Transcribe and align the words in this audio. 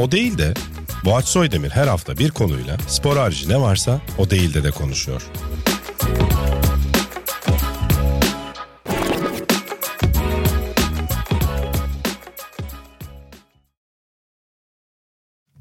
O 0.00 0.12
değil 0.12 0.38
de 0.38 0.54
Boğaç 1.04 1.24
Soydemir 1.24 1.70
her 1.70 1.86
hafta 1.86 2.18
bir 2.18 2.30
konuyla 2.30 2.76
spor 2.88 3.16
harici 3.16 3.48
ne 3.48 3.60
varsa 3.60 4.00
o 4.18 4.30
değil 4.30 4.54
de 4.54 4.64
de 4.64 4.70
konuşuyor. 4.70 5.22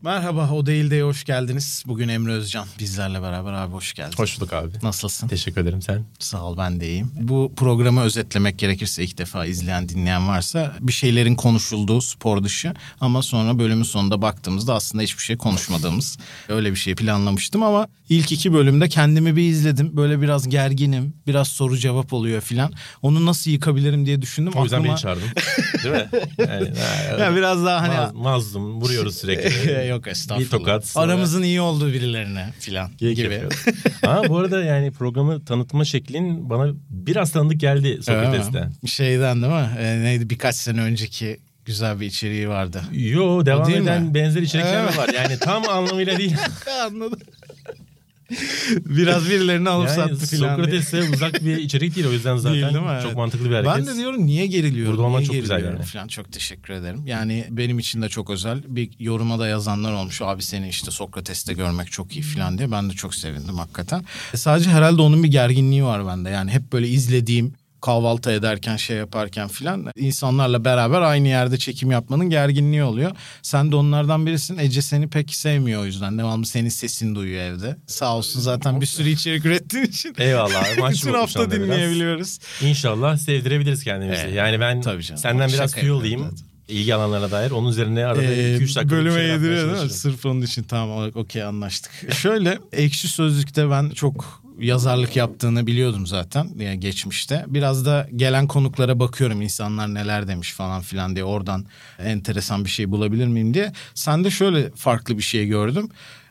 Merhaba, 0.09 0.49
O 0.53 0.65
Değil 0.65 0.91
De'ye 0.91 1.03
hoş 1.03 1.23
geldiniz. 1.23 1.83
Bugün 1.87 2.09
Emre 2.09 2.31
Özcan 2.31 2.67
bizlerle 2.79 3.21
beraber 3.21 3.53
abi 3.53 3.73
hoş 3.73 3.93
geldin. 3.93 4.17
Hoş 4.17 4.37
bulduk 4.39 4.53
abi. 4.53 4.71
Nasılsın? 4.83 5.27
Teşekkür 5.27 5.61
ederim 5.61 5.81
sen. 5.81 6.05
Sağ 6.19 6.43
ol 6.43 6.57
ben 6.57 6.79
de 6.79 6.87
iyiyim. 6.87 7.11
Bu 7.15 7.53
programı 7.57 8.01
özetlemek 8.01 8.59
gerekirse 8.59 9.03
ilk 9.03 9.17
defa 9.17 9.45
izleyen 9.45 9.89
dinleyen 9.89 10.27
varsa 10.27 10.75
bir 10.79 10.91
şeylerin 10.91 11.35
konuşulduğu 11.35 12.01
spor 12.01 12.43
dışı 12.43 12.73
ama 13.01 13.21
sonra 13.21 13.59
bölümün 13.59 13.83
sonunda 13.83 14.21
baktığımızda 14.21 14.73
aslında 14.75 15.03
hiçbir 15.03 15.23
şey 15.23 15.37
konuşmadığımız 15.37 16.17
öyle 16.47 16.71
bir 16.71 16.75
şey 16.75 16.95
planlamıştım 16.95 17.63
ama 17.63 17.87
ilk 18.09 18.31
iki 18.31 18.53
bölümde 18.53 18.89
kendimi 18.89 19.35
bir 19.35 19.43
izledim. 19.43 19.97
Böyle 19.97 20.21
biraz 20.21 20.49
gerginim, 20.49 21.13
biraz 21.27 21.47
soru 21.47 21.77
cevap 21.77 22.13
oluyor 22.13 22.41
filan. 22.41 22.73
Onu 23.01 23.25
nasıl 23.25 23.51
yıkabilirim 23.51 24.05
diye 24.05 24.21
düşündüm. 24.21 24.53
O 24.55 24.63
yüzden 24.63 24.77
Aklıma... 24.77 24.93
beni 24.93 25.01
çağırdın. 25.01 25.29
Değil 25.83 25.95
mi? 25.95 26.09
Yani, 26.39 26.71
ya 27.21 27.35
biraz 27.35 27.65
daha 27.65 27.81
hani 27.81 27.95
maz, 27.95 28.13
mazlum 28.13 28.81
vuruyoruz 28.81 29.17
sürekli. 29.17 29.87
Yok 29.98 29.98
estağfurullah. 30.07 30.45
Bir 30.45 30.57
tokat. 30.57 30.85
sonra- 30.87 31.05
Aramızın 31.05 31.43
iyi 31.43 31.61
olduğu 31.61 31.93
birilerine 31.93 32.49
filan 32.59 32.91
gibi. 32.97 33.21
yapıyoruz. 33.21 33.57
Ama 34.03 34.29
bu 34.29 34.37
arada 34.37 34.63
yani 34.63 34.91
programı 34.91 35.45
tanıtma 35.45 35.85
şeklin 35.85 36.49
bana 36.49 36.73
biraz 36.89 37.31
tanıdık 37.31 37.59
geldi 37.59 37.99
Sokrates'ten. 38.03 38.73
Şeyden 38.85 39.41
değil 39.41 39.53
mi? 39.53 39.69
Ee, 39.79 39.99
neydi 40.03 40.29
birkaç 40.29 40.55
sene 40.55 40.81
önceki 40.81 41.37
güzel 41.65 41.99
bir 41.99 42.05
içeriği 42.05 42.49
vardı. 42.49 42.81
Yo 42.91 43.45
devam 43.45 43.69
eden 43.69 44.03
mi? 44.03 44.13
benzer 44.13 44.41
içerikler 44.41 44.93
de 44.93 44.97
var. 44.97 45.09
Yani 45.15 45.39
tam 45.39 45.69
anlamıyla 45.69 46.17
değil. 46.17 46.35
Anladım. 46.85 47.19
Biraz 48.85 49.29
birilerini 49.29 49.69
alıp 49.69 49.87
yani 49.87 49.95
sattı 49.95 50.25
filan. 50.35 50.55
Sokrates'e 50.55 51.09
uzak 51.13 51.45
bir 51.45 51.57
içerik 51.57 51.95
değil 51.95 52.07
o 52.07 52.11
yüzden 52.11 52.37
zaten 52.37 52.53
Değil, 52.53 52.73
değil 52.73 52.85
mi? 52.85 52.97
çok 53.01 53.05
Evet. 53.05 53.15
mantıklı 53.17 53.49
bir 53.49 53.55
hareket. 53.55 53.75
Ben 53.77 53.87
de 53.87 53.95
diyorum 53.95 54.25
niye 54.25 54.47
geriliyorum? 54.47 54.97
Burada 54.97 55.09
niye 55.09 55.23
çok 55.25 55.35
güzel 55.35 55.65
yani. 55.65 55.83
Falan. 55.83 56.07
Çok 56.07 56.31
teşekkür 56.31 56.73
ederim. 56.73 57.01
Yani 57.05 57.45
benim 57.49 57.79
için 57.79 58.01
de 58.01 58.09
çok 58.09 58.29
özel. 58.29 58.63
Bir 58.67 58.89
yoruma 58.99 59.39
da 59.39 59.47
yazanlar 59.47 59.93
olmuş. 59.93 60.21
Abi 60.21 60.43
seni 60.43 60.69
işte 60.69 60.91
Sokrates'te 60.91 61.53
görmek 61.53 61.91
çok 61.91 62.15
iyi 62.15 62.21
falan 62.21 62.57
diye. 62.57 62.71
Ben 62.71 62.89
de 62.89 62.93
çok 62.93 63.15
sevindim 63.15 63.55
hakikaten. 63.57 64.03
E, 64.33 64.37
sadece 64.37 64.69
herhalde 64.69 65.01
onun 65.01 65.23
bir 65.23 65.31
gerginliği 65.31 65.83
var 65.83 66.07
bende. 66.07 66.29
Yani 66.29 66.51
hep 66.51 66.73
böyle 66.73 66.87
izlediğim 66.87 67.53
kahvaltı 67.81 68.31
ederken 68.31 68.77
şey 68.77 68.97
yaparken 68.97 69.47
filan 69.47 69.85
insanlarla 69.95 70.65
beraber 70.65 71.01
aynı 71.01 71.27
yerde 71.27 71.57
çekim 71.57 71.91
yapmanın 71.91 72.29
gerginliği 72.29 72.83
oluyor. 72.83 73.11
Sen 73.41 73.71
de 73.71 73.75
onlardan 73.75 74.25
birisin. 74.25 74.57
Ece 74.57 74.81
seni 74.81 75.07
pek 75.09 75.35
sevmiyor 75.35 75.81
o 75.81 75.85
yüzden. 75.85 76.17
Devamlı 76.17 76.45
senin 76.45 76.69
sesini 76.69 77.15
duyuyor 77.15 77.41
evde. 77.43 77.75
Sağ 77.87 78.15
olsun 78.17 78.39
zaten 78.39 78.81
bir 78.81 78.85
sürü 78.85 79.09
içerik 79.09 79.45
ürettiğin 79.45 79.85
için. 79.85 80.15
Eyvallah. 80.17 80.77
Maç 80.79 80.93
Bütün 81.05 81.13
hafta 81.13 81.39
anda 81.43 81.51
biraz. 81.55 81.63
dinleyebiliyoruz. 81.67 82.39
İnşallah 82.61 83.17
sevdirebiliriz 83.17 83.83
kendimizi. 83.83 84.21
Evet. 84.21 84.35
Yani 84.35 84.59
ben 84.59 84.81
Tabii 84.81 85.03
canım. 85.03 85.21
senden 85.21 85.49
biraz 85.49 85.71
Şaka 85.71 85.81
tüy 85.81 85.91
olayım. 85.91 86.21
zaten. 86.23 86.45
ilgi 86.67 86.95
alanlarına 86.95 87.31
dair. 87.31 87.51
Onun 87.51 87.69
üzerine 87.69 88.05
arada 88.05 88.23
Ee, 88.23 88.57
2-3 88.57 88.75
dakika 88.75 88.89
bölüme 88.95 89.19
şey 89.19 89.27
yediriyor 89.27 89.73
değil 89.73 89.83
mi? 89.83 89.89
Sırf 89.89 90.25
onun 90.25 90.41
için 90.41 90.63
tamam 90.63 91.11
okey 91.15 91.43
anlaştık. 91.43 91.91
Şöyle 92.15 92.59
ekşi 92.73 93.07
sözlükte 93.07 93.69
ben 93.71 93.89
çok 93.89 94.43
yazarlık 94.59 95.15
yaptığını 95.15 95.67
biliyordum 95.67 96.07
zaten 96.07 96.49
yani 96.57 96.79
geçmişte. 96.79 97.45
Biraz 97.47 97.85
da 97.85 98.07
gelen 98.15 98.47
konuklara 98.47 98.99
bakıyorum 98.99 99.41
insanlar 99.41 99.93
neler 99.93 100.27
demiş 100.27 100.53
falan 100.53 100.81
filan 100.81 101.15
diye 101.15 101.25
oradan 101.25 101.65
enteresan 101.99 102.65
bir 102.65 102.69
şey 102.69 102.91
bulabilir 102.91 103.27
miyim 103.27 103.53
diye. 103.53 103.73
Sen 103.93 104.23
de 104.23 104.29
şöyle 104.31 104.71
farklı 104.71 105.17
bir 105.17 105.23
şey 105.23 105.47
gördüm. 105.47 105.89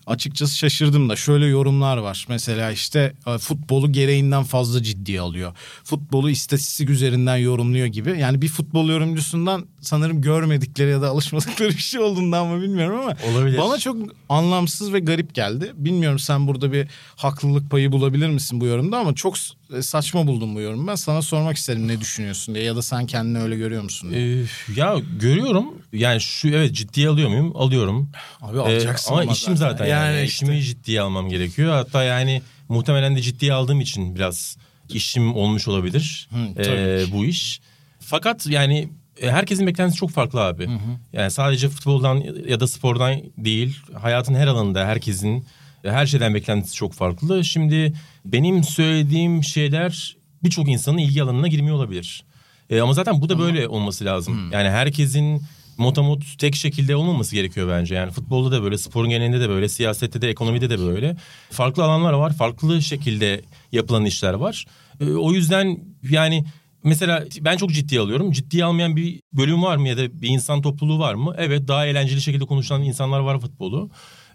Açıkçası 0.08 0.56
şaşırdım 0.56 1.08
da 1.08 1.16
şöyle 1.16 1.46
yorumlar 1.46 1.96
var. 1.96 2.26
Mesela 2.28 2.70
işte 2.70 3.12
e, 3.26 3.38
futbolu 3.38 3.92
gereğinden 3.92 4.44
fazla 4.44 4.82
ciddiye 4.82 5.20
alıyor. 5.20 5.52
Futbolu 5.84 6.30
istatistik 6.30 6.90
üzerinden 6.90 7.36
yorumluyor 7.36 7.86
gibi. 7.86 8.18
Yani 8.20 8.42
bir 8.42 8.48
futbol 8.48 8.88
yorumcusundan 8.88 9.66
sanırım 9.80 10.22
görmedikleri 10.22 10.90
ya 10.90 11.02
da 11.02 11.08
alışmadıkları 11.08 11.68
bir 11.76 11.78
şey 11.78 12.00
olduğundan 12.00 12.46
mı 12.46 12.62
bilmiyorum 12.62 13.00
ama 13.00 13.14
Olabilir. 13.32 13.58
bana 13.58 13.78
çok 13.78 13.96
anlamsız 14.28 14.92
ve 14.92 14.98
garip 14.98 15.34
geldi. 15.34 15.72
Bilmiyorum 15.74 16.18
sen 16.18 16.46
burada 16.46 16.72
bir 16.72 16.88
haklılık 17.16 17.70
payı 17.70 17.92
bulabilir 17.92 18.28
misin 18.28 18.60
bu 18.60 18.66
yorumda 18.66 18.98
ama 18.98 19.14
çok 19.14 19.36
saçma 19.80 20.26
buldum 20.26 20.54
bu 20.54 20.60
yorumu. 20.60 20.86
Ben 20.86 20.94
sana 20.94 21.22
sormak 21.22 21.56
istedim 21.56 21.88
ne 21.88 22.00
düşünüyorsun 22.00 22.54
diye 22.54 22.64
ya 22.64 22.76
da 22.76 22.82
sen 22.82 23.06
kendini 23.06 23.38
öyle 23.42 23.56
görüyor 23.56 23.82
musun 23.82 24.10
diye. 24.10 24.42
Ee, 24.42 24.46
ya 24.76 24.96
görüyorum. 25.20 25.66
Yani 25.92 26.20
şu 26.20 26.48
evet 26.48 26.74
ciddiye 26.74 27.08
alıyor 27.08 27.28
muyum? 27.28 27.52
Alıyorum. 27.56 28.10
Abi 28.40 28.56
Ee, 28.56 28.60
alacaksın 28.60 29.12
ama 29.12 29.22
ama 29.22 29.32
işim 29.32 29.56
zaten. 29.56 29.86
Yani, 29.86 30.16
Yani 30.16 30.26
işimi 30.26 30.58
işte. 30.58 30.70
ciddiye 30.74 31.00
almam 31.00 31.28
gerekiyor. 31.28 31.72
Hatta 31.72 32.02
yani 32.04 32.42
muhtemelen 32.68 33.16
de 33.16 33.22
ciddiye 33.22 33.52
aldığım 33.52 33.80
için 33.80 34.14
biraz 34.14 34.56
işim 34.88 35.34
olmuş 35.36 35.68
olabilir. 35.68 36.28
Hı, 36.30 36.62
ee, 36.62 37.04
bu 37.12 37.24
iş. 37.24 37.60
Fakat 38.00 38.46
yani 38.46 38.88
e, 39.22 39.30
herkesin 39.30 39.66
beklentisi 39.66 39.98
çok 39.98 40.10
farklı 40.10 40.40
abi. 40.40 40.68
Yani 41.12 41.30
sadece 41.30 41.68
futboldan 41.68 42.24
ya 42.48 42.60
da 42.60 42.66
spordan 42.66 43.22
değil, 43.38 43.76
hayatın 44.00 44.34
her 44.34 44.46
alanında 44.46 44.86
herkesin 44.86 45.36
e, 45.38 45.44
her 45.92 46.06
şeyden 46.06 46.34
beklentisi 46.34 46.74
çok 46.74 46.92
farklı. 46.92 47.44
Şimdi 47.44 47.92
benim 48.24 48.64
söylediğim 48.64 49.44
şeyler 49.44 50.16
birçok 50.44 50.68
insanın 50.68 50.98
ilgi 50.98 51.22
alanına 51.22 51.48
girmiyor 51.48 51.76
olabilir. 51.76 52.24
E, 52.70 52.80
ama 52.80 52.92
zaten 52.92 53.20
bu 53.20 53.28
da 53.28 53.38
böyle 53.38 53.68
olması 53.68 54.04
lazım. 54.04 54.52
Yani 54.52 54.70
herkesin 54.70 55.42
motamot 55.78 56.38
tek 56.38 56.56
şekilde 56.56 56.96
olmaması 56.96 57.34
gerekiyor 57.34 57.68
bence. 57.68 57.94
Yani 57.94 58.12
futbolda 58.12 58.56
da 58.56 58.62
böyle, 58.62 58.78
sporun 58.78 59.10
genelinde 59.10 59.40
de 59.40 59.48
böyle, 59.48 59.68
siyasette 59.68 60.22
de, 60.22 60.28
ekonomide 60.28 60.70
de 60.70 60.78
böyle. 60.78 61.16
Farklı 61.50 61.84
alanlar 61.84 62.12
var, 62.12 62.32
farklı 62.36 62.82
şekilde 62.82 63.40
yapılan 63.72 64.04
işler 64.04 64.34
var. 64.34 64.64
E, 65.00 65.04
o 65.04 65.32
yüzden 65.32 65.78
yani 66.10 66.44
mesela 66.84 67.24
ben 67.40 67.56
çok 67.56 67.70
ciddiye 67.70 68.00
alıyorum. 68.00 68.32
Ciddiye 68.32 68.64
almayan 68.64 68.96
bir 68.96 69.20
bölüm 69.32 69.62
var 69.62 69.76
mı 69.76 69.88
ya 69.88 69.96
da 69.96 70.22
bir 70.22 70.28
insan 70.28 70.62
topluluğu 70.62 70.98
var 70.98 71.14
mı? 71.14 71.34
Evet 71.38 71.68
daha 71.68 71.86
eğlenceli 71.86 72.20
şekilde 72.20 72.44
konuşulan 72.44 72.82
insanlar 72.82 73.20
var 73.20 73.40
futbolu. 73.40 73.90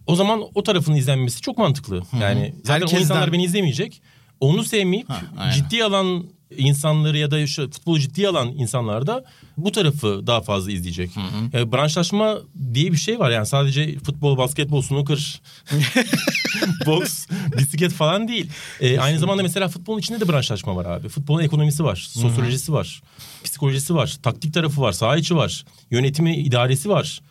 O 0.07 0.15
zaman 0.15 0.41
o 0.55 0.63
tarafın 0.63 0.93
izlenmesi 0.95 1.41
çok 1.41 1.57
mantıklı. 1.57 2.01
Yani 2.21 2.53
zaten 2.63 2.81
o 2.81 2.85
Herkesten- 2.85 3.01
insanlar 3.01 3.31
beni 3.33 3.43
izlemeyecek. 3.43 4.01
Onu 4.39 4.63
sevmeyip 4.63 5.09
Ha, 5.09 5.21
aynen. 5.37 5.53
ciddiye 5.53 5.83
alan 5.83 6.23
insanları 6.57 7.17
ya 7.17 7.31
da 7.31 7.47
şu 7.47 7.71
futbolu 7.71 7.99
ciddiye 7.99 8.27
alan 8.27 8.47
insanlar 8.47 9.07
da 9.07 9.25
bu 9.57 9.71
tarafı 9.71 10.27
daha 10.27 10.41
fazla 10.41 10.71
izleyecek. 10.71 11.11
E, 11.53 11.71
branşlaşma 11.71 12.37
diye 12.73 12.91
bir 12.91 12.97
şey 12.97 13.19
var 13.19 13.31
yani 13.31 13.45
sadece 13.45 13.99
futbol, 13.99 14.37
basketbol, 14.37 14.81
snooker, 14.81 15.41
boks, 16.85 17.27
bisiklet 17.57 17.91
falan 17.93 18.27
değil. 18.27 18.49
E, 18.81 18.99
aynı 18.99 19.19
zamanda 19.19 19.43
mesela 19.43 19.67
futbolun 19.67 19.99
içinde 19.99 20.19
de 20.19 20.27
branşlaşma 20.29 20.75
var 20.75 20.85
abi. 20.85 21.09
Futbolun 21.09 21.41
ekonomisi 21.43 21.83
var, 21.83 21.95
sosyolojisi 22.09 22.73
var, 22.73 23.01
psikolojisi 23.43 23.95
var, 23.95 24.17
taktik 24.23 24.53
tarafı 24.53 24.81
var, 24.81 24.91
saha 24.91 25.17
içi 25.17 25.35
var, 25.35 25.65
yönetimi, 25.91 26.35
idaresi 26.37 26.89
var. 26.89 27.21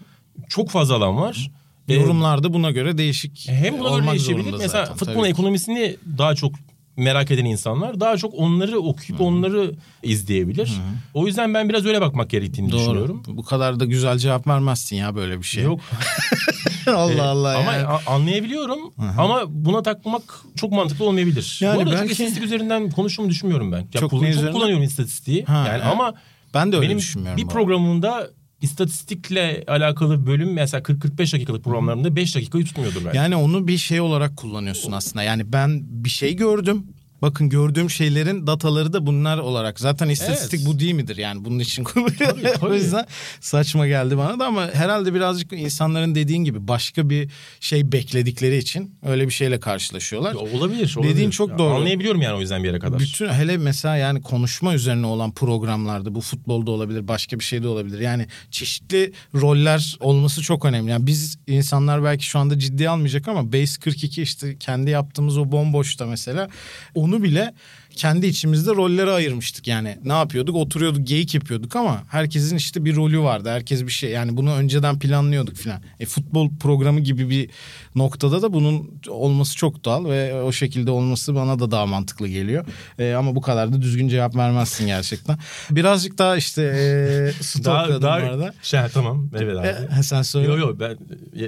Çok 0.48 0.70
fazla 0.70 0.94
alan 0.94 1.16
var. 1.16 1.50
E, 1.50 1.61
Yorumlarda 1.88 2.54
buna 2.54 2.70
göre 2.70 2.98
değişik 2.98 3.46
hem 3.48 3.72
buna 3.78 3.88
göre 3.88 3.88
olmak 4.00 4.10
değişebilir. 4.14 4.42
zorunda 4.42 4.56
Mesela 4.62 4.84
zaten, 4.84 4.96
futbolun 4.96 5.14
tabii 5.18 5.26
ki. 5.26 5.30
ekonomisini 5.32 5.96
daha 6.18 6.34
çok 6.34 6.52
merak 6.96 7.30
eden 7.30 7.44
insanlar 7.44 8.00
daha 8.00 8.16
çok 8.16 8.34
onları 8.34 8.78
okuyup 8.78 9.20
onları 9.20 9.74
izleyebilir. 10.02 10.72
O 11.14 11.26
yüzden 11.26 11.54
ben 11.54 11.68
biraz 11.68 11.86
öyle 11.86 12.00
bakmak 12.00 12.30
gerektiğini 12.30 12.72
Doğru. 12.72 12.80
düşünüyorum. 12.80 13.22
Bu 13.26 13.42
kadar 13.44 13.80
da 13.80 13.84
güzel 13.84 14.18
cevap 14.18 14.46
vermezsin 14.46 14.96
ya 14.96 15.14
böyle 15.14 15.38
bir 15.38 15.44
şey. 15.46 15.64
Yok. 15.64 15.80
Allah 16.86 17.12
Ee, 17.12 17.20
Allah 17.20 17.58
ama 17.58 17.72
yani. 17.72 17.86
a- 17.86 18.12
anlayabiliyorum 18.14 18.78
ama 19.18 19.42
buna 19.48 19.82
takmak 19.82 20.22
çok 20.56 20.72
mantıklı 20.72 21.04
olmayabilir. 21.04 21.58
Yani 21.62 21.76
Bu 21.76 21.80
arada 21.80 21.90
belki- 21.90 22.02
çok 22.02 22.10
istatistik 22.12 22.44
üzerinden 22.44 22.90
konuştuğumu 22.90 23.28
düşünmüyorum 23.28 23.72
ben. 23.72 23.78
Ya 23.78 23.86
Çok 24.00 24.10
kullan- 24.10 24.24
ne 24.24 24.32
çok 24.34 24.52
kullanıyorum 24.52 24.82
istatistiği. 24.84 25.44
Ha, 25.44 25.64
yani 25.68 25.82
ha. 25.82 25.90
ama 25.90 26.14
Ben 26.54 26.72
de 26.72 26.76
öyle 26.76 26.86
benim 26.86 26.98
düşünmüyorum. 26.98 27.36
bir 27.38 27.42
bu 27.42 27.46
arada. 27.46 27.58
programımda 27.58 28.30
istatistikle 28.62 29.64
alakalı 29.66 30.26
bölüm 30.26 30.52
mesela 30.52 30.82
40-45 30.82 31.32
dakikalık 31.34 31.64
programlarımda 31.64 32.16
5 32.16 32.36
dakikayı 32.36 32.64
tutmuyordur 32.64 33.04
belki. 33.04 33.16
Yani 33.16 33.36
onu 33.36 33.68
bir 33.68 33.78
şey 33.78 34.00
olarak 34.00 34.36
kullanıyorsun 34.36 34.92
aslında. 34.92 35.22
Yani 35.22 35.52
ben 35.52 35.82
bir 35.84 36.10
şey 36.10 36.36
gördüm. 36.36 36.86
Bakın 37.22 37.48
gördüğüm 37.48 37.90
şeylerin 37.90 38.46
dataları 38.46 38.92
da 38.92 39.06
bunlar 39.06 39.38
olarak. 39.38 39.80
Zaten 39.80 40.08
istatistik 40.08 40.60
Evet. 40.60 40.68
bu 40.68 40.78
değil 40.80 40.94
midir 40.94 41.16
yani 41.16 41.44
bunun 41.44 41.58
için 41.58 41.84
tabii. 41.84 42.48
o 42.62 42.74
yüzden 42.74 43.06
saçma 43.40 43.86
geldi 43.86 44.18
bana 44.18 44.38
da 44.38 44.46
ama 44.46 44.70
herhalde 44.74 45.14
birazcık 45.14 45.52
insanların 45.52 46.14
dediğin 46.14 46.44
gibi 46.44 46.68
başka 46.68 47.10
bir 47.10 47.30
şey 47.60 47.92
bekledikleri 47.92 48.56
için 48.56 48.94
öyle 49.06 49.26
bir 49.26 49.32
şeyle 49.32 49.60
karşılaşıyorlar. 49.60 50.34
Olabilir, 50.34 50.96
olabilir. 50.96 51.14
Dediğin 51.14 51.30
çok 51.30 51.50
Ya, 51.50 51.58
doğru. 51.58 51.74
Anlayabiliyorum 51.74 52.22
yani 52.22 52.36
o 52.36 52.40
yüzden 52.40 52.62
bir 52.62 52.68
yere 52.68 52.78
kadar. 52.78 52.98
Bütün 52.98 53.28
hele 53.28 53.56
mesela 53.56 53.96
yani 53.96 54.22
konuşma 54.22 54.74
üzerine 54.74 55.06
olan 55.06 55.32
programlarda 55.32 56.14
bu 56.14 56.20
futbolda 56.20 56.70
olabilir 56.70 57.08
başka 57.08 57.38
bir 57.38 57.44
şey 57.44 57.62
de 57.62 57.68
olabilir. 57.68 58.00
Yani 58.00 58.26
çeşitli 58.50 59.12
roller 59.34 59.96
olması 60.00 60.42
çok 60.42 60.64
önemli. 60.64 60.90
Yani 60.90 61.06
biz 61.06 61.38
insanlar 61.46 62.04
belki 62.04 62.26
şu 62.26 62.38
anda 62.38 62.58
ciddiye 62.58 62.88
almayacak 62.88 63.28
ama 63.28 63.52
Base 63.52 63.80
42 63.80 64.22
işte 64.22 64.58
kendi 64.58 64.90
yaptığımız 64.90 65.38
o 65.38 65.52
bomboşta 65.52 66.06
mesela 66.06 66.48
onu 66.94 67.11
onu 67.12 67.22
bile 67.22 67.54
kendi 67.96 68.26
içimizde 68.26 68.70
rollere 68.70 69.10
ayırmıştık. 69.10 69.68
Yani 69.68 69.98
ne 70.04 70.12
yapıyorduk? 70.12 70.56
Oturuyorduk, 70.56 71.06
geyik 71.06 71.34
yapıyorduk 71.34 71.76
ama 71.76 72.02
herkesin 72.08 72.56
işte 72.56 72.84
bir 72.84 72.96
rolü 72.96 73.20
vardı. 73.20 73.50
Herkes 73.50 73.82
bir 73.82 73.90
şey 73.90 74.10
yani 74.10 74.36
bunu 74.36 74.54
önceden 74.54 74.98
planlıyorduk 74.98 75.56
falan. 75.56 75.82
E, 76.00 76.06
futbol 76.06 76.50
programı 76.60 77.00
gibi 77.00 77.30
bir 77.30 77.50
noktada 77.94 78.42
da 78.42 78.52
bunun 78.52 79.00
olması 79.08 79.56
çok 79.56 79.84
doğal 79.84 80.04
ve 80.04 80.42
o 80.42 80.52
şekilde 80.52 80.90
olması 80.90 81.34
bana 81.34 81.58
da 81.58 81.70
daha 81.70 81.86
mantıklı 81.86 82.28
geliyor. 82.28 82.66
E, 82.98 83.12
ama 83.12 83.36
bu 83.36 83.40
kadar 83.40 83.72
da 83.72 83.82
düzgün 83.82 84.08
cevap 84.08 84.36
vermezsin 84.36 84.86
gerçekten. 84.86 85.38
Birazcık 85.70 86.18
daha 86.18 86.36
işte 86.36 86.62
e, 86.62 87.42
stokladım 87.42 88.02
daha, 88.02 88.20
bu 88.20 88.24
arada. 88.24 88.54
Şey, 88.62 88.80
tamam 88.94 89.30
evet 89.36 89.58
abi. 89.58 89.66
E, 89.98 90.02
sen 90.02 90.22
söyle. 90.22 90.48
Yok 90.48 90.58
yok 90.58 90.80
ben 90.80 90.98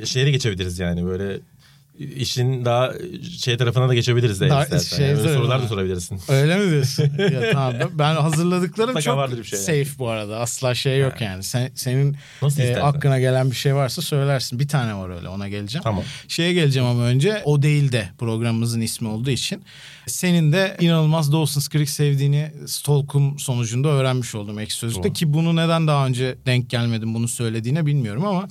şeye 0.05 0.27
de 0.27 0.31
geçebiliriz 0.31 0.79
yani 0.79 1.07
böyle 1.07 1.41
işin 1.99 2.65
daha 2.65 2.93
şey 3.41 3.57
tarafına 3.57 3.89
da 3.89 3.95
geçebiliriz 3.95 4.41
de 4.41 4.49
Daha 4.49 4.63
istersen. 4.63 4.97
şey 4.97 5.07
Yani 5.07 5.19
öyle 5.21 5.35
sorular 5.35 5.63
da 5.63 5.69
sorabilirsin. 5.69 6.21
Öyle 6.29 6.57
mi 6.59 6.71
diyorsun? 6.71 7.11
ya 7.19 7.53
tamam 7.53 7.75
ben- 7.93 8.17
hazırladıklarım 8.17 9.01
çok 9.01 9.31
bir 9.39 9.45
şeyler. 9.45 9.65
safe 9.85 9.99
bu 9.99 10.09
arada. 10.09 10.39
Asla 10.39 10.75
şey 10.75 11.01
yok 11.01 11.21
yani. 11.21 11.43
Sen, 11.43 11.71
senin 11.75 12.17
Nasıl 12.43 12.61
e, 12.61 12.65
istersen. 12.65 12.87
aklına 12.89 13.19
gelen 13.21 13.51
bir 13.51 13.57
şey 13.57 13.75
varsa 13.75 14.03
söylersin. 14.03 14.59
Bir 14.59 14.69
tane 14.69 14.95
var 14.95 15.17
öyle 15.17 15.29
ona 15.29 15.49
geleceğim. 15.49 15.83
Tamam. 15.83 16.05
Şeye 16.29 16.53
geleceğim 16.53 16.89
ama 16.89 17.03
önce 17.05 17.43
o 17.45 17.63
değil 17.63 17.93
de 17.93 18.09
programımızın 18.19 18.81
ismi 18.81 19.09
olduğu 19.09 19.31
için. 19.31 19.63
Senin 20.07 20.53
de 20.53 20.77
inanılmaz 20.81 21.33
Dawson's 21.33 21.69
Creek 21.69 21.91
sevdiğini 21.91 22.53
Stalk'um 22.67 23.39
sonucunda 23.39 23.89
öğrenmiş 23.89 24.35
oldum 24.35 24.59
ek 24.59 24.71
sözlükte. 24.71 25.13
Ki 25.13 25.33
bunu 25.33 25.57
neden 25.57 25.87
daha 25.87 26.07
önce 26.07 26.39
denk 26.47 26.71
gelmedim 26.71 27.15
bunu 27.15 27.29
söylediğine 27.29 27.87
bilmiyorum 27.87 28.25
ama 28.27 28.49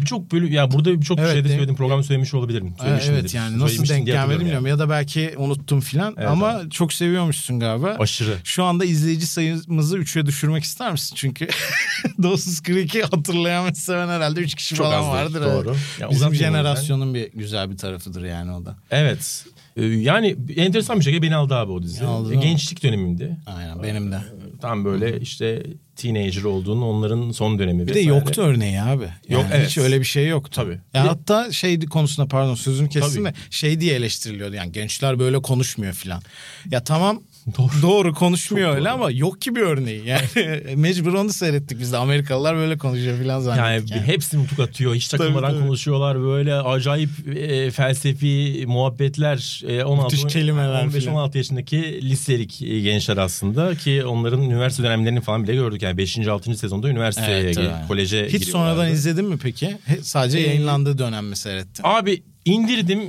Birçok 0.00 0.32
bölüm 0.32 0.52
ya 0.52 0.70
burada 0.70 1.00
birçok 1.00 1.18
Evet, 1.18 1.32
şeyde 1.32 1.48
de- 1.48 1.52
söyledim 1.52 1.76
programı 1.76 2.04
söylemiş 2.04 2.34
olabilirim. 2.34 2.74
Söylemiş 2.80 3.04
evet 3.08 3.34
yani 3.34 3.58
nasıl 3.58 3.88
denk 3.88 4.08
hatırlıyorum 4.08 4.40
bilmiyorum. 4.40 4.66
Ya 4.66 4.78
da 4.78 4.90
belki 4.90 5.34
unuttum 5.36 5.80
filan 5.80 6.14
Evet, 6.18 6.28
ama 6.28 6.60
çok 6.70 6.92
seviyormuşsun 6.92 7.60
galiba. 7.60 7.96
Aşırı. 7.98 8.36
Şu 8.44 8.64
anda 8.64 8.84
izleyici 8.84 9.26
sayımızı 9.26 9.98
3'e 9.98 10.26
düşürmek 10.26 10.64
ister 10.64 10.92
misin? 10.92 11.14
Çünkü 11.16 11.48
Dawson's 12.22 12.62
Creek'i 12.62 13.02
hatırlayan 13.02 13.66
ve 13.66 13.74
seven 13.74 14.08
herhalde 14.08 14.40
3 14.40 14.54
kişi 14.54 14.74
Çok 14.74 14.86
falan 14.86 14.98
azdır, 14.98 15.40
vardır. 15.40 15.42
doğru. 15.54 15.68
Evet. 15.70 16.00
Ya 16.00 16.10
Bizim 16.10 16.34
jenerasyonun 16.34 17.14
bir 17.14 17.32
güzel 17.32 17.70
bir 17.70 17.76
tarafıdır 17.76 18.24
yani 18.24 18.52
o 18.52 18.64
da. 18.64 18.76
Evet. 18.90 19.44
Ee, 19.76 19.84
Yani 19.84 20.36
enteresan 20.56 20.98
bir 20.98 21.04
şekilde 21.04 21.22
beni 21.22 21.34
aldı 21.36 21.54
abi 21.54 21.72
o 21.72 21.82
dizi. 21.82 22.04
Aldı, 22.04 22.34
E? 22.34 22.36
Gençlik 22.36 22.82
dönemimdi. 22.82 23.36
Aynen 23.46 23.82
benim 23.82 24.12
de. 24.12 24.18
Tam 24.60 24.84
böyle 24.84 25.20
işte 25.20 25.62
teenager 25.96 26.42
olduğun 26.42 26.82
onların 26.82 27.30
son 27.30 27.58
dönemi. 27.58 27.86
Bir 27.86 27.94
de 27.94 28.00
yoktu 28.00 28.42
örneği 28.42 28.80
abi. 28.82 29.02
Yani 29.04 29.12
Yok, 29.42 29.44
evet. 29.54 29.66
Hiç 29.68 29.78
öyle 29.78 30.00
bir 30.00 30.04
şey 30.04 30.28
yoktu. 30.28 30.50
Tabii. 30.54 30.80
Yani 30.94 31.04
Bir 31.04 31.08
de- 31.08 31.08
hatta 31.08 31.52
şey 31.52 31.80
konusunda 31.80 32.28
pardon 32.28 32.54
sözünü 32.54 32.88
kestim 32.88 33.24
de 33.24 33.34
şey 33.50 33.80
diye 33.80 33.94
eleştiriliyordu 33.94 34.54
yani 34.54 34.72
gençler 34.72 35.18
böyle 35.18 35.42
konuşmuyor 35.42 35.92
filan. 35.92 36.22
Ya 36.70 36.84
tamam 36.84 37.22
Doğru. 37.58 37.70
doğru, 37.82 38.14
konuşmuyor 38.14 38.68
Çok 38.68 38.76
öyle 38.76 38.84
doğru. 38.88 38.94
ama 38.94 39.10
yok 39.10 39.40
ki 39.42 39.56
bir 39.56 39.60
örneği. 39.60 40.02
Yani 40.06 40.22
mecbur 40.76 41.14
onu 41.14 41.32
seyrettik 41.32 41.80
biz 41.80 41.92
de 41.92 41.96
Amerikalılar 41.96 42.56
böyle 42.56 42.78
konuşuyor 42.78 43.18
filan 43.18 43.34
Yani, 43.34 43.44
zannettik. 43.44 43.90
Yani, 43.90 44.06
hepsi 44.06 44.38
nutuk 44.38 44.60
atıyor. 44.60 44.94
Hiç 44.94 45.08
takılmadan 45.08 45.42
Tabii, 45.48 45.52
tabii. 45.58 45.66
konuşuyorlar. 45.66 46.20
Böyle 46.22 46.54
acayip 46.54 47.10
e, 47.36 47.70
felsefi 47.70 48.64
muhabbetler. 48.66 49.62
E, 49.68 49.84
16, 49.84 50.16
Müthiş 50.16 50.32
kelimeler 50.32 50.84
15-16 50.84 51.36
yaşındaki 51.36 52.02
liselik 52.10 52.62
e, 52.62 52.80
gençler 52.80 53.16
aslında. 53.16 53.74
Ki 53.74 54.04
onların 54.04 54.42
üniversite 54.42 54.82
dönemlerini 54.82 55.20
falan 55.20 55.42
bile 55.44 55.54
gördük. 55.54 55.82
Yani 55.82 55.98
5. 55.98 56.18
6. 56.28 56.56
sezonda 56.56 56.88
üniversiteye, 56.88 57.38
Evet, 57.40 57.54
tabii. 57.54 57.68
koleje 57.88 58.24
Hiç 58.26 58.32
giriyorlardı. 58.32 58.50
sonradan 58.74 58.92
izledin 58.92 59.24
mi 59.24 59.38
peki? 59.42 59.76
Sadece 60.02 60.38
Ee, 60.38 60.46
yayınlandığı 60.46 60.98
dönem 60.98 61.26
mi 61.26 61.36
seyrettin? 61.36 61.82
Abi 61.86 62.22
indirdim. 62.44 63.00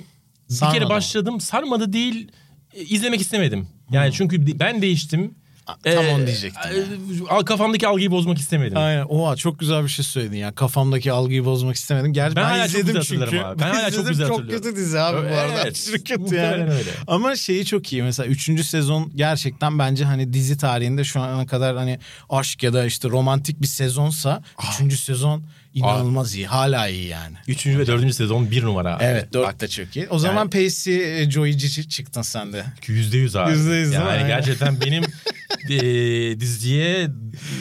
Bir 0.49 0.53
Sarmadı 0.55 0.75
kere 0.75 0.83
mı? 0.85 0.89
başladım. 0.89 1.41
Sarmadı 1.41 1.93
değil. 1.93 2.27
E, 2.75 2.81
izlemek 2.83 3.21
istemedim. 3.21 3.67
Yani 3.91 4.13
çünkü 4.13 4.47
di- 4.47 4.59
ben 4.59 4.81
değiştim. 4.81 5.35
Tam 5.65 5.77
Ee, 5.85 5.97
onu 5.97 6.27
diyecektim. 6.27 6.71
e, 6.71 7.29
al- 7.29 7.43
kafamdaki 7.43 7.87
algıyı 7.87 8.11
bozmak 8.11 8.37
istemedim. 8.37 8.77
Aynen. 8.77 9.05
Oha 9.09 9.35
çok 9.35 9.59
güzel 9.59 9.83
bir 9.83 9.89
şey 9.89 10.05
söyledin 10.05 10.37
ya. 10.37 10.55
Kafamdaki 10.55 11.11
algıyı 11.11 11.45
bozmak 11.45 11.75
istemedim. 11.75 12.13
Gerçi 12.13 12.35
Ben 12.35 12.43
ben, 12.43 12.49
hala 12.49 12.67
çok 12.67 12.79
izledim 12.81 13.01
güzel 13.01 13.05
çünkü. 13.29 13.39
abi. 13.39 13.59
Ben 13.59 13.73
hala 13.73 13.91
çok 13.91 14.07
güzel 14.07 14.27
çok 14.27 14.49
kötü 14.49 14.75
dizi 14.75 14.99
abi 14.99 15.17
bu 15.29 15.33
arada. 15.35 15.53
Evet, 15.63 15.71
Aşırı 15.73 16.03
kötü 16.03 16.35
yani. 16.35 16.63
öyle. 16.63 16.89
Ama 17.07 17.35
şeyi 17.35 17.65
çok 17.65 17.93
iyi. 17.93 18.03
Mesela 18.03 18.27
3. 18.27 18.65
sezon 18.65 19.11
gerçekten 19.15 19.79
bence 19.79 20.05
hani 20.05 20.33
dizi 20.33 20.57
tarihinde 20.57 21.03
şu 21.03 21.21
ana 21.21 21.45
kadar 21.45 21.75
hani 21.77 21.99
aşk 22.29 22.63
ya 22.63 22.73
da 22.73 22.85
işte 22.85 23.09
romantik 23.09 23.61
bir 23.61 23.67
sezonsa 23.67 24.43
3. 24.85 24.99
sezon 24.99 25.43
inanılmaz 25.75 26.35
iyi. 26.35 26.47
Hala 26.47 26.87
iyi 26.87 27.07
yani. 27.07 27.35
Üçüncü 27.47 27.79
ve 27.79 27.87
dördüncü 27.87 28.13
sezon 28.13 28.51
bir 28.51 28.63
numara. 28.63 28.97
Evet 29.01 29.33
4 29.33 29.59
de 29.61 29.67
çok 29.67 29.95
iyi. 29.95 30.07
O 30.09 30.19
zaman 30.19 30.49
Pacey 30.49 31.21
e, 31.21 31.31
Joey'ci 31.31 31.89
çıktın 31.89 32.21
sen 32.21 32.53
de. 32.53 32.65
Yüzde 32.87 33.17
yüz 33.17 33.35
abi. 33.35 33.51
Yüzde 33.51 33.73
yüz? 33.75 33.93
Yani 33.93 34.09
Aynen. 34.09 34.27
gerçekten 34.27 34.81
benim 34.81 35.03
e, 35.69 36.39
diziye 36.39 37.03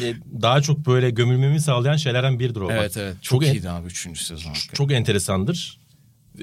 e, 0.03 0.15
daha 0.43 0.61
çok 0.63 0.87
böyle 0.87 1.11
gömülmemi 1.11 1.61
sağlayan 1.61 1.97
şeylerden 1.97 2.39
biridir 2.39 2.61
o. 2.61 2.69
Bak, 2.69 2.77
Evet 2.79 2.97
evet. 2.97 3.15
Çok, 3.23 3.41
Çok 3.41 3.49
en- 3.49 3.55
iyiydi 3.55 3.71
abi 3.71 3.87
3. 3.87 4.21
sezon. 4.21 4.53
Çok 4.73 4.93
enteresandır. 4.93 5.84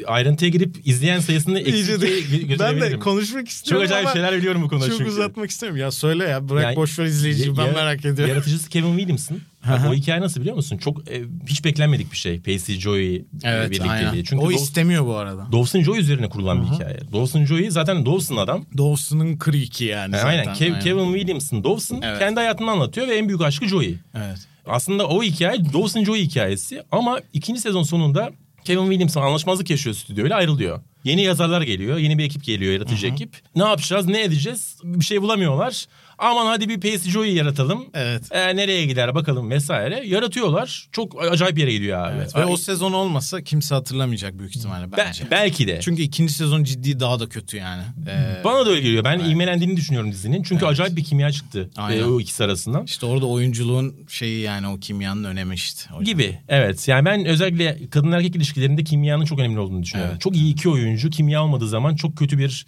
Ayrıntıya 0.07 0.49
girip 0.51 0.75
izleyen 0.87 1.19
sayısını 1.19 1.59
İyice 1.61 1.93
eksik 1.93 2.01
de- 2.01 2.07
diye 2.07 2.41
gö- 2.57 2.59
ben 2.59 2.81
de 2.81 2.99
konuşmak 2.99 3.39
Çok 3.45 3.49
istiyorum 3.49 3.85
acayip 3.85 4.05
ama 4.07 4.13
şeyler 4.13 4.37
biliyorum 4.37 4.61
bu 4.63 4.67
konuda 4.69 4.87
çok 4.89 4.97
çünkü. 4.97 5.11
uzatmak 5.11 5.49
istemiyorum. 5.49 5.81
Ya 5.81 5.91
söyle 5.91 6.23
ya 6.23 6.49
bırak 6.49 6.63
Yani- 6.63 6.75
boş 6.75 6.99
ver 6.99 7.05
izleyiciyi 7.05 7.57
ben 7.57 7.73
merak 7.73 7.99
ediyorum. 7.99 8.27
Yaratıcısı 8.29 8.69
Kevin 8.69 8.97
Williamson. 8.97 9.39
Bak, 9.69 9.81
o 9.89 9.93
hikaye 9.93 10.21
nasıl 10.21 10.41
biliyor 10.41 10.55
musun? 10.55 10.77
Çok 10.77 11.11
e, 11.11 11.21
hiç 11.47 11.65
beklenmedik 11.65 12.11
bir 12.11 12.17
şey. 12.17 12.39
Pacey 12.39 12.79
Joey 12.79 13.15
e, 13.15 13.21
Evet 13.43 13.69
birlikteliği. 13.69 13.91
aynen. 13.91 14.23
Çünkü 14.23 14.35
o 14.45 14.51
Daw- 14.51 14.55
istemiyor 14.55 15.05
bu 15.05 15.15
arada. 15.15 15.47
Dawson 15.51 15.81
Joy 15.83 15.99
üzerine 15.99 16.29
kurulan 16.29 16.63
bir 16.63 16.67
hikaye. 16.75 16.99
Dawson 17.13 17.45
Joy 17.45 17.69
zaten 17.69 18.05
Dawson 18.05 18.37
adam. 18.37 18.65
Dawson'ın 18.77 19.39
Creek'i 19.45 19.85
yani 19.85 20.11
zaten. 20.11 20.27
aynen. 20.27 20.45
Kev- 20.45 20.79
Kevin 20.79 21.13
Williamson 21.13 21.63
Dawson 21.63 22.01
Evet. 22.01 22.19
kendi 22.19 22.35
hayatını 22.39 22.71
anlatıyor 22.71 23.07
ve 23.07 23.15
en 23.17 23.27
büyük 23.27 23.41
aşkı 23.41 23.67
Joey. 23.67 23.95
Evet. 24.15 24.37
Aslında 24.65 25.07
o 25.07 25.23
hikaye 25.23 25.73
Dawson 25.73 26.03
Joy 26.03 26.19
hikayesi 26.21 26.83
ama 26.91 27.19
ikinci 27.33 27.61
sezon 27.61 27.83
sonunda 27.83 28.31
Kevin 28.65 28.81
Williamson 28.89 29.21
anlaşmazlık 29.21 29.69
yaşıyor 29.69 29.95
stüdyoyla 29.95 30.37
ayrılıyor. 30.37 30.81
Yeni 31.03 31.21
yazarlar 31.23 31.61
geliyor, 31.61 31.97
yeni 31.97 32.17
bir 32.17 32.23
ekip 32.23 32.43
geliyor, 32.43 32.73
yaratıcı 32.73 33.07
ekip. 33.07 33.41
Ne 33.55 33.63
yapacağız, 33.63 34.05
ne 34.07 34.23
edeceğiz? 34.23 34.77
Bir 34.83 35.05
şey 35.05 35.21
bulamıyorlar. 35.21 35.85
Aman 36.21 36.45
hadi 36.45 36.69
bir 36.81 36.99
Joy'u 36.99 37.35
yaratalım. 37.35 37.85
Evet. 37.93 38.23
Ee, 38.31 38.55
nereye 38.55 38.85
gider 38.85 39.15
bakalım 39.15 39.49
vesaire. 39.49 40.03
Yaratıyorlar. 40.05 40.87
Çok 40.91 41.23
acayip 41.23 41.57
yere 41.59 41.71
gidiyor 41.73 42.07
abi. 42.07 42.15
Evet. 42.17 42.35
Ve 42.35 42.45
o 42.45 42.57
sezon 42.57 42.93
olmasa 42.93 43.41
kimse 43.43 43.75
hatırlamayacak 43.75 44.39
büyük 44.39 44.55
ihtimalle 44.55 44.91
Be- 44.91 44.95
bence. 44.97 45.23
belki 45.31 45.67
de. 45.67 45.79
Çünkü 45.81 46.01
ikinci 46.01 46.33
sezon 46.33 46.63
ciddi 46.63 46.99
daha 46.99 47.19
da 47.19 47.29
kötü 47.29 47.57
yani. 47.57 47.83
Ee, 48.07 48.43
Bana 48.43 48.65
da 48.65 48.69
öyle 48.69 48.81
geliyor. 48.81 49.03
Ben 49.03 49.19
ivmelendiğini 49.19 49.77
düşünüyorum 49.77 50.11
dizinin. 50.11 50.43
Çünkü 50.43 50.65
acayip 50.65 50.97
bir 50.97 51.03
kimya 51.03 51.31
çıktı 51.31 51.69
Aynen. 51.77 52.01
e, 52.01 52.05
o 52.05 52.19
ikisi 52.19 52.43
arasından. 52.43 52.83
işte 52.85 53.05
orada 53.05 53.25
oyunculuğun 53.25 53.95
şeyi 54.09 54.41
yani 54.41 54.67
o 54.67 54.79
kimyanın 54.79 55.23
önemi 55.23 55.55
işte. 55.55 55.83
Yüzden. 55.99 56.05
Gibi. 56.05 56.39
Evet. 56.47 56.87
Yani 56.87 57.05
ben 57.05 57.25
özellikle 57.25 57.77
kadın 57.91 58.11
erkek 58.11 58.35
ilişkilerinde 58.35 58.83
kimyanın 58.83 59.25
çok 59.25 59.39
önemli 59.39 59.59
olduğunu 59.59 59.83
düşünüyorum. 59.83 60.11
Evet. 60.13 60.21
Çok 60.21 60.35
iyi 60.35 60.53
iki 60.53 60.69
oyuncu 60.69 61.09
kimya 61.09 61.43
olmadığı 61.43 61.67
zaman 61.67 61.95
çok 61.95 62.17
kötü 62.17 62.37
bir 62.37 62.65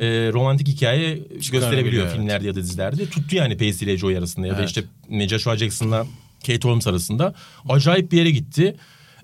e, 0.00 0.06
romantik 0.32 0.68
hikaye 0.68 1.18
gösterebiliyor 1.52 2.02
evet. 2.02 2.14
filmlerde 2.14 2.46
ya 2.46 2.54
da 2.54 2.60
dizilerde. 2.60 3.06
Tuttu 3.10 3.36
yani 3.36 3.56
Pacey 3.56 3.88
ile 3.88 3.98
Joy 3.98 4.18
arasında 4.18 4.46
ya 4.46 4.52
da 4.52 4.58
Evet. 4.58 4.68
işte 4.68 4.84
Joshua 5.28 5.56
Jackson'la 5.56 6.06
Kate 6.46 6.68
Holmes 6.68 6.86
arasında. 6.86 7.34
Acayip 7.68 8.12
bir 8.12 8.18
yere 8.18 8.30
gitti. 8.30 8.76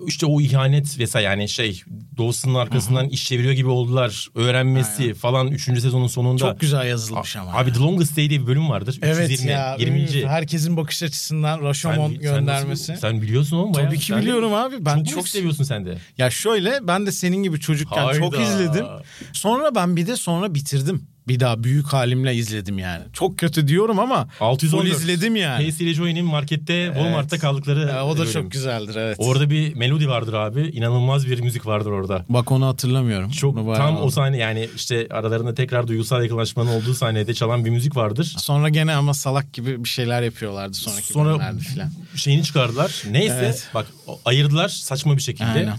İşte 0.07 0.25
o 0.25 0.41
ihanet 0.41 0.99
vesaire 0.99 1.25
yani 1.25 1.49
şey 1.49 1.81
Dawson'ın 2.17 2.55
arkasından 2.55 3.09
iş 3.09 3.25
çeviriyor 3.25 3.53
gibi 3.53 3.69
oldular. 3.69 4.27
Öğrenmesi 4.35 5.13
falan 5.13 5.47
3. 5.47 5.63
sezonun 5.63 6.07
sonunda. 6.07 6.39
Çok 6.39 6.59
güzel 6.59 6.87
yazılmış 6.87 7.35
ama. 7.35 7.53
Abi 7.53 7.73
The 7.73 7.79
Longest 7.79 8.17
Day 8.17 8.29
diye 8.29 8.41
bir 8.41 8.47
bölüm 8.47 8.69
vardır. 8.69 8.99
evet 9.01 9.29
320, 9.29 9.51
ya. 9.51 9.75
20. 9.79 10.27
Herkesin 10.27 10.77
bakış 10.77 11.03
açısından 11.03 11.61
Rashomon 11.61 12.07
Sen- 12.09 12.13
sen 12.13 12.21
göndermesi. 12.21 12.91
nasıl- 12.91 13.01
Sen, 13.01 13.21
biliyorsun 13.21 13.57
oğlum 13.57 13.73
bayağı. 13.73 13.89
Tabii 13.89 13.99
ki 13.99 14.05
Sen 14.05 14.17
de- 14.17 14.21
biliyorum 14.21 14.53
abi. 14.53 14.85
Ben 14.85 14.95
çok, 14.97 15.05
çok 15.05 15.15
çok 15.15 15.27
seviyorsun 15.27 15.63
sen 15.63 15.85
de. 15.85 15.97
Ya 16.17 16.29
şöyle 16.29 16.87
ben 16.87 17.05
de 17.05 17.11
senin 17.11 17.43
gibi 17.43 17.59
çocukken 17.59 18.03
Hayda. 18.03 18.19
çok 18.19 18.39
izledim. 18.39 18.85
Sonra 19.33 19.75
ben 19.75 19.95
bir 19.95 20.07
de 20.07 20.15
sonra 20.15 20.55
bitirdim. 20.55 21.07
Bir 21.27 21.39
daha 21.39 21.63
büyük 21.63 21.85
halimle 21.87 22.35
izledim 22.35 22.79
yani. 22.79 23.03
Çok 23.13 23.37
kötü 23.39 23.67
diyorum 23.67 23.99
ama 23.99 24.27
614. 24.39 24.87
full 24.87 24.95
izledim 24.95 25.35
yani. 25.35 25.65
Pacey 25.65 25.87
ile 25.87 25.93
Joey'nin 25.95 26.25
markette 26.25 26.85
Walmart'ta 26.93 27.39
kaldıkları 27.39 27.79
Ya, 27.89 28.05
o 28.05 28.15
da 28.17 28.19
bölüm. 28.21 28.31
çok 28.33 28.51
güzeldir 28.51 28.95
evet. 28.95 29.15
Orada 29.19 29.49
bir 29.49 29.75
melodi 29.75 30.09
vardır 30.09 30.33
abi. 30.33 30.61
İnanılmaz 30.61 31.27
bir 31.27 31.39
müzik 31.39 31.65
vardır 31.65 31.91
orada. 31.91 32.25
Bak 32.29 32.51
onu 32.51 32.65
hatırlamıyorum. 32.67 33.31
Çok 33.31 33.55
bayağı 33.55 33.77
tam 33.77 34.01
o 34.01 34.09
sahne 34.09 34.37
yani 34.37 34.69
işte 34.75 35.07
aralarında 35.11 35.53
tekrar 35.53 35.87
duygusal 35.87 36.23
yakınlaşmanın 36.23 36.69
olduğu 36.69 36.93
sahnede 36.93 37.33
çalan 37.33 37.65
bir 37.65 37.69
müzik 37.69 37.95
vardır. 37.95 38.35
Sonra 38.37 38.69
gene 38.69 38.93
ama 38.93 39.13
salak 39.13 39.53
gibi 39.53 39.83
bir 39.83 39.89
şeyler 39.89 40.21
yapıyorlardı 40.21 40.73
sonraki 40.73 41.07
Sonra 41.13 41.29
bölümlerde 41.29 41.59
filan. 41.59 41.89
şeyini 42.15 42.43
çıkardılar. 42.43 43.03
Neyse 43.11 43.35
Evet. 43.39 43.67
bak 43.73 43.85
ayırdılar 44.25 44.67
saçma 44.69 45.17
bir 45.17 45.21
şekilde. 45.21 45.47
Aynen. 45.49 45.73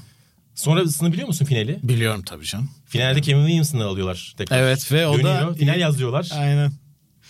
Sonrasını 0.54 1.12
biliyor 1.12 1.26
musun 1.28 1.44
finali? 1.44 1.78
Biliyorum 1.82 2.22
tabii 2.22 2.44
canım. 2.44 2.70
Finalde 2.86 3.20
Kevin 3.20 3.40
Williamson'ı 3.40 3.84
alıyorlar 3.84 4.34
tekrar. 4.36 4.58
Evet 4.58 4.92
ve 4.92 5.06
o 5.06 5.14
da- 5.14 5.18
Dönüyor, 5.18 5.56
final 5.56 5.80
yaz 5.80 5.98
diyorlar. 5.98 6.30
Aynen. 6.34 6.72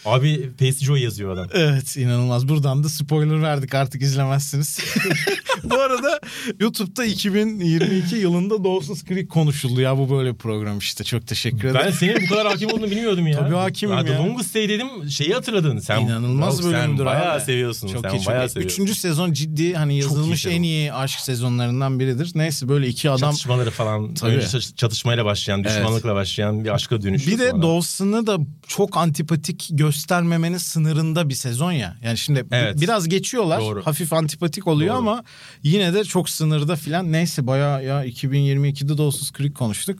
Abi 0.04 0.50
Pasty 0.58 0.84
Joy 0.84 1.02
yazıyor 1.02 1.30
adam. 1.34 1.46
Evet 1.54 1.96
inanılmaz. 1.96 2.48
Buradan 2.48 2.84
da 2.84 2.88
spoiler 2.88 3.42
verdik 3.42 3.74
artık 3.74 4.02
izlemezsiniz. 4.02 4.78
bu 5.64 5.80
arada 5.80 6.20
YouTube'da 6.60 7.04
2022 7.04 8.16
yılında 8.16 8.64
Dawson's 8.64 9.04
Creek 9.04 9.30
konuşuldu 9.30 9.80
ya 9.80 9.98
bu 9.98 10.10
böyle 10.10 10.34
program 10.34 10.78
işte. 10.78 11.04
Çok 11.04 11.26
teşekkür 11.26 11.68
ederim. 11.68 11.80
Ben 11.86 11.90
senin 11.90 12.22
bu 12.22 12.28
kadar 12.28 12.46
hakim 12.46 12.68
olduğunu 12.72 12.90
bilmiyordum 12.90 13.26
ya. 13.26 13.38
Tabii 13.38 13.54
hakimim 13.54 14.04
The 14.06 14.12
ya. 14.12 14.18
Longest 14.18 14.54
Day 14.54 14.68
dedim 14.68 14.86
şeyi 15.10 15.32
hatırladın. 15.34 15.78
Sen, 15.78 16.00
İnanılmaz 16.00 16.56
Sen 16.56 16.72
bölümdür 16.72 17.04
bayağı 17.04 17.32
abi. 17.34 17.40
seviyorsun. 17.44 17.88
Çok 17.88 18.02
sen 18.02 18.18
iyi. 18.18 18.26
bayağı 18.26 18.42
Çok, 18.44 18.50
seviyorsun. 18.52 18.82
üçüncü 18.82 18.94
sezon 19.00 19.32
ciddi 19.32 19.74
hani 19.74 19.98
yazılmış 19.98 20.42
sezon. 20.42 20.56
en 20.56 20.62
iyi 20.62 20.92
aşk 20.92 21.20
sezonlarından 21.20 22.00
biridir. 22.00 22.30
Neyse 22.34 22.68
böyle 22.68 22.88
iki 22.88 23.10
adam 23.10 23.30
Çatışmaları 23.30 23.70
falan. 23.70 24.14
Tabii. 24.14 24.30
Önce 24.32 24.46
çat- 24.46 24.76
çatışmayla 24.76 25.24
başlayan, 25.24 25.64
düşmanlıkla 25.64 26.14
başlayan 26.14 26.64
bir 26.64 26.74
aşka 26.74 27.02
dönüşüyor 27.02 27.38
Bir 27.38 27.42
de. 27.44 27.62
Dawson'ı 27.62 28.26
da 28.26 28.38
çok 28.68 28.96
antipatik 28.96 29.70
göstermemenin 29.94 30.56
sınırında 30.58 31.28
bir 31.28 31.34
sezon 31.34 31.72
ya. 31.72 31.96
Yani 32.04 32.18
şimdi 32.18 32.44
Evet. 32.52 32.80
biraz 32.80 33.08
geçiyorlar. 33.08 33.60
Doğru. 33.60 33.86
Hafif 33.86 34.12
antipatik 34.12 34.66
oluyor 34.66 34.94
Doğru. 34.94 34.98
ama 34.98 35.24
yine 35.62 35.94
de 35.94 36.04
çok 36.04 36.30
sınırda 36.30 36.76
filan. 36.76 37.12
Neyse 37.12 37.46
bayağı 37.46 37.84
ya 37.84 38.04
2022'de 38.06 38.98
Dawson's 38.98 39.32
Creek 39.32 39.54
konuştuk. 39.54 39.98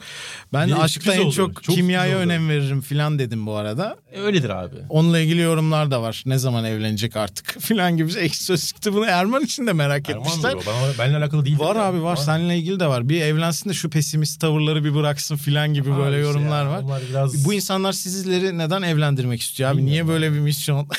Ben 0.53 0.69
Bir 0.69 0.85
aşkta 0.85 1.15
en 1.15 1.21
oldu. 1.21 1.33
çok, 1.33 1.63
Çok 1.63 1.75
kimyaya 1.77 2.19
önem 2.19 2.49
veririm 2.49 2.81
filan 2.81 3.19
dedim 3.19 3.47
bu 3.47 3.55
arada. 3.57 3.97
E, 4.13 4.21
Öyledir 4.21 4.51
abi. 4.51 4.75
Onunla 4.89 5.19
ilgili 5.19 5.41
yorumlar 5.41 5.91
da 5.91 6.03
var. 6.03 6.23
Ne 6.27 6.39
zaman 6.39 6.65
evlenecek 6.65 7.17
artık 7.17 7.57
filan 7.61 7.97
gibi. 7.97 8.13
Ekşi 8.13 8.45
Sözlük'te 8.45 8.93
bunu 8.93 9.05
Erman 9.07 9.43
için 9.43 9.67
de 9.67 9.73
merak 9.73 10.11
Erman'dır 10.11 10.29
etmişler. 10.31 10.53
o. 10.55 10.57
Bana, 10.67 10.99
benimle 10.99 11.19
alakalı 11.19 11.45
değil. 11.45 11.59
Var 11.59 11.77
abi 11.77 12.03
var. 12.03 12.17
Seninle 12.17 12.59
ilgili 12.59 12.81
de 12.81 12.87
var. 12.87 13.09
Bir 13.09 13.21
evlensin 13.21 13.71
de 13.71 13.75
şu 13.75 13.91
pesimist 13.91 14.41
tavırları 14.41 14.85
bir 14.85 14.95
bıraksın 14.95 15.37
filan 15.37 15.75
gibi 15.75 15.93
Abi 15.93 15.99
böyle 15.99 16.17
işte 16.17 16.29
yorumlar 16.29 16.65
ya, 16.65 16.71
var. 16.89 17.03
biraz- 17.11 17.45
Bu 17.45 17.55
insanlar 17.55 17.93
sizleri 17.93 18.59
neden 18.59 18.83
evlendirmek 18.83 19.41
istiyor 19.41 19.71
abi? 19.71 19.84
Bilmiyorum 19.87 20.09
Niye 20.09 20.15
böyle 20.15 20.33
bir 20.33 20.41
misyon? 20.41 20.89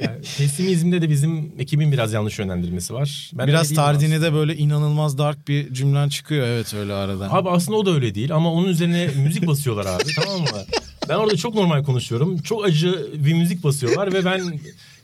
Yani 0.00 0.20
pesimizmde 0.38 1.02
de 1.02 1.10
bizim 1.10 1.52
ekibin 1.58 1.92
biraz 1.92 2.12
yanlış 2.12 2.38
yönlendirmesi 2.38 2.94
var. 2.94 3.30
Ben 3.34 3.46
Biraz 3.46 3.74
Tardini 3.74 4.22
de 4.22 4.32
böyle 4.32 4.56
inanılmaz 4.56 5.18
dark 5.18 5.48
bir 5.48 5.74
cümlen 5.74 6.08
çıkıyor 6.08 6.46
evet 6.46 6.74
öyle 6.74 6.92
arada. 6.92 7.32
Abi 7.32 7.50
aslında 7.50 7.78
o 7.78 7.86
da 7.86 7.90
öyle 7.90 8.14
değil 8.14 8.34
ama 8.34 8.52
onun 8.52 8.68
üzerine 8.68 9.10
müzik 9.16 9.46
basıyorlar 9.46 9.86
abi 9.86 10.04
tamam 10.16 10.40
mı? 10.40 10.46
Ben 11.08 11.14
orada 11.14 11.36
çok 11.36 11.54
normal 11.54 11.84
konuşuyorum. 11.84 12.38
Çok 12.38 12.64
acı 12.64 13.06
bir 13.14 13.34
müzik 13.34 13.64
basıyorlar 13.64 14.12
ve 14.12 14.24
ben 14.24 14.60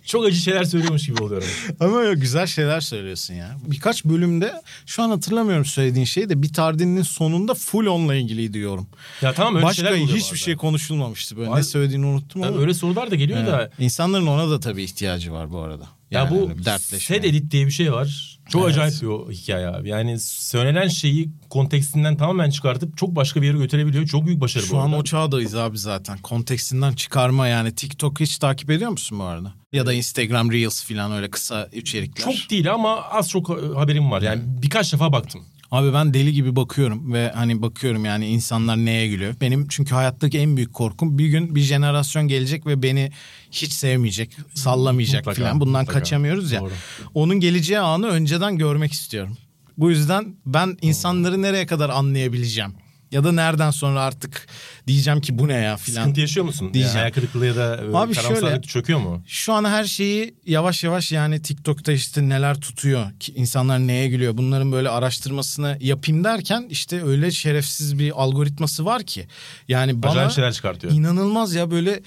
çok 0.07 0.27
acı 0.27 0.37
şeyler 0.37 0.65
söylüyormuş 0.65 1.07
gibi 1.07 1.23
oluyorum. 1.23 1.49
Ama 1.81 1.99
öyle 1.99 2.21
güzel 2.21 2.47
şeyler 2.47 2.81
söylüyorsun 2.81 3.35
ya. 3.35 3.57
Birkaç 3.67 4.05
bölümde 4.05 4.63
şu 4.87 5.03
an 5.03 5.11
hatırlamıyorum 5.11 5.65
söylediğin 5.65 6.05
şeyi 6.05 6.29
de 6.29 6.43
bir 6.43 6.53
Tardini'nin 6.53 7.03
sonunda 7.03 7.55
full 7.55 7.87
onunla 7.87 8.15
ilgili 8.15 8.53
diyorum. 8.53 8.87
Ya 9.23 9.33
tamam 9.33 9.55
öyle 9.57 9.65
Başka 9.67 9.83
şeyler 9.89 9.97
hiçbir 10.07 10.15
bazen. 10.21 10.37
şey 10.37 10.57
konuşulmamıştı 10.57 11.37
böyle. 11.37 11.51
Var- 11.51 11.59
Ne 11.59 11.63
söylediğini 11.63 12.07
unuttum 12.07 12.43
Yani 12.43 12.53
ama. 12.53 12.61
öyle 12.63 12.75
sorular 12.75 13.11
da 13.11 13.15
geliyor 13.15 13.39
Evet. 13.39 13.49
da. 13.53 13.71
İnsanların 13.79 14.27
ona 14.27 14.51
da 14.51 14.61
tabii 14.61 14.83
ihtiyacı 14.83 15.33
var 15.33 15.51
bu 15.53 15.59
arada. 15.61 15.85
Ya 16.11 16.21
Yani 16.21 16.31
bu 16.31 16.51
bir 16.59 16.65
dertleşme. 16.65 17.17
set 17.17 17.25
edit 17.25 17.51
diye 17.51 17.67
bir 17.67 17.71
şey 17.71 17.93
var. 17.93 18.36
Çok 18.49 18.63
Evet. 18.65 18.71
acayip 18.73 19.03
bir 19.03 19.07
o 19.07 19.31
hikaye 19.31 19.67
abi. 19.69 19.89
Yani 19.89 20.21
söylenen 20.21 20.89
şeyi 20.89 21.31
kontekstinden 21.51 22.17
tamamen 22.17 22.51
çıkartıp 22.51 22.97
çok 22.97 23.17
başka 23.17 23.43
bir 23.43 23.47
yere 23.47 23.59
götürebiliyor. 23.59 24.07
Çok 24.07 24.27
büyük 24.27 24.41
başarı 24.41 24.63
bu 24.63 24.67
Şu 24.67 24.79
an 24.79 24.93
o 24.93 25.05
çağdayız 25.05 25.55
abi 25.55 25.79
zaten. 25.79 26.19
Kontekstinden 26.19 26.93
çıkarma 26.93 27.49
yani. 27.49 27.75
TikTok 27.75 28.21
hiç 28.21 28.39
takip 28.39 28.71
ediyor 28.71 28.91
musun 28.91 29.19
bu 29.19 29.25
arada? 29.25 29.55
Ya 29.73 29.87
da 29.87 29.93
Instagram 29.93 30.53
Reels 30.53 30.85
falan 30.85 31.13
öyle 31.13 31.31
kısa 31.31 31.69
içerikler. 31.73 32.25
Çok 32.25 32.51
değil 32.51 32.73
ama 32.73 33.03
az 33.03 33.29
çok 33.31 33.49
haberim 33.77 34.11
var. 34.11 34.23
Yani 34.23 34.43
birkaç 34.63 34.93
defa 34.93 35.13
baktım. 35.13 35.45
Abi 35.71 35.93
ben 35.93 36.15
deli 36.15 36.33
gibi 36.33 36.57
bakıyorum 36.57 37.13
ve 37.13 37.33
hani 37.35 37.63
bakıyorum 37.63 38.05
yani 38.05 38.27
insanlar 38.27 38.77
neye 38.77 39.09
gülüyor. 39.09 39.35
Benim 39.41 39.69
çünkü 39.69 39.95
hayattaki 39.95 40.39
en 40.39 40.57
büyük 40.57 40.73
korkum 40.73 41.19
bir 41.19 41.27
gün 41.27 41.55
bir 41.55 41.61
jenerasyon 41.61 42.29
gelecek 42.29 42.67
ve 42.67 42.83
beni 42.83 43.13
hiç 43.51 43.73
sevmeyecek, 43.73 44.37
sallamayacak 44.55 45.27
Mutlaka, 45.27 45.43
falan. 45.43 45.61
Bundan 45.61 45.81
mutlaka. 45.81 45.99
kaçamıyoruz 45.99 46.53
ya. 46.53 46.61
Doğru. 46.61 46.73
Onun 47.15 47.41
geleceği 47.41 47.79
anı 47.79 48.07
önceden 48.07 48.59
görmek 48.59 48.93
istiyorum. 48.93 49.37
Bu 49.79 49.91
yüzden 49.91 50.37
ben 50.47 50.77
insanları 50.83 51.43
nereye 51.43 51.67
kadar 51.67 51.91
anlayabileceğim? 51.91 52.75
Ya 53.11 53.25
da 53.25 53.33
nereden 53.33 53.71
sonra 53.71 54.01
artık 54.01 54.47
diyeceğim 54.87 55.21
ki 55.21 55.39
bu 55.39 55.49
ne 55.49 55.55
ya 55.55 55.77
filan. 55.77 56.01
Sıkıntı 56.03 56.21
yaşıyor 56.21 56.47
musun? 56.47 56.75
Diyeceğim. 56.75 56.99
Yani 56.99 57.13
kırıklığı 57.13 57.47
ya 57.47 57.57
da 57.57 57.77
e, 57.77 57.97
Abi 57.97 58.15
şöyle- 58.15 58.63
çöküyor 58.63 58.99
mu? 58.99 59.23
Şu 59.27 59.53
an 59.53 59.65
her 59.65 59.85
şeyi 59.85 60.35
yavaş 60.47 60.85
yavaş 60.85 61.13
yani 61.13 61.43
TikTok'ta 61.43 61.93
işte 61.93 62.29
neler 62.29 62.61
tutuyor, 62.61 63.11
ki 63.21 63.33
insanlar 63.33 63.79
neye 63.79 64.09
gülüyor 64.09 64.37
bunların 64.37 64.73
böyle 64.73 64.89
araştırmasını 64.89 65.79
yapayım 65.81 66.25
derken 66.25 66.67
işte 66.71 67.05
öyle 67.05 67.31
şerefsiz 67.31 67.99
bir 67.99 68.23
algoritması 68.23 68.85
var 68.85 69.03
ki. 69.03 69.27
Yani 69.69 70.03
bana 70.03 70.11
Acayip 70.13 70.33
şeyler 70.33 70.53
çıkartıyor. 70.53 70.93
inanılmaz 70.93 71.55
ya 71.55 71.71
böyle 71.71 72.01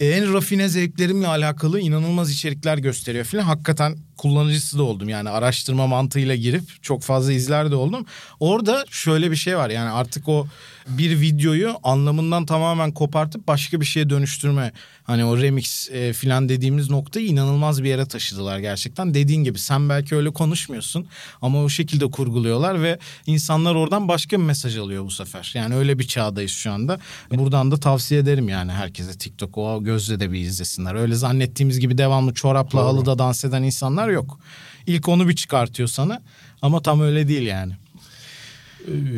en 0.00 0.32
rafine 0.34 0.68
zevklerimle 0.68 1.26
alakalı 1.26 1.80
inanılmaz 1.80 2.30
içerikler 2.30 2.78
gösteriyor 2.78 3.24
falan. 3.24 3.42
Hakikaten 3.42 3.96
kullanıcısı 4.16 4.78
da 4.78 4.82
oldum 4.82 5.08
yani 5.08 5.30
araştırma 5.30 5.86
mantığıyla 5.86 6.34
girip 6.34 6.82
çok 6.82 7.02
fazla 7.02 7.32
izler 7.32 7.70
de 7.70 7.74
oldum. 7.74 8.06
Orada 8.40 8.84
şöyle 8.90 9.30
bir 9.30 9.36
şey 9.36 9.56
var 9.56 9.70
yani 9.70 9.90
artık 9.90 10.28
o 10.28 10.46
bir 10.88 11.20
videoyu 11.20 11.74
anlamından 11.82 12.46
tamamen 12.46 12.92
kopartıp 12.92 13.48
başka 13.48 13.80
bir 13.80 13.86
şeye 13.86 14.10
dönüştürme 14.10 14.72
hani 15.04 15.24
o 15.24 15.38
remix 15.38 15.90
e, 15.90 16.12
falan 16.12 16.48
dediğimiz 16.48 16.90
noktayı 16.90 17.26
inanılmaz 17.26 17.82
bir 17.82 17.88
yere 17.88 18.06
taşıdılar 18.06 18.58
gerçekten. 18.58 19.14
Dediğin 19.14 19.44
gibi 19.44 19.58
sen 19.58 19.88
belki 19.88 20.16
öyle 20.16 20.30
konuşmuyorsun 20.30 21.06
ama 21.42 21.62
o 21.62 21.68
şekilde 21.68 22.10
kurguluyorlar 22.10 22.82
ve 22.82 22.98
insanlar 23.26 23.74
oradan 23.74 24.08
başka 24.08 24.38
bir 24.38 24.44
mesaj 24.44 24.76
alıyor 24.76 25.04
bu 25.04 25.10
sefer. 25.10 25.52
Yani 25.54 25.74
öyle 25.74 25.98
bir 25.98 26.06
çağdayız 26.06 26.50
şu 26.50 26.72
anda. 26.72 26.98
Buradan 27.30 27.70
da 27.70 27.76
tavsiye 27.76 28.20
ederim 28.20 28.48
yani 28.48 28.72
herkese 28.72 29.18
TikTok 29.18 29.58
o 29.58 29.84
gözle 29.84 30.20
de 30.20 30.32
bir 30.32 30.40
izlesinler. 30.40 30.94
Öyle 30.94 31.14
zannettiğimiz 31.14 31.80
gibi 31.80 31.98
devamlı 31.98 32.34
çorapla 32.34 32.84
halıda 32.84 33.18
dans 33.18 33.44
eden 33.44 33.62
insanlar 33.62 34.05
yok. 34.08 34.40
İlk 34.86 35.08
onu 35.08 35.28
bir 35.28 35.36
çıkartıyor 35.36 35.88
sana 35.88 36.22
ama 36.62 36.82
tam 36.82 37.00
öyle 37.00 37.28
değil 37.28 37.42
yani. 37.46 37.72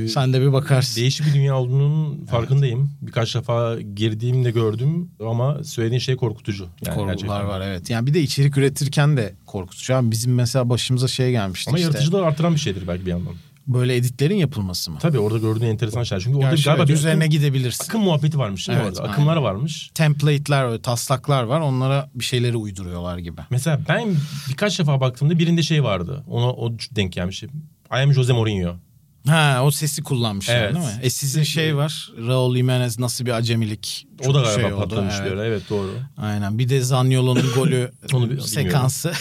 Sen 0.08 0.32
de 0.32 0.40
bir 0.40 0.52
bakarsın. 0.52 1.00
Değişik 1.00 1.26
bir 1.26 1.34
dünya 1.34 1.56
olduğunun 1.56 2.26
farkındayım. 2.26 2.90
Birkaç 3.02 3.34
defa 3.34 3.80
girdiğimde 3.80 4.50
gördüm 4.50 5.10
ama 5.26 5.64
söylediğin 5.64 6.00
şey 6.00 6.16
korkutucu. 6.16 6.68
Yani 6.86 6.94
Korkular 6.94 7.12
gerçekten. 7.12 7.48
var 7.48 7.60
evet. 7.60 7.90
Yani 7.90 8.06
bir 8.06 8.14
de 8.14 8.20
içerik 8.20 8.56
üretirken 8.56 9.16
de 9.16 9.34
korkutucu. 9.46 9.94
Abi 9.94 10.10
bizim 10.10 10.34
mesela 10.34 10.68
başımıza 10.68 11.08
şey 11.08 11.30
gelmişti 11.30 11.70
Ama 11.70 11.78
işte. 11.78 11.88
yaratıcılığı 11.90 12.24
artıran 12.24 12.54
bir 12.54 12.60
şeydir 12.60 12.88
belki 12.88 13.06
bir 13.06 13.10
yandan. 13.10 13.34
Böyle 13.68 13.96
editlerin 13.96 14.36
yapılması 14.36 14.90
mı? 14.90 14.98
Tabii 15.00 15.18
orada 15.18 15.38
gördüğün 15.38 15.66
enteresan 15.66 16.02
şeyler. 16.02 16.22
Çünkü 16.24 16.36
orada 16.38 16.50
Gerçi 16.50 16.64
galiba 16.64 16.82
evet, 16.82 16.88
bir 16.88 16.94
üzerine 16.94 17.24
akım, 17.24 17.30
gidebilirsin. 17.30 17.84
akım 17.84 18.02
muhabbeti 18.02 18.38
varmış 18.38 18.68
Evet, 18.68 18.82
orada? 18.86 19.02
aynen. 19.02 19.12
Akımlar 19.12 19.36
varmış. 19.36 19.90
Template'ler, 19.94 20.64
öyle 20.64 20.82
taslaklar 20.82 21.42
var. 21.42 21.60
Onlara 21.60 22.10
bir 22.14 22.24
şeyleri 22.24 22.56
uyduruyorlar 22.56 23.18
gibi. 23.18 23.40
Mesela 23.50 23.80
ben 23.88 24.14
birkaç 24.48 24.78
defa 24.78 25.00
baktığımda 25.00 25.38
birinde 25.38 25.62
şey 25.62 25.84
vardı. 25.84 26.24
Ona 26.28 26.50
o 26.52 26.72
denk 26.96 27.12
gelmiş. 27.12 27.42
I 27.42 27.48
am 27.90 28.12
Jose 28.12 28.32
Mourinho. 28.32 28.74
Ha 29.26 29.60
o 29.64 29.70
sesi 29.70 30.02
kullanmışlar 30.02 30.56
Evet. 30.56 30.74
değil 30.74 30.84
mi? 30.86 30.92
E 31.02 31.10
sizin 31.10 31.42
şey 31.42 31.76
var. 31.76 32.12
Raul 32.26 32.56
Jimenez 32.56 32.98
nasıl 32.98 33.26
bir 33.26 33.30
acemilik. 33.30 34.06
O 34.20 34.24
Çok 34.24 34.34
da 34.34 34.40
galiba 34.40 34.60
şey 34.60 34.72
oldu, 34.72 34.82
patlamış 34.82 35.14
evet. 35.22 35.32
Evet 35.38 35.62
doğru. 35.70 35.90
Aynen. 36.16 36.58
Bir 36.58 36.68
de 36.68 36.80
Zaniolo'nun 36.80 37.52
golü 37.54 37.90
Onu 38.12 38.22
bilmiyorum. 38.22 38.48
sekansı. 38.48 39.12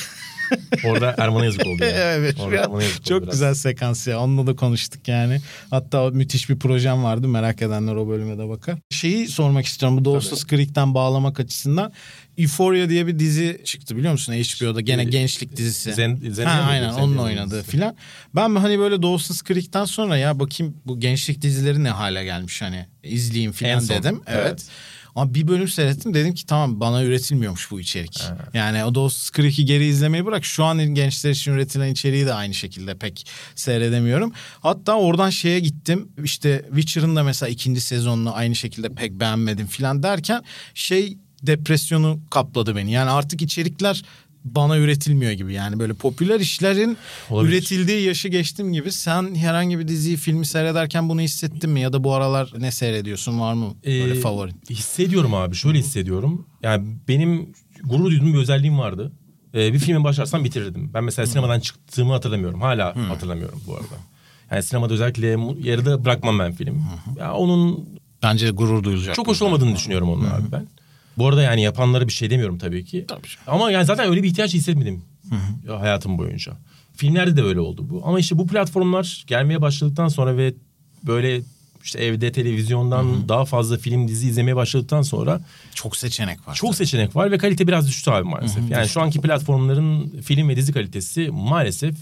Orada 0.85 1.15
Erman'a 1.17 1.45
yazık 1.45 1.67
oldu. 1.67 1.83
Yani. 1.83 1.93
evet. 1.97 2.39
Orada. 2.39 2.61
Erman'a 2.61 2.83
yazık 2.83 2.99
oldu 3.01 3.09
Çok 3.09 3.21
biraz. 3.23 3.31
güzel 3.33 3.53
sekans 3.53 4.07
ya. 4.07 4.19
Onunla 4.19 4.47
da 4.47 4.55
konuştuk 4.55 5.07
yani. 5.07 5.41
Hatta 5.69 6.09
müthiş 6.09 6.49
bir 6.49 6.59
projem 6.59 7.03
vardı. 7.03 7.27
Merak 7.27 7.61
edenler 7.61 7.95
o 7.95 8.07
bölüme 8.09 8.37
de 8.37 8.49
bakar. 8.49 8.75
Şeyi 8.89 9.27
sormak 9.27 9.65
istiyorum. 9.65 9.97
Bu 9.97 10.05
Dawson's 10.05 10.45
Creek'ten 10.45 10.93
bağlamak 10.93 11.39
açısından. 11.39 11.93
Euphoria 12.37 12.89
diye 12.89 13.07
bir 13.07 13.19
dizi 13.19 13.61
çıktı 13.65 13.97
biliyor 13.97 14.11
musun 14.11 14.33
HBO'da. 14.33 14.81
Gene 14.81 15.01
Ee, 15.01 15.05
gençlik 15.05 15.57
dizisi. 15.57 15.89
Zen- 15.93 16.31
Zen- 16.31 16.45
ha, 16.45 16.67
aynen 16.69 16.89
Zen- 16.91 17.01
onun 17.01 17.17
oynadığı 17.17 17.63
filan. 17.63 17.95
Ben 18.35 18.55
hani 18.55 18.79
böyle 18.79 19.01
Dawson's 19.01 19.43
Creek'ten 19.43 19.85
sonra 19.85 20.17
ya 20.17 20.39
bakayım 20.39 20.75
bu 20.85 20.99
gençlik 20.99 21.41
dizileri 21.41 21.83
ne 21.83 21.89
hale 21.89 22.23
gelmiş 22.23 22.61
hani 22.61 22.85
izleyeyim 23.03 23.51
filan 23.51 23.89
dedim. 23.89 24.21
Evet. 24.27 24.41
evet. 24.47 24.65
Ama 25.17 25.33
bir 25.33 25.47
bölüm 25.47 25.67
seyrettim 25.67 26.13
dedim 26.13 26.33
ki 26.33 26.45
tamam 26.45 26.79
bana 26.79 27.03
üretilmiyormuş 27.03 27.71
bu 27.71 27.79
içerik. 27.79 28.23
Yani 28.53 28.85
o 28.85 28.95
Dawson's 28.95 29.31
Creek'i 29.31 29.65
geri 29.65 29.85
izlemeyi 29.85 30.25
bırak 30.25 30.45
şu 30.45 30.63
an 30.63 30.95
gençler 30.95 31.31
için 31.31 31.51
üretilen 31.51 31.91
içeriği 31.91 32.25
de 32.25 32.33
aynı 32.33 32.53
şekilde 32.53 32.97
pek 32.97 33.27
seyredemiyorum. 33.55 34.33
Hatta 34.59 34.95
oradan 34.95 35.29
şeye 35.29 35.59
gittim 35.59 36.09
işte 36.23 36.65
Witcher'ın 36.67 37.15
da 37.15 37.23
mesela 37.23 37.49
ikinci 37.49 37.81
sezonunu 37.81 38.35
aynı 38.35 38.55
şekilde 38.55 38.89
pek 38.89 39.11
beğenmedim 39.11 39.67
filan 39.67 40.03
derken 40.03 40.43
şey 40.73 41.17
depresyonu 41.43 42.19
kapladı 42.29 42.75
beni. 42.75 42.91
Yani 42.91 43.09
artık 43.09 43.41
içerikler 43.41 44.03
bana 44.45 44.77
üretilmiyor 44.77 45.31
gibi 45.31 45.53
yani 45.53 45.79
böyle 45.79 45.93
popüler 45.93 46.39
işlerin 46.39 46.97
Olabilir. 47.29 47.51
üretildiği 47.53 48.01
yaşı 48.07 48.27
geçtim 48.27 48.73
gibi. 48.73 48.91
Sen 48.91 49.35
herhangi 49.35 49.79
bir 49.79 49.87
diziyi 49.87 50.17
filmi 50.17 50.45
seyrederken 50.45 51.09
bunu 51.09 51.21
hissettin 51.21 51.69
mi 51.69 51.79
ya 51.81 51.93
da 51.93 52.03
bu 52.03 52.13
aralar 52.13 52.53
ne 52.59 52.71
seyrediyorsun 52.71 53.39
var 53.39 53.53
mı 53.53 53.73
böyle 53.85 54.17
Ee, 54.17 54.19
favorin? 54.21 54.61
Hissediyorum 54.69 55.33
abi. 55.33 55.55
Şöyle 55.55 55.79
hissediyorum. 55.79 56.45
Yani 56.63 56.87
benim 57.07 57.49
gurur 57.83 58.05
duyduğum 58.11 58.33
bir 58.33 58.37
özelliğim 58.39 58.79
vardı. 58.79 59.11
Ee, 59.53 59.73
bir 59.73 59.79
filme 59.79 60.03
başlarsam 60.03 60.43
bitirirdim. 60.43 60.91
Ben 60.93 61.03
mesela 61.03 61.25
sinemadan 61.25 61.59
çıktığımı 61.59 62.11
hatırlamıyorum. 62.13 62.61
Hala 62.61 62.95
hatırlamıyorum 63.09 63.61
bu 63.67 63.73
arada. 63.73 63.85
Yani 64.51 64.63
sinemada 64.63 64.93
özellikle 64.93 65.27
yarıda 65.69 66.05
bırakmam 66.05 66.39
ben 66.39 66.51
film. 66.53 66.83
Ya 67.19 67.33
onun 67.33 67.89
Bence 68.23 68.49
gurur 68.49 68.83
duyulacak. 68.83 69.15
çok 69.15 69.27
hoş 69.27 69.41
olmadığını 69.41 69.75
düşünüyorum 69.75 70.09
onun 70.09 70.25
abi 70.25 70.51
ben. 70.51 70.67
Bu 71.17 71.27
arada 71.27 71.41
yani 71.43 71.61
yapanlara 71.61 72.07
bir 72.07 72.13
şey 72.13 72.29
demiyorum 72.29 72.57
tabii 72.57 72.85
ki. 72.85 73.05
Tabii. 73.07 73.27
Ama 73.47 73.71
yani 73.71 73.85
zaten 73.85 74.09
öyle 74.09 74.23
bir 74.23 74.27
ihtiyaç 74.27 74.53
hissetmedim 74.53 75.01
ya 75.67 75.79
hayatım 75.79 76.17
boyunca. 76.17 76.53
Filmlerde 76.95 77.37
de 77.37 77.43
böyle 77.43 77.59
oldu 77.59 77.85
bu. 77.89 78.01
Ama 78.05 78.19
işte 78.19 78.37
bu 78.37 78.47
platformlar 78.47 79.23
gelmeye 79.27 79.61
başladıktan 79.61 80.07
sonra 80.07 80.37
ve 80.37 80.53
böyle 81.03 81.41
işte 81.83 81.99
evde 81.99 82.31
televizyondan 82.31 83.29
daha 83.29 83.45
fazla 83.45 83.77
film 83.77 84.07
dizi 84.07 84.27
izlemeye 84.27 84.55
başladıktan 84.55 85.01
sonra 85.01 85.41
Çok 85.75 85.97
seçenek 85.97 86.47
var. 86.47 86.55
çok 86.55 86.75
seçenek 86.75 87.15
var 87.15 87.31
ve 87.31 87.37
kalite 87.37 87.67
biraz 87.67 87.87
düştü 87.87 88.11
abi 88.11 88.27
maalesef. 88.29 88.71
yani 88.71 88.87
şu 88.89 89.01
anki 89.01 89.21
platformların 89.21 90.09
film 90.21 90.49
ve 90.49 90.55
dizi 90.55 90.73
kalitesi 90.73 91.29
maalesef 91.31 91.95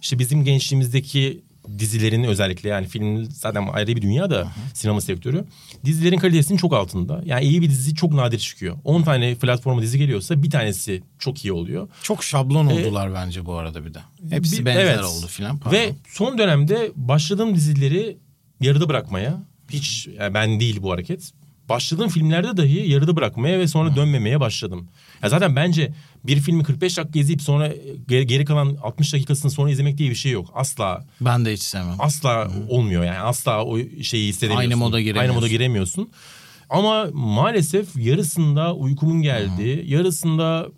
işte 0.00 0.18
bizim 0.18 0.44
gençliğimizdeki 0.44 1.42
dizilerin 1.78 2.24
özellikle 2.24 2.68
yani 2.68 2.86
film 2.86 3.24
zaten 3.30 3.68
ayrı 3.72 3.96
bir 3.96 4.02
dünya 4.02 4.30
da 4.30 4.48
sinema 4.74 5.00
sektörü. 5.00 5.44
Dizilerin 5.84 6.18
kalitesinin 6.18 6.58
çok 6.58 6.72
altında. 6.74 7.22
Yani 7.24 7.44
iyi 7.44 7.62
bir 7.62 7.70
dizi 7.70 7.94
çok 7.94 8.12
nadir 8.12 8.38
çıkıyor. 8.38 8.76
10 8.84 9.02
tane 9.02 9.34
platforma 9.34 9.82
dizi 9.82 9.98
geliyorsa 9.98 10.42
bir 10.42 10.50
tanesi 10.50 11.02
çok 11.18 11.44
iyi 11.44 11.52
oluyor. 11.52 11.88
Çok 12.02 12.24
şablon 12.24 12.66
oldular 12.66 13.14
bence 13.14 13.46
bu 13.46 13.54
arada 13.54 13.84
bir 13.84 13.94
de. 13.94 13.98
Hepsi 14.30 14.60
Bir- 14.60 14.64
benzer 14.66 14.84
evet. 14.84 15.04
oldu 15.04 15.26
filan. 15.26 15.60
Ve 15.72 15.92
son 16.08 16.38
dönemde 16.38 16.90
başladığım 16.96 17.54
dizileri 17.54 18.16
yarıda 18.60 18.88
bırakmaya 18.88 19.42
hiç 19.70 20.08
yani 20.20 20.34
ben 20.34 20.60
değil 20.60 20.82
bu 20.82 20.92
hareket. 20.92 21.30
Başladığım 21.68 22.08
filmlerde 22.08 22.56
dahi 22.56 22.90
yarıda 22.90 23.16
bırakmaya 23.16 23.58
ve 23.58 23.68
sonra 23.68 23.96
dönmemeye 23.96 24.40
başladım. 24.40 24.88
Ya 25.22 25.28
zaten 25.28 25.56
bence 25.56 25.92
bir 26.24 26.40
filmi 26.40 26.62
45 26.62 26.96
dakika 26.98 27.18
izleyip 27.18 27.42
sonra 27.42 27.72
geri, 28.08 28.26
geri 28.26 28.44
kalan 28.44 28.76
60 28.82 29.12
dakikasını 29.12 29.50
sonra 29.50 29.70
izlemek 29.70 29.98
diye 29.98 30.10
bir 30.10 30.14
şey 30.14 30.32
yok. 30.32 30.50
Asla 30.54 31.04
ben 31.20 31.44
de 31.44 31.52
hiç 31.52 31.62
sevmem. 31.62 31.94
asla 31.98 32.50
olmuyor 32.68 33.04
yani 33.04 33.18
asla 33.18 33.64
o 33.64 33.78
şeyi 34.02 34.28
hissedemiyorsun. 34.28 34.70
Aynı 34.70 34.76
moda 34.76 34.96
Aynı 34.96 35.04
giremiyorsun. 35.04 35.36
moda 35.36 35.48
giremiyorsun. 35.48 36.10
Ama 36.70 37.06
maalesef 37.12 37.96
yarısında 37.96 38.74
uykumun 38.74 39.22
geldi. 39.22 39.84
Yarısında 39.86 40.68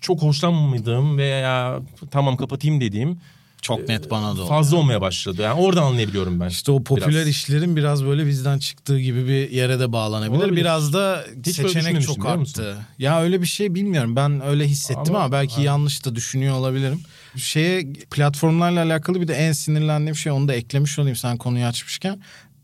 çok 0.00 0.22
hoşlanmadığım 0.22 1.18
veya 1.18 1.80
tamam 2.10 2.36
kapatayım 2.36 2.80
dediğim 2.80 3.18
Çok 3.62 3.88
net 3.88 4.10
bana 4.10 4.36
da 4.36 4.42
oldu. 4.42 4.48
fazla 4.48 4.76
olmaya 4.76 5.00
başladı. 5.00 5.42
Yani 5.42 5.60
oradan 5.60 5.82
anlayabiliyorum 5.82 6.40
ben. 6.40 6.48
İşte 6.48 6.72
o 6.72 6.84
popüler 6.84 7.08
biraz. 7.08 7.28
işlerin 7.28 7.76
biraz 7.76 8.04
böyle 8.04 8.26
bizden 8.26 8.58
çıktığı 8.58 9.00
gibi 9.00 9.28
bir 9.28 9.50
yere 9.50 9.80
de 9.80 9.92
bağlanabilir. 9.92 10.38
Olabilir. 10.38 10.56
Biraz 10.56 10.92
da 10.92 11.24
Hiç 11.46 11.56
seçenek 11.56 12.02
çok 12.02 12.26
arttı. 12.26 12.76
Ya 12.98 13.22
öyle 13.22 13.42
bir 13.42 13.46
şey 13.46 13.74
bilmiyorum. 13.74 14.16
Ben 14.16 14.46
öyle 14.46 14.66
hissettim 14.68 15.14
ama, 15.14 15.18
Ama- 15.18 15.32
belki 15.32 15.62
yanlış 15.62 16.04
da 16.04 16.14
düşünüyor 16.14 16.54
olabilirim. 16.54 17.00
Şeye 17.36 17.92
platformlarla 18.10 18.82
alakalı 18.82 19.20
bir 19.20 19.28
de 19.28 19.34
en 19.34 19.52
sinirlendiğim 19.52 20.16
şey 20.16 20.32
onu 20.32 20.48
da 20.48 20.54
eklemiş 20.54 20.98
olayım 20.98 21.16
sen 21.16 21.36
konuyu 21.36 21.64
açmışken. 21.64 22.20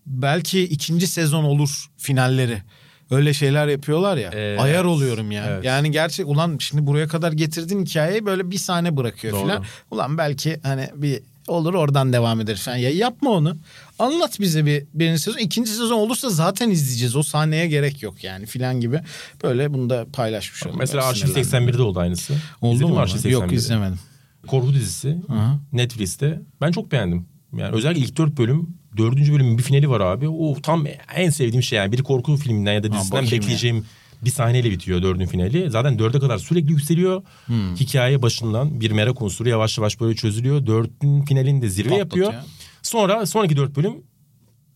Belki 0.06 0.60
ikinci 0.62 1.06
sezon 1.06 1.44
olur 1.44 1.86
finalleri. 1.96 2.62
Öyle 3.12 3.34
şeyler 3.34 3.68
yapıyorlar 3.68 4.16
ya. 4.16 4.30
Evet. 4.34 4.60
Ayar 4.60 4.84
oluyorum 4.84 5.30
ya. 5.30 5.46
Evet. 5.48 5.64
Yani 5.64 5.90
gerçek 5.90 6.28
ulan 6.28 6.56
şimdi 6.58 6.86
buraya 6.86 7.08
kadar 7.08 7.32
getirdin 7.32 7.84
hikayeyi 7.84 8.26
böyle 8.26 8.50
bir 8.50 8.58
sahne 8.58 8.96
bırakıyor 8.96 9.34
Doğru. 9.34 9.42
filan. 9.42 9.64
Ulan 9.90 10.18
belki 10.18 10.60
hani 10.62 10.88
bir 10.94 11.20
olur 11.48 11.74
oradan 11.74 12.12
devam 12.12 12.40
eder 12.40 12.56
falan. 12.56 12.76
Ya 12.76 12.90
yapma 12.90 13.30
onu. 13.30 13.56
Anlat 13.98 14.40
bize 14.40 14.66
bir 14.66 14.84
birinci 14.94 15.22
sezon. 15.22 15.38
ikinci 15.38 15.70
sezon 15.70 15.98
olursa 15.98 16.30
zaten 16.30 16.70
izleyeceğiz. 16.70 17.16
O 17.16 17.22
sahneye 17.22 17.66
gerek 17.66 18.02
yok 18.02 18.24
yani 18.24 18.46
filan 18.46 18.80
gibi. 18.80 19.00
Böyle 19.42 19.74
bunu 19.74 19.90
da 19.90 20.06
paylaşmış 20.12 20.66
oldum. 20.66 20.76
Mesela 20.78 21.06
Arşiv 21.06 21.26
sinirlendim. 21.26 21.68
81'de 21.68 21.82
oldu 21.82 22.00
aynısı. 22.00 22.34
Oldu 22.60 22.74
İzledin 22.74 22.94
mu? 22.94 23.00
Arşiv 23.00 23.18
81'i? 23.18 23.32
Yok 23.32 23.52
izlemedim. 23.52 23.98
Korku 24.46 24.74
dizisi 24.74 25.18
Aha. 25.28 25.58
Netflix'te. 25.72 26.40
Ben 26.60 26.72
çok 26.72 26.92
beğendim. 26.92 27.26
Yani 27.56 27.76
özellikle 27.76 28.02
ilk 28.02 28.16
dört 28.16 28.38
bölüm, 28.38 28.68
dördüncü 28.96 29.32
bölümün 29.32 29.58
bir 29.58 29.62
finali 29.62 29.90
var 29.90 30.00
abi. 30.00 30.28
O 30.28 30.60
tam 30.62 30.84
en 31.14 31.30
sevdiğim 31.30 31.62
şey 31.62 31.76
yani. 31.76 31.92
Bir 31.92 32.02
korku 32.02 32.36
filminden 32.36 32.72
ya 32.72 32.82
da 32.82 32.92
dizisinden 32.92 33.24
bakayım 33.24 33.42
bekleyeceğim 33.42 33.84
bir 34.24 34.30
sahneyle 34.30 34.70
bitiyor 34.70 35.02
dördüncü 35.02 35.26
finali. 35.26 35.70
Zaten 35.70 35.98
dörde 35.98 36.18
kadar 36.20 36.38
sürekli 36.38 36.70
yükseliyor. 36.70 37.22
Hmm. 37.46 37.76
Hikaye 37.76 38.22
başından 38.22 38.80
bir 38.80 38.90
merak 38.90 39.22
unsuru 39.22 39.48
yavaş 39.48 39.78
yavaş 39.78 40.00
böyle 40.00 40.16
çözülüyor. 40.16 40.66
Dördün 40.66 41.24
finalinde 41.24 41.68
zirve 41.68 41.88
Patlatıyor. 41.88 42.26
yapıyor. 42.26 42.44
Sonra 42.82 43.26
sonraki 43.26 43.56
dört 43.56 43.76
bölüm 43.76 43.94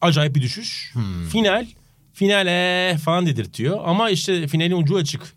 acayip 0.01 0.35
bir 0.35 0.43
düşüş. 0.43 0.91
Hmm. 0.93 1.29
Final 1.29 1.67
finale 2.13 2.97
falan 2.99 3.27
dedirtiyor. 3.27 3.81
Ama 3.85 4.11
işte 4.11 4.49
finalin 4.49 4.83
ucu 4.83 4.97
açık. 4.97 5.37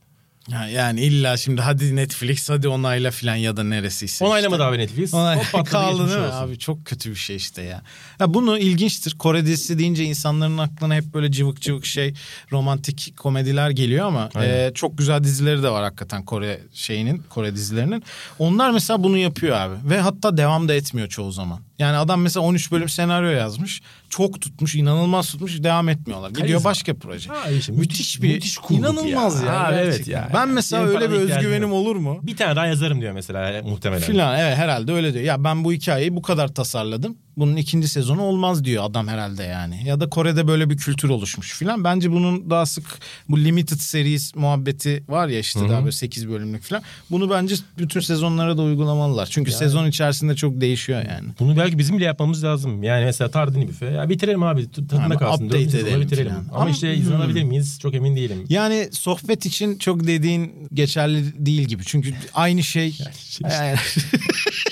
Ya 0.51 0.67
yani 0.67 1.01
illa 1.01 1.37
şimdi 1.37 1.61
hadi 1.61 1.95
Netflix 1.95 2.49
hadi 2.49 2.67
onayla 2.67 3.11
filan 3.11 3.35
ya 3.35 3.57
da 3.57 3.63
neresiyse. 3.63 4.25
Onaylamadı 4.25 4.61
işte. 4.61 4.69
abi 4.69 4.77
Netflix. 4.77 5.13
Onay- 5.13 5.63
kaldı 5.63 6.07
değil 6.07 6.19
mi? 6.19 6.25
olsun. 6.25 6.37
Abi 6.37 6.59
çok 6.59 6.85
kötü 6.85 7.09
bir 7.09 7.15
şey 7.15 7.35
işte 7.35 7.61
ya. 7.61 7.81
ya. 8.19 8.33
Bunu 8.33 8.57
ilginçtir. 8.57 9.15
Kore 9.17 9.45
dizisi 9.45 9.79
deyince 9.79 10.03
insanların 10.03 10.57
aklına 10.57 10.95
hep 10.95 11.13
böyle 11.13 11.31
cıvık 11.31 11.61
cıvık 11.61 11.85
şey 11.85 12.13
romantik 12.51 13.13
komediler 13.17 13.69
geliyor 13.69 14.05
ama 14.05 14.29
Aynen. 14.35 14.69
e, 14.69 14.73
çok 14.73 14.97
güzel 14.97 15.23
dizileri 15.23 15.63
de 15.63 15.69
var 15.69 15.83
hakikaten 15.83 16.25
Kore 16.25 16.59
şeyinin 16.73 17.23
Kore 17.29 17.55
dizilerinin. 17.55 18.03
Onlar 18.39 18.71
mesela 18.71 19.03
bunu 19.03 19.17
yapıyor 19.17 19.57
abi 19.57 19.75
ve 19.89 19.99
hatta 19.99 20.37
devam 20.37 20.67
da 20.69 20.73
etmiyor 20.73 21.07
çoğu 21.07 21.31
zaman. 21.31 21.68
Yani 21.79 21.97
adam 21.97 22.21
mesela 22.21 22.45
13 22.45 22.71
bölüm 22.71 22.89
senaryo 22.89 23.29
yazmış. 23.29 23.81
Çok 24.09 24.41
tutmuş, 24.41 24.75
inanılmaz 24.75 25.31
tutmuş, 25.31 25.63
devam 25.63 25.89
etmiyorlar. 25.89 26.29
Gidiyor 26.29 26.47
Karizma. 26.47 26.69
başka 26.69 26.93
proje. 26.93 27.29
Ha 27.29 27.49
işte 27.49 27.71
müthiş 27.71 28.21
bir 28.21 28.33
müthiş 28.33 28.57
inanılmaz 28.69 29.41
ya. 29.43 29.47
ya. 29.53 29.59
Ha, 29.63 29.71
evet 29.73 30.07
ya. 30.07 30.29
Ben 30.33 30.49
mesela 30.49 30.83
Benim 30.83 30.95
öyle 30.95 31.11
bir 31.11 31.15
özgüvenim 31.15 31.61
yok. 31.69 31.73
olur 31.73 31.95
mu? 31.95 32.19
Bir 32.23 32.37
tane 32.37 32.55
daha 32.55 32.65
yazarım 32.65 33.01
diyor 33.01 33.13
mesela 33.13 33.61
muhtemelen. 33.63 34.01
Filan 34.01 34.39
evet 34.39 34.57
herhalde 34.57 34.91
öyle 34.93 35.13
diyor. 35.13 35.25
Ya 35.25 35.43
ben 35.43 35.63
bu 35.63 35.73
hikayeyi 35.73 36.15
bu 36.15 36.21
kadar 36.21 36.47
tasarladım. 36.47 37.17
Bunun 37.39 37.55
ikinci 37.55 37.87
sezonu 37.87 38.21
olmaz 38.21 38.65
diyor 38.65 38.83
adam 38.83 39.07
herhalde 39.07 39.43
yani. 39.43 39.87
Ya 39.87 39.99
da 39.99 40.09
Kore'de 40.09 40.47
böyle 40.47 40.69
bir 40.69 40.77
kültür 40.77 41.09
oluşmuş 41.09 41.53
filan. 41.53 41.83
Bence 41.83 42.11
bunun 42.11 42.49
daha 42.49 42.65
sık 42.65 42.85
bu 43.29 43.39
limited 43.39 43.77
series 43.79 44.35
muhabbeti 44.35 45.03
var 45.07 45.27
ya 45.27 45.39
işte 45.39 45.59
daha 45.69 45.79
böyle 45.81 45.91
8 45.91 46.29
bölümlük 46.29 46.63
filan. 46.63 46.83
Bunu 47.11 47.29
bence 47.29 47.55
bütün 47.77 47.99
sezonlara 47.99 48.57
da 48.57 48.61
uygulamalılar. 48.61 49.25
Çünkü 49.31 49.51
sezon 49.51 49.87
içerisinde 49.87 50.35
çok 50.35 50.61
değişiyor 50.61 51.05
yani. 51.09 51.29
Bunu 51.39 51.57
belki 51.57 51.77
bizim 51.77 51.97
bile 51.97 52.05
yapmamız 52.05 52.43
lazım. 52.43 52.83
Yani 52.83 53.05
mesela 53.05 53.31
Tardini 53.31 53.67
büfe. 53.67 53.85
Ya 53.85 54.09
bitirelim 54.09 54.43
abi. 54.43 54.71
Tadına 54.71 55.05
Ama 55.05 55.17
kalsın. 55.17 55.45
update 55.45 55.61
edelim 55.63 56.01
bitirelim. 56.01 56.31
falan. 56.31 56.45
Ama, 56.49 56.61
Ama- 56.61 56.69
işte 56.69 56.95
izin 56.95 57.11
alabilir 57.11 57.43
miyiz? 57.43 57.79
Çok 57.81 57.93
emin 57.93 58.15
değilim. 58.15 58.45
Yani 58.49 58.89
sohbet 58.91 59.45
için 59.45 59.77
çok 59.77 60.07
dediğin 60.07 60.69
geçerli 60.73 61.45
değil 61.45 61.61
gibi. 61.61 61.83
Çünkü 61.85 62.13
aynı 62.33 62.63
şey. 62.63 62.97
Yani- 63.43 63.75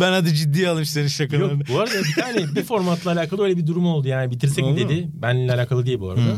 ben 0.00 0.12
hadi 0.12 0.34
ciddiye 0.34 0.68
alayım 0.68 0.86
senin 0.86 1.08
şakalarını. 1.08 1.58
Yok 1.58 1.68
bu 1.68 1.80
arada 1.80 1.94
bir 1.94 2.22
tane 2.22 2.54
bir 2.54 2.64
formatla 2.64 3.12
alakalı 3.12 3.44
öyle 3.44 3.56
bir 3.56 3.66
durum 3.66 3.86
oldu. 3.86 4.08
Yani 4.08 4.30
bitirsek 4.30 4.64
mi 4.64 4.76
dedi. 4.76 5.08
Benimle 5.14 5.52
alakalı 5.52 5.86
değil 5.86 6.00
bu 6.00 6.10
arada. 6.10 6.36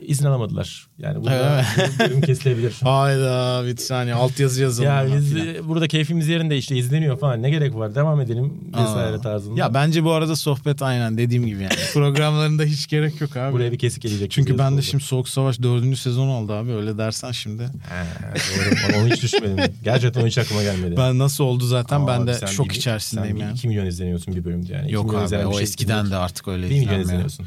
İzin 0.00 0.24
alamadılar. 0.26 0.86
Yani 0.98 1.22
burada 1.22 1.64
bu 1.76 1.98
bölüm 2.04 2.20
kesilebilir. 2.20 2.76
Hayda 2.82 3.62
bir 3.66 3.76
saniye 3.76 4.14
altyazı 4.14 4.62
yazalım. 4.62 4.88
ya 4.90 5.06
biz 5.16 5.34
burada 5.68 5.88
keyfimiz 5.88 6.28
yerinde 6.28 6.56
işte 6.56 6.76
izleniyor 6.76 7.18
falan. 7.18 7.42
Ne 7.42 7.50
gerek 7.50 7.74
var? 7.74 7.94
Devam 7.94 8.20
edelim 8.20 8.54
vesaire 8.72 9.16
Aa. 9.16 9.20
tarzında. 9.20 9.60
Ya 9.60 9.74
bence 9.74 10.04
bu 10.04 10.12
arada 10.12 10.36
sohbet 10.36 10.82
aynen 10.82 11.18
dediğim 11.18 11.46
gibi 11.46 11.62
yani. 11.62 11.74
Programlarında 11.92 12.62
hiç 12.64 12.86
gerek 12.88 13.20
yok 13.20 13.36
abi. 13.36 13.52
Buraya 13.52 13.72
bir 13.72 13.78
kesik 13.78 14.02
gelecek. 14.02 14.30
Çünkü 14.30 14.58
ben 14.58 14.70
de 14.70 14.74
oldu. 14.74 14.82
şimdi 14.82 15.04
Soğuk 15.04 15.28
Savaş 15.28 15.62
dördüncü 15.62 15.96
sezon 15.96 16.28
oldu 16.28 16.52
abi 16.52 16.72
öyle 16.72 16.98
dersen 16.98 17.32
şimdi. 17.32 17.62
Ha, 17.62 18.04
doğru. 18.34 18.98
Onu 18.98 19.08
hiç 19.14 19.22
düşünmedim. 19.22 19.72
Gerçekten 19.84 20.26
hiç 20.26 20.38
aklıma 20.38 20.62
gelmedi. 20.62 20.94
Ben 20.96 21.18
nasıl 21.18 21.44
oldu 21.44 21.64
zaten 21.66 21.96
Ama 21.96 22.08
ben 22.08 22.26
de 22.26 22.46
şok 22.46 22.70
bir- 22.70 22.74
içerisindeyim 22.74 23.36
sen 23.38 23.44
yani. 23.44 23.54
2 23.56 23.68
milyon 23.68 23.86
izleniyorsun 23.86 24.36
bir 24.36 24.44
bölümde 24.44 24.72
yani. 24.72 24.92
Yok 24.92 25.14
abi 25.14 25.46
o 25.46 25.52
şey 25.54 25.62
eskiden 25.62 26.10
de 26.10 26.16
artık 26.16 26.48
öyle 26.48 26.70
1 26.70 26.80
milyon 26.80 27.00
izleniyorsun. 27.00 27.46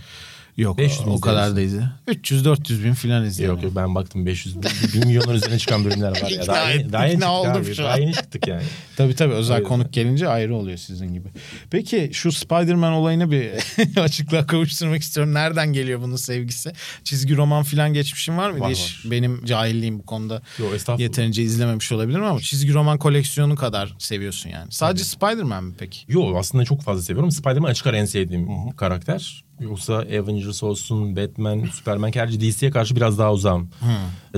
Yok 0.58 0.78
500 0.78 1.06
bin 1.06 1.12
o 1.12 1.22
kadar 1.22 1.56
da 1.56 1.62
izle. 1.62 1.90
300-400 2.08 2.84
bin 2.84 2.94
filan 2.94 3.26
izliyor. 3.26 3.54
Yok 3.54 3.64
yok 3.64 3.76
ben 3.76 3.96
baktım 3.96 4.26
500 4.26 4.56
1 4.94 5.06
milyonun 5.06 5.34
üzerine 5.34 5.58
çıkan 5.60 5.86
bölümler 5.86 6.10
var 6.24 6.30
ya. 6.30 6.48
Daha 6.48 6.72
yeni, 6.72 6.92
daha 6.94 7.06
yeni 7.06 7.12
çıktık 7.14 7.30
oldum 7.30 7.52
abi. 7.52 7.76
şu 7.76 7.84
Daha 7.84 7.98
yeni 7.98 8.14
çıktık 8.14 8.48
yani. 8.48 8.64
Tabii 8.98 9.16
tabii 9.16 9.34
özel 9.34 9.64
konuk 9.64 9.94
gelince 9.94 10.28
ayrı 10.28 10.56
oluyor 10.56 10.78
sizin 10.78 11.14
gibi. 11.14 11.28
Peki 11.70 12.10
şu 12.14 12.32
Spider-Man 12.32 12.94
olayını 12.94 13.32
bir 13.32 13.52
açıklığa 14.02 14.48
kavuşturmak 14.48 15.02
istiyorum. 15.02 15.34
Nereden 15.34 15.74
geliyor 15.74 16.02
bunun 16.02 16.16
sevgisi? 16.16 16.72
Çizgi 17.04 17.38
roman 17.38 17.64
falan 17.64 17.94
geçmişin 17.94 18.38
var 18.38 18.50
mıydı? 18.50 18.64
Var, 18.64 18.72
Hiç 18.72 18.80
var. 19.06 19.12
Benim 19.12 19.46
cahilliğim 19.46 20.00
bu 20.00 20.06
konuda 20.06 20.42
Yok 20.60 20.74
estağfurullah. 20.74 21.00
yeterince 21.08 21.44
izlememiş 21.44 21.92
olabilirim 21.92 22.24
ama 22.26 22.40
çizgi 22.40 22.74
roman 22.74 22.98
koleksiyonu 22.98 23.56
kadar 23.56 23.96
seviyorsun 24.00 24.50
yani. 24.50 24.72
Sadece 24.72 25.04
Spider-Man 25.04 25.64
mi 25.64 25.74
peki? 25.80 26.00
Yok 26.08 26.38
aslında 26.40 26.66
çok 26.66 26.82
fazla 26.82 27.02
seviyorum. 27.02 27.32
Spider-Man 27.32 27.70
açık 27.70 27.88
ara 27.88 27.98
en 27.98 28.06
sevdiğim 28.06 28.72
karakter. 28.72 29.47
Yoksa 29.60 29.94
Avengers 29.96 30.64
olsun, 30.64 31.16
Batman, 31.16 31.66
Superman, 31.74 32.12
gerçi 32.12 32.42
DC'ye 32.42 32.72
karşı 32.72 32.96
biraz 32.96 33.20
daha 33.20 33.34
uzağım. 33.34 33.70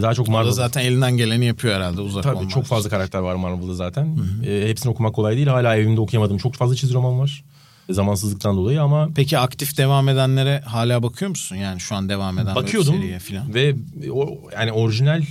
Daha 0.02 0.14
çok 0.14 0.28
Marvel. 0.28 0.52
zaten 0.52 0.82
elinden 0.82 1.18
geleni 1.18 1.46
yapıyor 1.46 1.76
herhalde 1.76 2.02
uzak 2.02 2.24
Tabii 2.24 2.38
olmak 2.38 2.50
çok 2.50 2.66
fazla 2.66 2.90
karakter 2.90 3.20
var 3.20 3.36
Marvel'da 3.36 3.74
zaten. 3.74 4.18
Ee, 4.46 4.64
hepsini 4.68 4.92
okumak 4.92 5.16
kolay 5.16 5.36
değil. 5.36 5.48
Hala 5.48 5.76
evimde 5.76 6.02
okuyamadığım 6.02 6.38
çok 6.38 6.56
fazla 6.56 6.76
çizgi 6.76 6.96
roman 6.96 7.20
var. 7.20 7.44
E, 7.90 7.94
Zamansızlıktan 7.94 8.58
dolayı 8.58 8.82
ama 8.82 9.10
Peki 9.16 9.38
aktif 9.40 9.78
devam 9.78 10.10
edenlere 10.10 10.62
hala 10.66 11.04
bakıyor 11.04 11.30
musun? 11.30 11.56
Yani 11.56 11.80
şu 11.80 11.96
an 11.96 12.10
devam 12.10 12.40
eden 12.40 12.56
bakıyordum 12.56 12.94
seriye 12.96 13.20
falan. 13.20 13.54
ve 13.54 13.76
o 14.12 14.40
yani 14.54 14.72
orijinal 14.72 15.24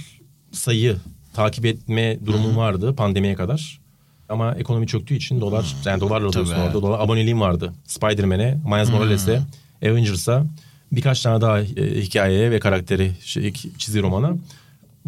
sayı 0.52 0.96
takip 1.34 1.66
etme 1.66 2.18
durumum 2.26 2.56
vardı 2.56 2.94
pandemiye 2.96 3.34
kadar. 3.34 3.80
Ama 4.28 4.54
ekonomi 4.54 4.86
çöktüğü 4.86 5.14
için 5.14 5.40
dolar 5.40 5.76
yani 5.84 6.00
dolarla 6.00 6.28
alıyorsun 6.28 6.54
orada. 6.54 6.82
Dolar 6.82 7.00
aboneliğim 7.00 7.40
vardı. 7.40 7.72
Spider-Man'e, 7.84 8.58
Miles 8.66 8.90
Morales'e, 8.90 9.40
Avengers'a 9.82 10.46
birkaç 10.92 11.20
tane 11.22 11.40
daha 11.40 11.60
e, 11.60 12.00
hikayeye 12.00 12.50
ve 12.50 12.60
karakteri 12.60 13.12
şey, 13.24 13.52
çizgi 13.52 14.02
romana. 14.02 14.36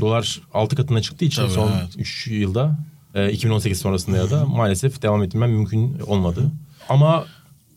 Dolar 0.01 0.41
6 0.55 0.77
katına 0.77 1.03
çıktığı 1.03 1.25
için 1.25 1.43
Tabii, 1.43 1.53
son 1.53 1.73
evet. 1.73 1.97
3 1.99 2.27
yılda 2.27 2.79
e, 3.15 3.33
2018 3.33 3.81
sonrasında 3.81 4.17
ya 4.17 4.31
da 4.31 4.47
maalesef 4.47 5.03
devam 5.03 5.23
ettirmem 5.23 5.51
mümkün 5.51 5.99
olmadı. 6.07 6.51
Ama 6.89 7.27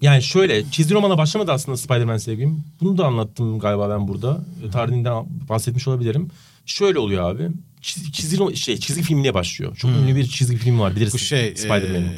yani 0.01 0.23
şöyle 0.23 0.71
çizgi 0.71 0.93
romana 0.93 1.17
başlamadı 1.17 1.51
aslında 1.51 1.77
Spider-Man 1.77 2.17
sevgim. 2.17 2.63
Bunu 2.81 2.97
da 2.97 3.05
anlattım 3.05 3.59
galiba 3.59 3.89
ben 3.89 4.07
burada. 4.07 4.45
E, 4.67 4.69
Tarihinden 4.71 5.25
bahsetmiş 5.49 5.87
olabilirim. 5.87 6.27
Şöyle 6.65 6.99
oluyor 6.99 7.31
abi. 7.31 7.49
Çizgi, 7.81 8.57
şey, 8.57 8.77
çizgi 8.77 9.03
filmine 9.03 9.33
başlıyor. 9.33 9.75
Çok 9.75 9.91
ünlü 9.91 10.15
bir 10.15 10.27
çizgi 10.27 10.57
film 10.57 10.79
var 10.79 10.95
bilirsin. 10.95 11.13
Bu 11.13 11.23
şey 11.23 11.55
Spider-Man'in. 11.55 12.05
e, 12.05 12.13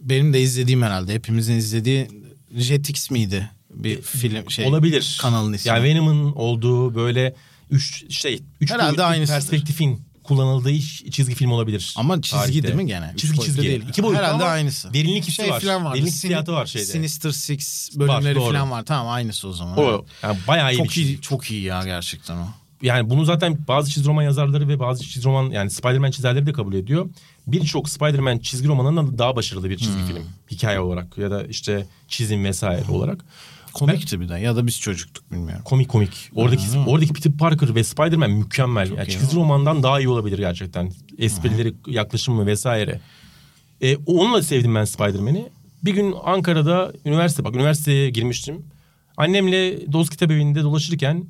benim 0.00 0.32
de 0.32 0.40
izlediğim 0.40 0.82
herhalde. 0.82 1.14
Hepimizin 1.14 1.54
izlediği 1.54 2.08
Jetix 2.56 3.10
miydi? 3.10 3.50
Bir 3.78 4.02
film 4.02 4.50
şey. 4.50 4.66
Olabilir. 4.66 5.18
Kanalın 5.22 5.52
ismi. 5.52 5.68
Yani 5.68 5.82
Venom'ın 5.84 6.32
olduğu 6.32 6.94
böyle 6.94 7.34
üç 7.70 8.12
şey 8.18 8.42
üç 8.60 8.70
Herhalde 8.70 8.88
boyutlu 8.88 9.02
aynısıdır. 9.04 9.38
perspektifin 9.40 10.02
kullanıldığı 10.24 10.78
çizgi 11.10 11.34
film 11.34 11.52
olabilir. 11.52 11.94
Ama 11.96 12.22
çizgi 12.22 12.36
tarihte. 12.38 12.62
değil 12.62 12.74
mi 12.74 12.86
gene? 12.86 13.12
Çizgi 13.16 13.40
çizgi. 13.40 13.62
değil. 13.62 13.82
İki 13.88 14.02
boyutlu 14.02 14.18
Herhalde 14.22 14.42
ama 14.44 14.52
aynısı. 14.52 14.94
Derinlik 14.94 15.22
hissi 15.24 15.32
şey 15.32 15.50
var. 15.50 15.60
falan 15.60 15.84
vardı. 15.84 15.94
Derinlik 15.94 16.12
Sin- 16.12 16.16
hissiyatı 16.16 16.52
var 16.52 16.66
şeyde. 16.66 16.86
Sinister 16.86 17.30
Six 17.30 17.90
bölümleri 17.96 18.34
doğru. 18.34 18.52
falan 18.52 18.70
var. 18.70 18.84
Tamam 18.84 19.08
aynısı 19.12 19.48
o 19.48 19.52
zaman. 19.52 19.78
O 19.78 20.04
yani 20.22 20.38
bayağı 20.48 20.70
iyi 20.72 20.72
bir 20.72 20.78
çok 20.78 20.90
çizgi. 20.90 21.10
iyi, 21.12 21.20
çok 21.20 21.50
iyi 21.50 21.62
ya 21.62 21.82
gerçekten 21.84 22.36
o. 22.36 22.46
Yani 22.82 23.10
bunu 23.10 23.24
zaten 23.24 23.58
bazı 23.68 23.90
çizgi 23.90 24.08
roman 24.08 24.22
yazarları 24.22 24.68
ve 24.68 24.80
bazı 24.80 25.04
çizgi 25.04 25.24
roman 25.28 25.50
yani 25.50 25.70
Spider-Man 25.70 26.10
çizerleri 26.10 26.46
de 26.46 26.52
kabul 26.52 26.74
ediyor. 26.74 27.08
Birçok 27.46 27.88
Spider-Man 27.88 28.38
çizgi 28.38 28.68
romanından 28.68 29.18
daha 29.18 29.36
başarılı 29.36 29.70
bir 29.70 29.78
Hmm. 29.80 29.86
çizgi 29.86 30.06
film. 30.06 30.24
Hikaye 30.50 30.80
olarak 30.80 31.18
ya 31.18 31.30
da 31.30 31.44
işte 31.46 31.86
çizim 32.08 32.44
vesaire 32.44 32.90
olarak. 32.90 33.24
Komikti 33.72 34.20
bir 34.20 34.28
de 34.28 34.34
ya 34.38 34.56
da 34.56 34.66
biz 34.66 34.80
çocuktuk 34.80 35.32
bilmiyorum. 35.32 35.62
Komik 35.64 35.88
komik. 35.88 36.30
Oradaki 36.34 36.62
oradaki 36.86 37.12
Peter 37.12 37.32
Parker 37.32 37.74
ve 37.74 37.84
Spider-Man 37.84 38.30
mükemmel. 38.30 38.90
Yani 38.90 39.08
çizgi 39.08 39.36
romandan 39.36 39.82
daha 39.82 40.00
iyi 40.00 40.08
olabilir 40.08 40.38
gerçekten. 40.38 40.92
Esprileri, 41.18 41.74
yaklaşımı 41.86 42.46
vesaire. 42.46 43.00
E, 43.80 43.96
onunla 43.96 44.42
sevdim 44.42 44.74
ben 44.74 44.84
Spider-Man'i. 44.84 45.48
Bir 45.84 45.94
gün 45.94 46.14
Ankara'da 46.24 46.92
üniversite 47.04 47.44
bak 47.44 47.54
üniversiteye 47.54 48.10
girmiştim. 48.10 48.62
Annemle 49.16 49.92
Dost 49.92 50.10
Kitap 50.10 50.30
Evi'nde 50.30 50.62
dolaşırken 50.62 51.24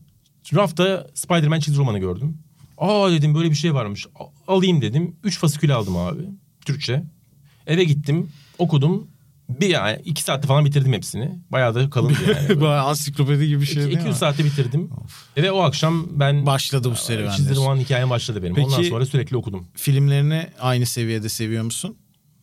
rafta 0.55 1.07
Spider-Man 1.15 1.61
çizgi 1.61 1.79
romanı 1.79 1.99
gördüm. 1.99 2.39
Aa 2.79 3.11
dedim 3.11 3.35
böyle 3.35 3.51
bir 3.51 3.55
şey 3.55 3.75
varmış. 3.75 4.07
Alayım 4.49 4.83
dedim. 4.83 5.17
Üç 5.25 5.39
fasikül 5.39 5.75
aldım 5.77 5.97
abi. 5.97 6.21
Türkçe. 6.65 7.03
Eve 7.67 7.85
gittim. 7.85 8.31
Okudum. 8.59 9.07
Bir 9.49 9.69
yani 9.69 10.01
iki 10.05 10.23
saatte 10.23 10.49
falan 10.49 10.65
bitirdim 10.65 10.93
hepsini. 10.93 11.39
Bayağı 11.53 11.75
da 11.75 11.91
kalındı 11.91 12.19
yani. 12.49 12.61
Bayağı 12.61 12.85
ansiklopedi 12.87 13.49
gibi 13.49 13.61
bir 13.61 13.67
şey 13.67 13.77
değil 13.77 13.89
200 13.89 14.07
mi? 14.07 14.15
saatte 14.15 14.45
bitirdim. 14.45 14.91
Ve 15.37 15.53
o 15.53 15.61
akşam 15.63 16.07
ben 16.11 16.47
Başladı 16.47 16.91
bu 16.91 16.97
serüven. 16.97 17.31
çizgi 17.31 17.45
diyorsun. 17.45 17.63
roman 17.65 17.77
hikayem 17.77 18.11
başladı 18.11 18.43
benim. 18.43 18.55
Peki- 18.55 18.67
Ondan 18.67 18.83
sonra 18.83 19.07
sürekli 19.07 19.37
okudum. 19.37 19.67
Filmlerini 19.75 20.47
aynı 20.61 20.87
seviyede 20.87 21.29
seviyor 21.29 21.65
musun? 21.65 21.97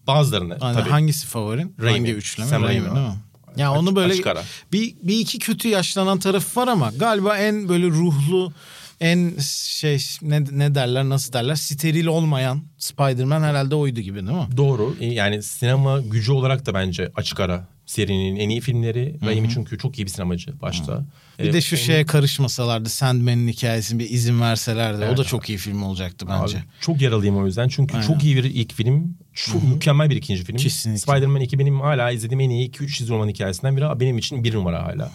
Bazılarını 0.08 0.58
Hani 0.60 0.76
tabii. 0.80 0.90
hangisi 0.90 1.28
favorin? 1.28 1.76
Raimi. 1.82 1.98
Hangi 2.00 2.12
üçleme? 2.14 2.50
Sam 2.50 2.64
Raimi 2.64 2.86
Raimi. 2.86 2.96
değil 2.96 3.08
mi? 3.08 3.14
Ya 3.58 3.70
Açık- 3.72 3.82
onu 3.82 3.96
böyle 3.96 4.14
açık 4.14 4.28
ara. 4.28 4.44
bir, 4.74 4.96
bir 5.04 5.20
iki 5.20 5.40
kötü 5.40 5.68
yaşlanan 5.68 6.20
tarafı 6.20 6.60
var 6.60 6.68
ama 6.68 6.92
galiba 7.00 7.38
en 7.38 7.70
böyle 7.70 7.88
ruhlu 7.88 8.54
en 9.02 9.34
şey 9.76 10.00
ne, 10.22 10.44
ne 10.52 10.76
derler 10.76 11.10
nasıl 11.10 11.34
derler 11.34 11.56
steril 11.56 12.06
olmayan 12.06 12.62
Spider-Man 12.78 13.42
herhalde 13.44 13.76
oydu 13.76 14.00
gibi 14.00 14.16
değil 14.28 14.38
mi? 14.38 14.48
Doğru. 14.58 14.96
E, 15.00 15.06
Yani 15.06 15.44
sinema 15.44 16.02
gücü 16.02 16.32
olarak 16.32 16.66
da 16.66 16.74
bence 16.74 17.12
açık 17.16 17.40
ara 17.40 17.68
serinin 17.86 18.36
en 18.36 18.50
iyi 18.50 18.62
filmleri. 18.62 19.16
Raimi 19.26 19.50
çünkü 19.54 19.78
çok 19.78 20.00
iyi 20.00 20.06
bir 20.06 20.12
sinemacı 20.12 20.62
başta. 20.62 21.06
Bir 21.40 21.44
E, 21.50 21.54
de 21.54 21.62
şu 21.62 21.76
onun- 21.76 21.84
şeye 21.84 22.06
karışmasalardı 22.06 22.90
Sandman'in 22.90 23.48
hikayesini 23.48 24.00
bir 24.00 24.10
izin 24.10 24.42
verselerdi 24.42 25.02
o 25.04 25.06
Evet. 25.06 25.18
da 25.18 25.24
çok 25.24 25.50
iyi 25.50 25.58
film 25.58 25.84
olacaktı 25.84 26.26
Abi, 26.30 26.42
bence. 26.42 26.64
çok 26.82 27.02
yaralıyım 27.02 27.38
o 27.38 27.46
yüzden. 27.46 27.68
Çünkü 27.68 27.96
Aynen. 27.98 28.08
çok 28.08 28.24
iyi 28.24 28.36
bir 28.36 28.44
ilk 28.44 28.74
film. 28.74 29.18
Çok 29.34 29.64
mükemmel 29.64 30.10
bir 30.10 30.16
ikinci 30.16 30.44
film. 30.44 30.58
Kesinlikle. 30.58 31.00
Spider-Man 31.00 31.42
2 31.42 31.60
benim 31.60 31.82
hala 31.82 32.12
izlediğim 32.12 32.40
en 32.40 32.50
iyi 32.50 32.72
2-3 32.72 32.98
çizgi 32.98 33.14
roman 33.14 33.30
hikayesinden 33.30 33.78
biri. 33.78 34.00
Benim 34.00 34.18
için 34.18 34.44
bir 34.44 34.54
numara 34.54 34.84
hala. 34.84 35.12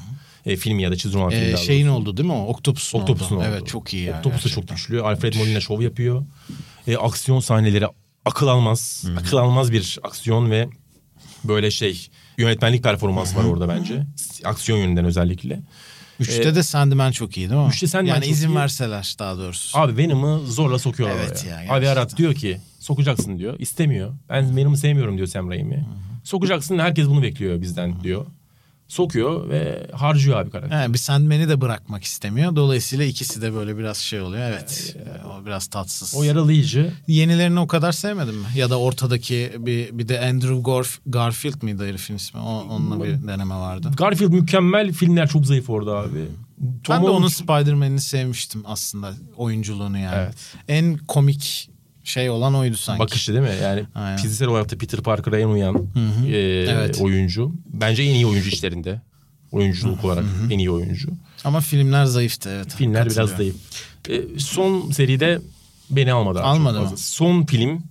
E, 0.47 0.57
film 0.57 0.79
ya 0.79 0.91
da 0.91 0.97
çizgi 0.97 1.19
roman 1.19 1.31
filmi 1.31 1.45
Ee, 1.45 1.53
daha 1.53 1.63
şeyin 1.63 1.87
doğrusu. 1.87 2.01
oldu 2.01 2.17
değil 2.17 2.27
mi 2.27 2.33
o? 2.33 2.47
Octopus'un, 2.47 2.99
Octopus'un 3.01 3.37
oldu. 3.37 3.45
oldu. 3.45 3.53
Evet 3.55 3.67
çok 3.69 3.95
iyi 3.95 4.05
ya. 4.05 4.19
Octopus 4.19 4.45
da 4.45 4.49
çok 4.49 4.69
gerçekten. 4.69 4.77
güçlü. 4.77 5.03
Alfred 5.03 5.35
Molina 5.35 5.61
şov 5.61 5.81
yapıyor. 5.83 6.27
E, 6.87 6.97
aksiyon 6.97 7.41
sahneleri 7.41 7.87
akıl 8.25 8.49
almaz. 8.49 9.05
Akıl 9.19 9.37
almaz 9.37 9.73
bir 9.73 9.99
aksiyon 10.03 10.51
ve 10.51 10.69
böyle 11.45 11.71
şey 11.71 12.09
yönetmenlik 12.39 12.83
performansı 12.83 13.37
var 13.37 13.45
orada 13.45 13.69
bence. 13.69 14.03
Aksiyon 14.45 14.79
yönünden 14.79 15.05
özellikle. 15.05 15.61
Üçte 16.21 16.55
de 16.55 16.63
Sandman 16.63 17.11
çok 17.13 17.37
iyi 17.37 17.51
değil 17.51 17.61
mi? 17.61 17.67
Ee, 17.67 17.71
Üçte 17.71 17.87
Sandman 17.87 18.15
yani 18.15 18.25
çok 18.25 18.33
izin 18.33 18.49
iyi. 18.51 18.55
verseler 18.55 19.15
daha 19.19 19.39
doğrusu. 19.39 19.79
Abi 19.79 19.97
Venom'ı 19.97 20.41
zorla 20.47 20.79
sokuyorlar 20.79 21.17
Evet 21.17 21.45
oraya. 21.47 21.51
ya, 21.51 21.57
Abi 21.57 21.67
gerçekten. 21.67 21.93
Arat 21.93 22.17
diyor 22.17 22.35
ki 22.35 22.61
sokacaksın 22.79 23.39
diyor. 23.39 23.57
İstemiyor. 23.59 24.13
Ben 24.29 24.57
Venom'u 24.57 24.77
sevmiyorum 24.77 25.17
diyor 25.17 25.27
Sam 25.29 25.51
Raimi. 25.51 25.87
Sokacaksın 26.25 26.79
herkes 26.79 27.07
bunu 27.07 27.23
bekliyor 27.23 27.61
bizden 27.61 28.03
diyor. 28.03 28.27
Sokuyor 28.91 29.49
ve 29.49 29.87
harcıyor 29.93 30.41
abi 30.41 30.51
karakter. 30.51 30.89
He, 30.89 30.93
bir 30.93 30.99
Sandman'i 30.99 31.49
de 31.49 31.61
bırakmak 31.61 32.05
istemiyor. 32.05 32.57
Dolayısıyla 32.57 33.05
ikisi 33.05 33.43
de 33.43 33.55
böyle 33.55 33.79
biraz 33.79 33.97
şey 33.97 34.21
oluyor. 34.21 34.43
Evet. 34.43 34.97
e, 34.99 35.27
O 35.27 35.47
biraz 35.47 35.67
tatsız. 35.67 36.15
O 36.17 36.23
yaralayıcı. 36.23 36.93
Yenilerini 37.09 37.61
o 37.61 37.67
kadar 37.67 37.93
sevmedin 37.93 38.35
mi? 38.35 38.47
Ya 38.57 38.71
da 38.71 38.79
ortadaki 38.81 39.53
bir, 39.59 39.99
bir 39.99 40.09
de 40.09 40.21
Andrew 40.21 40.55
Garf- 40.55 40.99
Garfield 41.07 41.63
miydi 41.63 41.85
herifin 41.85 42.15
ismi? 42.17 42.41
O, 42.41 42.67
onunla 42.71 43.05
bir 43.05 43.27
deneme 43.29 43.55
vardı. 43.55 43.91
Garfield 43.97 44.33
mükemmel. 44.33 44.93
Filmler 44.93 45.29
çok 45.29 45.47
zayıf 45.47 45.71
orada 45.71 45.93
abi. 45.97 46.25
Tom 46.85 46.97
ben 46.97 47.05
de 47.07 47.11
onun 47.11 47.29
Spider-Man'ini 47.29 48.01
sevmiştim 48.01 48.63
aslında. 48.67 49.15
Oyunculuğunu 49.37 49.99
yani. 49.99 50.17
Evet. 50.17 50.35
En 50.69 50.97
komik 50.97 51.71
şey 52.05 52.31
olan 52.31 52.55
oydu 52.55 52.77
sanki. 52.77 52.99
Bakışı 53.01 53.33
değil 53.33 53.45
mi? 53.45 53.55
Yani 53.63 53.85
Aynen. 53.95 54.17
fiziksel 54.17 54.49
olarak 54.49 54.71
da 54.73 54.79
Peter 54.79 55.01
Parker'a 55.01 55.39
en 55.39 55.47
uyan 55.47 55.77
e, 56.29 56.37
Evet. 56.71 56.99
oyuncu. 57.01 57.53
Bence 57.67 58.03
en 58.03 58.15
iyi 58.15 58.27
oyuncu 58.27 58.49
işlerinde. 58.49 59.01
Oyunculuk 59.53 60.05
olarak 60.05 60.25
en 60.51 60.59
iyi 60.59 60.71
oyuncu. 60.71 61.09
Ama 61.45 61.61
filmler 61.61 62.05
zayıftı 62.05 62.51
evet. 62.51 62.75
Filmler 62.75 63.11
biraz 63.11 63.31
zayıf. 63.31 63.57
E, 64.09 64.23
son 64.39 64.91
seride 64.91 65.41
beni 65.91 66.13
almadı. 66.13 66.43
Almadı 66.43 66.81
mı? 66.81 66.91
Son 66.97 67.47
film 67.47 67.83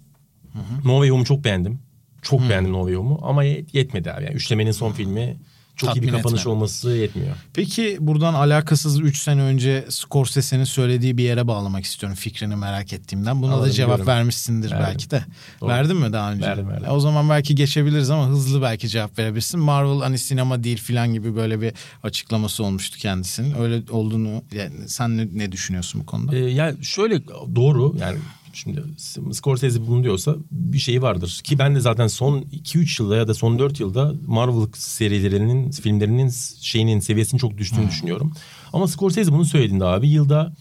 No 0.86 0.94
Way 0.96 1.10
Home'u 1.10 1.26
çok 1.26 1.44
beğendim. 1.44 1.80
Çok 2.22 2.50
beğendim 2.50 2.74
No 2.74 2.80
Way 2.80 2.96
Home'u 2.96 3.20
ama 3.24 3.46
yet- 3.46 3.66
yetmedi 3.74 4.12
abi. 4.12 4.24
Yani 4.24 4.36
üçlemenin 4.36 4.72
son 4.72 4.92
filmi 4.92 5.38
çok 5.80 5.96
iyi 5.96 6.02
bir 6.02 6.08
kapanış 6.12 6.40
etmedi. 6.40 6.50
olması 6.50 6.90
yetmiyor. 6.90 7.36
Peki 7.54 7.98
buradan 8.00 8.34
alakasız 8.34 9.00
3 9.00 9.18
sene 9.22 9.42
önce 9.42 9.86
Scorsese'nin 9.90 10.64
söylediği 10.64 11.18
bir 11.18 11.24
yere 11.24 11.48
bağlamak 11.48 11.86
istiyorum 11.86 12.16
fikrini 12.16 12.56
merak 12.56 12.94
ettiğimden. 12.94 13.42
Buna 13.42 13.52
da 13.52 13.56
Anladım, 13.56 13.72
cevap 13.74 13.90
biliyorum. 13.94 14.08
vermişsindir 14.08 14.72
Verdim. 14.72 14.86
belki 14.90 15.12
de. 15.12 15.24
Doğru. 15.62 15.70
Verdin 15.70 15.98
mi 15.98 16.14
daha 16.14 16.32
önce? 16.32 16.46
Verdim, 16.46 16.70
verdim. 16.70 16.86
E, 16.86 16.90
O 16.92 17.00
zaman 17.00 17.30
belki 17.30 17.56
geçebiliriz 17.56 18.10
ama 18.10 18.28
hızlı 18.28 18.62
belki 18.62 18.90
cevap 18.90 19.20
verebilirsin. 19.20 19.60
Marvel 19.60 20.00
hani 20.00 20.18
sinema 20.18 20.64
değil 20.64 20.78
falan 20.78 21.14
gibi 21.14 21.36
böyle 21.36 21.62
bir 21.62 21.74
açıklaması 22.04 22.64
olmuştu 22.64 22.98
kendisinin. 23.00 23.56
Öyle 23.62 23.82
olduğunu 23.92 24.44
yani 24.52 24.74
sen 24.88 25.18
ne, 25.18 25.28
ne 25.34 25.52
düşünüyorsun 25.52 26.02
bu 26.02 26.06
konuda? 26.06 26.36
Ee, 26.36 26.40
yani 26.40 26.86
şöyle 26.86 27.22
doğru 27.56 27.96
yani 28.00 28.18
şimdi 28.54 28.84
Scorsese 29.32 29.88
bunu 29.88 30.04
diyorsa 30.04 30.36
bir 30.52 30.78
şeyi 30.78 31.02
vardır. 31.02 31.42
Ki 31.44 31.60
ben 31.60 31.76
de 31.76 31.80
zaten 31.80 32.08
son 32.08 32.42
2-3 32.42 33.04
yılda 33.04 33.16
ya 33.16 33.28
da 33.28 33.34
son 33.34 33.60
4 33.60 33.80
yılda 33.80 34.14
Marvel 34.28 34.68
serilerinin, 34.74 35.72
filmlerinin 35.72 36.30
şeyinin 36.62 37.00
seviyesinin 37.00 37.40
çok 37.40 37.58
düştüğünü 37.58 37.88
düşünüyorum. 37.88 38.34
Ama 38.74 38.88
Scorsese 38.88 39.32
bunu 39.32 39.46
söylediğinde 39.46 39.86
abi 39.86 40.10
yılda 40.10 40.54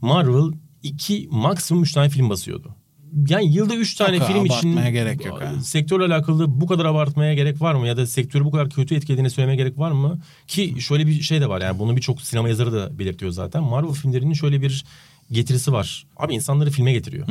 Marvel 0.00 0.52
2 0.82 1.28
maksimum 1.30 1.82
3 1.82 1.92
tane 1.92 2.08
film 2.08 2.30
basıyordu. 2.30 2.74
Yani 3.28 3.54
yılda 3.54 3.74
3 3.74 3.94
tane 3.94 4.16
Yok, 4.16 4.26
film 4.26 4.44
için 4.44 4.76
gerek 4.76 5.24
yok 5.24 5.42
sektörle 5.62 6.04
alakalı 6.04 6.60
bu 6.60 6.66
kadar 6.66 6.84
abartmaya 6.84 7.34
gerek 7.34 7.62
var 7.62 7.74
mı? 7.74 7.86
Ya 7.86 7.96
da 7.96 8.06
sektörü 8.06 8.44
bu 8.44 8.50
kadar 8.50 8.70
kötü 8.70 8.94
etkilediğini 8.94 9.30
söylemeye 9.30 9.56
gerek 9.56 9.78
var 9.78 9.90
mı? 9.90 10.20
Ki 10.46 10.74
şöyle 10.80 11.06
bir 11.06 11.22
şey 11.22 11.40
de 11.40 11.48
var 11.48 11.60
yani 11.60 11.78
bunu 11.78 11.96
birçok 11.96 12.22
sinema 12.22 12.48
yazarı 12.48 12.72
da 12.72 12.98
belirtiyor 12.98 13.32
zaten. 13.32 13.62
Marvel 13.62 13.92
filmlerinin 13.92 14.32
şöyle 14.32 14.62
bir 14.62 14.84
getirisi 15.30 15.72
var. 15.72 16.06
Abi 16.16 16.34
insanları 16.34 16.70
filme 16.70 16.92
getiriyor. 16.92 17.26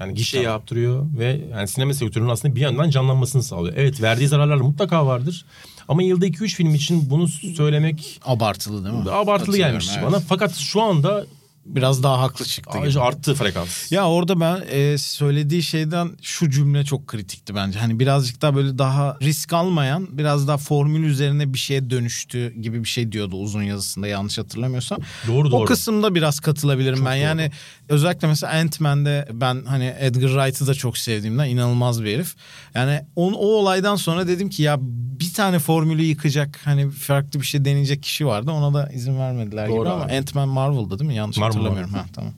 Yani 0.00 0.14
gişe 0.14 0.40
yaptırıyor 0.40 1.06
ve 1.18 1.40
yani 1.52 1.68
sinema 1.68 1.94
sektörünün 1.94 2.28
aslında 2.28 2.54
bir 2.56 2.60
yandan 2.60 2.90
canlanmasını 2.90 3.42
sağlıyor. 3.42 3.74
Evet 3.76 4.02
verdiği 4.02 4.28
zararlar 4.28 4.56
mutlaka 4.56 5.06
vardır. 5.06 5.44
Ama 5.88 6.02
yılda 6.02 6.26
2-3 6.26 6.48
film 6.48 6.74
için 6.74 7.10
bunu 7.10 7.28
söylemek 7.28 8.20
Abartılı 8.24 8.84
değil 8.84 8.94
mi? 8.94 9.00
abartılı 9.10 9.38
Katılıyorum, 9.38 9.72
gelmiş 9.72 9.88
evet. 9.94 10.06
bana. 10.06 10.20
Fakat 10.20 10.54
şu 10.54 10.82
anda 10.82 11.26
Biraz 11.66 12.02
daha 12.02 12.20
haklı 12.20 12.44
çıktı. 12.44 12.78
gibi. 12.88 13.00
arttı 13.00 13.34
frekans. 13.34 13.92
Ya 13.92 14.08
orada 14.08 14.40
ben 14.40 14.62
e, 14.70 14.98
söylediği 14.98 15.62
şeyden 15.62 16.10
şu 16.22 16.50
cümle 16.50 16.84
çok 16.84 17.06
kritikti 17.06 17.54
bence. 17.54 17.78
Hani 17.78 17.98
birazcık 17.98 18.42
daha 18.42 18.54
böyle 18.54 18.78
daha 18.78 19.16
risk 19.22 19.52
almayan, 19.52 20.18
biraz 20.18 20.48
daha 20.48 20.56
formül 20.56 21.04
üzerine 21.04 21.54
bir 21.54 21.58
şeye 21.58 21.90
dönüştü 21.90 22.54
gibi 22.60 22.84
bir 22.84 22.88
şey 22.88 23.12
diyordu 23.12 23.36
uzun 23.36 23.62
yazısında 23.62 24.06
yanlış 24.06 24.38
hatırlamıyorsam. 24.38 24.98
Doğru, 25.26 25.48
O 25.48 25.50
doğru. 25.50 25.64
kısımda 25.64 26.14
biraz 26.14 26.40
katılabilirim 26.40 26.96
Çok 26.98 27.06
ben. 27.06 27.12
doğru. 27.12 27.22
Yani 27.22 27.50
özellikle 27.88 28.28
mesela 28.28 28.52
Ant-Man'de 28.52 29.28
ben 29.32 29.64
hani 29.64 29.94
Edgar 29.98 30.28
Wright'ı 30.28 30.66
da 30.66 30.74
çok 30.74 30.98
sevdiğimden 30.98 31.48
inanılmaz 31.48 32.04
bir 32.04 32.14
herif. 32.14 32.34
Yani 32.74 33.00
on, 33.16 33.32
o 33.32 33.46
olaydan 33.46 33.96
sonra 33.96 34.28
dedim 34.28 34.50
ki 34.50 34.62
ya 34.62 34.78
bir 35.20 35.32
tane 35.34 35.58
formülü 35.58 36.02
yıkacak 36.02 36.60
hani 36.64 36.90
farklı 36.90 37.40
bir 37.40 37.46
şey 37.46 37.64
deneyecek 37.64 38.02
kişi 38.02 38.26
vardı. 38.26 38.50
Ona 38.50 38.74
da 38.74 38.90
izin 38.92 39.18
vermediler 39.18 39.68
Doğru 39.68 39.78
gibi 39.80 39.88
ama 39.88 40.04
abi. 40.04 40.12
Ant-Man 40.12 40.48
Marvel'da 40.48 40.98
değil 40.98 41.08
mi? 41.10 41.16
Yanlış 41.16 41.36
Marvel, 41.36 41.49
hatırlamıyorum. 41.50 41.92
Ha, 41.92 42.04
tamam. 42.14 42.32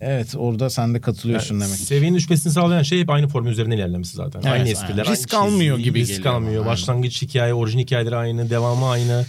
Evet 0.00 0.34
orada 0.36 0.70
sen 0.70 0.94
de 0.94 1.00
katılıyorsun 1.00 1.60
demek. 1.60 1.76
Seviyenin 1.76 2.16
düşmesini 2.16 2.52
sağlayan 2.52 2.82
şey 2.82 3.00
hep 3.00 3.10
aynı 3.10 3.28
formül 3.28 3.50
üzerine 3.50 3.74
ilerlemesi 3.74 4.16
zaten. 4.16 4.40
Evet, 4.40 4.46
aynı 4.52 4.62
aynen. 4.62 4.72
espriler. 4.72 5.06
Risk 5.06 5.34
aynı 5.34 5.44
almıyor 5.44 5.78
gibi 5.78 6.00
Risk 6.00 6.16
geliyor 6.16 6.34
almıyor. 6.34 6.60
bana, 6.60 6.70
Başlangıç 6.70 7.22
hikaye, 7.22 7.54
orijin 7.54 7.78
hikayeleri 7.78 8.16
aynı, 8.16 8.50
devamı 8.50 8.88
aynı. 8.88 9.26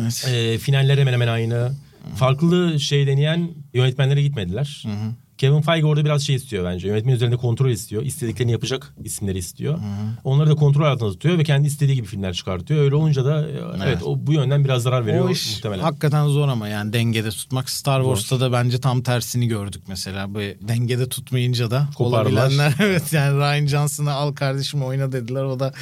Evet. 0.00 0.28
E, 0.28 0.58
finaller 0.58 0.98
hemen 0.98 1.12
hemen 1.12 1.28
aynı. 1.28 1.72
Farklı 2.16 2.80
şey 2.80 3.06
deneyen 3.06 3.50
yönetmenlere 3.74 4.22
gitmediler. 4.22 4.84
Kevin 5.38 5.60
Feige 5.60 5.86
orada 5.86 6.04
biraz 6.04 6.22
şey 6.22 6.34
istiyor 6.36 6.64
bence. 6.64 6.88
Yönetmen 6.88 7.12
üzerinde 7.12 7.36
kontrol 7.36 7.70
istiyor. 7.70 8.02
İstediklerini 8.02 8.52
yapacak 8.52 8.94
isimleri 9.04 9.38
istiyor. 9.38 9.78
Onları 10.24 10.50
da 10.50 10.54
kontrol 10.54 10.84
altında 10.84 11.10
tutuyor 11.10 11.38
ve 11.38 11.44
kendi 11.44 11.66
istediği 11.68 11.94
gibi 11.94 12.06
filmler 12.06 12.32
çıkartıyor. 12.32 12.80
Öyle 12.80 12.94
olunca 12.94 13.24
da 13.24 13.48
e, 13.48 13.52
evet, 13.84 14.02
o 14.04 14.26
bu 14.26 14.32
yönden 14.32 14.64
biraz 14.64 14.82
zarar 14.82 15.06
veriyor 15.06 15.28
O 15.28 15.30
iş 15.30 15.54
muhtemelen. 15.56 15.82
hakikaten 15.82 16.26
zor 16.28 16.48
ama 16.48 16.68
yani 16.68 16.92
dengede 16.92 17.30
tutmak. 17.30 17.70
Star 17.70 18.02
Wars'ta 18.02 18.40
da 18.40 18.52
bence 18.52 18.80
tam 18.80 19.02
tersini 19.02 19.48
gördük 19.48 19.82
mesela. 19.88 20.34
Bu 20.34 20.38
dengede 20.68 21.08
tutmayınca 21.08 21.70
da 21.70 21.88
Kopardılar. 21.96 22.42
olabilenler 22.42 22.74
evet 22.80 23.12
yani 23.12 23.38
Ryan 23.38 23.66
Johnson'a 23.66 24.12
al 24.12 24.32
kardeşim 24.32 24.82
oyna 24.82 25.12
dediler. 25.12 25.44
O 25.44 25.60
da 25.60 25.72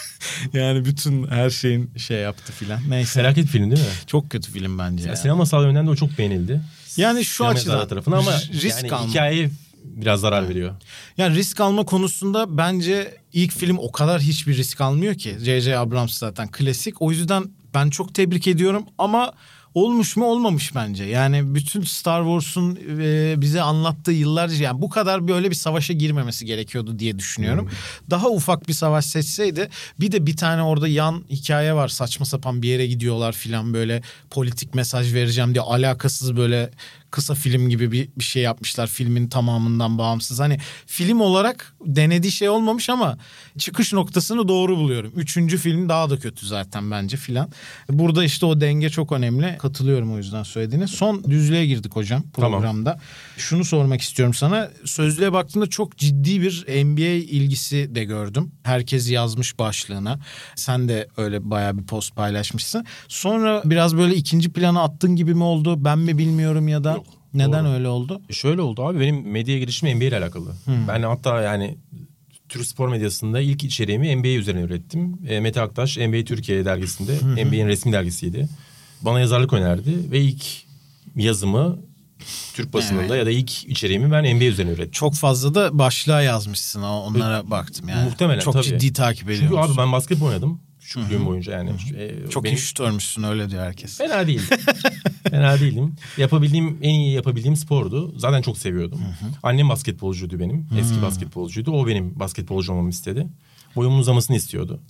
yani 0.52 0.84
bütün 0.84 1.26
her 1.26 1.50
şeyin 1.50 1.90
şey 1.96 2.18
yaptı 2.18 2.52
filan. 2.52 2.80
Neyse. 2.88 3.20
Felaket 3.20 3.46
film 3.46 3.70
değil 3.70 3.82
mi? 3.82 3.92
Çok 4.06 4.30
kötü 4.30 4.52
film 4.52 4.78
bence. 4.78 5.04
Ya. 5.04 5.10
ya. 5.10 5.16
Sinemasal 5.16 5.64
yönden 5.64 5.86
de 5.86 5.90
o 5.90 5.96
çok 5.96 6.18
beğenildi. 6.18 6.60
Yani 6.96 7.24
şu 7.24 7.46
açıdan 7.46 7.88
tarafına 7.88 8.16
ama 8.16 8.32
risk 8.62 8.82
yani 8.82 8.94
alma. 8.94 9.08
hikaye 9.08 9.50
biraz 9.84 10.20
zarar 10.20 10.48
veriyor. 10.48 10.74
Yani 11.16 11.36
risk 11.36 11.60
alma 11.60 11.84
konusunda 11.84 12.58
bence 12.58 13.16
ilk 13.32 13.52
film 13.52 13.78
o 13.78 13.92
kadar 13.92 14.20
hiçbir 14.20 14.56
risk 14.56 14.80
almıyor 14.80 15.14
ki. 15.14 15.36
J.J. 15.40 15.78
Abrams 15.78 16.18
zaten 16.18 16.48
klasik. 16.48 17.02
O 17.02 17.10
yüzden 17.10 17.44
ben 17.74 17.90
çok 17.90 18.14
tebrik 18.14 18.46
ediyorum 18.46 18.86
ama 18.98 19.32
olmuş 19.74 20.16
mu 20.16 20.24
olmamış 20.24 20.74
bence. 20.74 21.04
Yani 21.04 21.54
bütün 21.54 21.82
Star 21.82 22.22
Wars'un 22.22 22.78
e, 23.00 23.34
bize 23.40 23.62
anlattığı 23.62 24.12
yıllarca 24.12 24.64
yani 24.64 24.82
bu 24.82 24.90
kadar 24.90 25.28
böyle 25.28 25.50
bir 25.50 25.54
savaşa 25.54 25.92
girmemesi 25.92 26.46
gerekiyordu 26.46 26.98
diye 26.98 27.18
düşünüyorum. 27.18 27.70
Daha 28.10 28.28
ufak 28.28 28.68
bir 28.68 28.72
savaş 28.72 29.04
seçseydi 29.04 29.68
bir 30.00 30.12
de 30.12 30.26
bir 30.26 30.36
tane 30.36 30.62
orada 30.62 30.88
yan 30.88 31.24
hikaye 31.30 31.74
var. 31.74 31.88
Saçma 31.88 32.26
sapan 32.26 32.62
bir 32.62 32.68
yere 32.68 32.86
gidiyorlar 32.86 33.32
filan 33.32 33.74
böyle 33.74 34.02
politik 34.30 34.74
mesaj 34.74 35.14
vereceğim 35.14 35.54
diye 35.54 35.62
alakasız 35.62 36.36
böyle 36.36 36.70
kısa 37.10 37.34
film 37.34 37.68
gibi 37.68 37.92
bir, 37.92 38.08
bir 38.18 38.24
şey 38.24 38.42
yapmışlar 38.42 38.86
filmin 38.86 39.28
tamamından 39.28 39.98
bağımsız. 39.98 40.40
Hani 40.40 40.58
film 40.86 41.20
olarak 41.20 41.74
denediği 41.86 42.32
şey 42.32 42.48
olmamış 42.48 42.90
ama 42.90 43.18
çıkış 43.58 43.92
noktasını 43.92 44.48
doğru 44.48 44.76
buluyorum. 44.76 45.12
Üçüncü 45.16 45.58
film 45.58 45.88
daha 45.88 46.10
da 46.10 46.18
kötü 46.18 46.46
zaten 46.46 46.90
bence 46.90 47.16
filan. 47.16 47.50
Burada 47.88 48.24
işte 48.24 48.46
o 48.46 48.60
denge 48.60 48.90
çok 48.90 49.12
önemli. 49.12 49.58
Katılıyorum 49.58 50.14
o 50.14 50.16
yüzden 50.16 50.42
söylediğine. 50.42 50.86
Son 50.86 51.24
düzlüğe 51.24 51.66
girdik 51.66 51.96
hocam 51.96 52.22
Tamam. 52.32 52.50
programda. 52.52 53.00
Şunu 53.36 53.64
sormak 53.64 54.00
istiyorum 54.00 54.34
sana. 54.34 54.70
Sözlüğe 54.84 55.32
baktığımda 55.32 55.66
çok 55.66 55.96
ciddi 55.98 56.42
bir 56.42 56.64
NBA 56.84 57.30
ilgisi 57.30 57.94
de 57.94 58.04
gördüm. 58.04 58.52
Herkes 58.62 59.10
yazmış 59.10 59.58
başlığına. 59.58 60.18
Sen 60.56 60.88
de 60.88 61.08
öyle 61.16 61.50
bayağı 61.50 61.78
bir 61.78 61.86
post 61.86 62.16
paylaşmışsın. 62.16 62.86
Sonra 63.08 63.62
biraz 63.64 63.96
böyle 63.96 64.14
ikinci 64.14 64.52
plana 64.52 64.82
attın 64.82 65.16
gibi 65.16 65.34
mi 65.34 65.44
oldu? 65.44 65.84
Ben 65.84 65.98
mi 65.98 66.18
bilmiyorum 66.18 66.68
ya 66.68 66.84
da 66.84 66.99
neden 67.34 67.64
doğru. 67.64 67.72
öyle 67.72 67.88
oldu? 67.88 68.20
Şöyle 68.30 68.60
oldu 68.62 68.82
abi 68.86 69.00
benim 69.00 69.30
medya 69.30 69.58
girişim 69.58 69.96
NBA 69.98 70.04
ile 70.04 70.16
alakalı. 70.18 70.52
Ben 70.88 71.02
hatta 71.02 71.42
yani 71.42 71.76
Türk 72.48 72.66
spor 72.66 72.88
medyasında 72.88 73.40
ilk 73.40 73.64
içeriğimi 73.64 74.16
NBA 74.16 74.28
üzerine 74.28 74.60
ürettim. 74.60 75.18
E, 75.28 75.40
Mete 75.40 75.60
Aktaş 75.60 75.96
NBA 75.96 76.24
Türkiye 76.24 76.64
dergisinde 76.64 77.44
NBA'nin 77.44 77.68
resmi 77.68 77.92
dergisiydi. 77.92 78.48
Bana 79.02 79.20
yazarlık 79.20 79.52
önerdi 79.52 80.10
ve 80.10 80.20
ilk 80.20 80.44
yazımı 81.16 81.78
Türk 82.54 82.72
basınında 82.72 83.02
Evet. 83.06 83.18
ya 83.18 83.26
da 83.26 83.30
ilk 83.30 83.64
içeriğimi 83.64 84.12
ben 84.12 84.36
NBA 84.36 84.44
üzerine 84.44 84.70
ürettim. 84.70 84.90
Çok 84.90 85.14
fazla 85.14 85.54
da 85.54 85.78
başlığa 85.78 86.22
yazmışsın. 86.22 86.82
Onlara 86.82 87.50
baktım 87.50 87.88
yani. 87.88 88.04
Muhtemelen, 88.04 88.40
Çok 88.40 88.54
tabii. 88.54 88.64
ciddi 88.64 88.92
takip 88.92 89.28
Çünkü 89.28 89.44
ediyorum. 89.44 89.70
abi 89.70 89.76
ben 89.78 89.92
basketbol 89.92 90.26
oynadım. 90.26 90.60
Küçüklüğüm 90.94 91.26
boyunca 91.26 91.52
yani. 91.52 91.70
E, 91.96 92.30
Çok 92.30 92.44
benim- 92.44 92.56
iyi 92.56 92.58
şutörmüşsün 92.58 93.22
öyle 93.22 93.50
diyor 93.50 93.62
herkes. 93.64 93.98
Fena 93.98 94.26
değildim. 94.26 94.58
Fena 95.30 95.60
değildim. 95.60 95.94
Yapabildiğim 96.16 96.78
en 96.82 96.94
iyi 96.94 97.12
yapabildiğim 97.14 97.56
spordu. 97.56 98.18
Zaten 98.18 98.42
çok 98.42 98.58
seviyordum. 98.58 99.00
Annem 99.42 99.68
basketbolcuydu 99.68 100.38
benim. 100.40 100.66
Eski 100.80 101.02
basketbolcuydu. 101.02 101.70
O 101.72 101.86
benim 101.86 102.18
basketbolcu 102.20 102.72
olmamı 102.72 102.90
istedi. 102.90 103.26
Boyumun 103.76 103.98
uzamasını 103.98 104.36
istiyordu. 104.36 104.80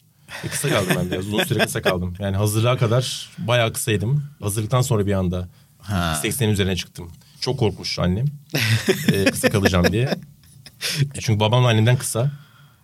E, 0.45 0.49
kısa 0.49 0.69
kaldım 0.69 0.93
ben 0.97 1.11
biraz. 1.11 1.27
Uzun 1.27 1.45
süre 1.45 1.59
kısa 1.59 1.83
kaldım. 1.83 2.15
Yani 2.19 2.37
hazırlığa 2.37 2.77
kadar 2.77 3.31
bayağı 3.39 3.73
kısaydım. 3.73 4.25
Hazırlıktan 4.43 4.83
sonra 4.83 5.07
bir 5.07 5.13
anda 5.13 5.49
Ha. 5.79 6.21
80'in 6.25 6.49
üzerine 6.49 6.77
çıktım. 6.77 7.11
Çok 7.41 7.59
korkmuş 7.59 7.99
annem. 7.99 8.27
E, 9.13 9.25
kısa 9.25 9.51
kalacağım 9.51 9.93
diye. 9.93 10.19
E, 11.15 11.21
çünkü 11.21 11.41
babam 11.41 11.67
annemden 11.67 11.97
kısa. 11.97 12.31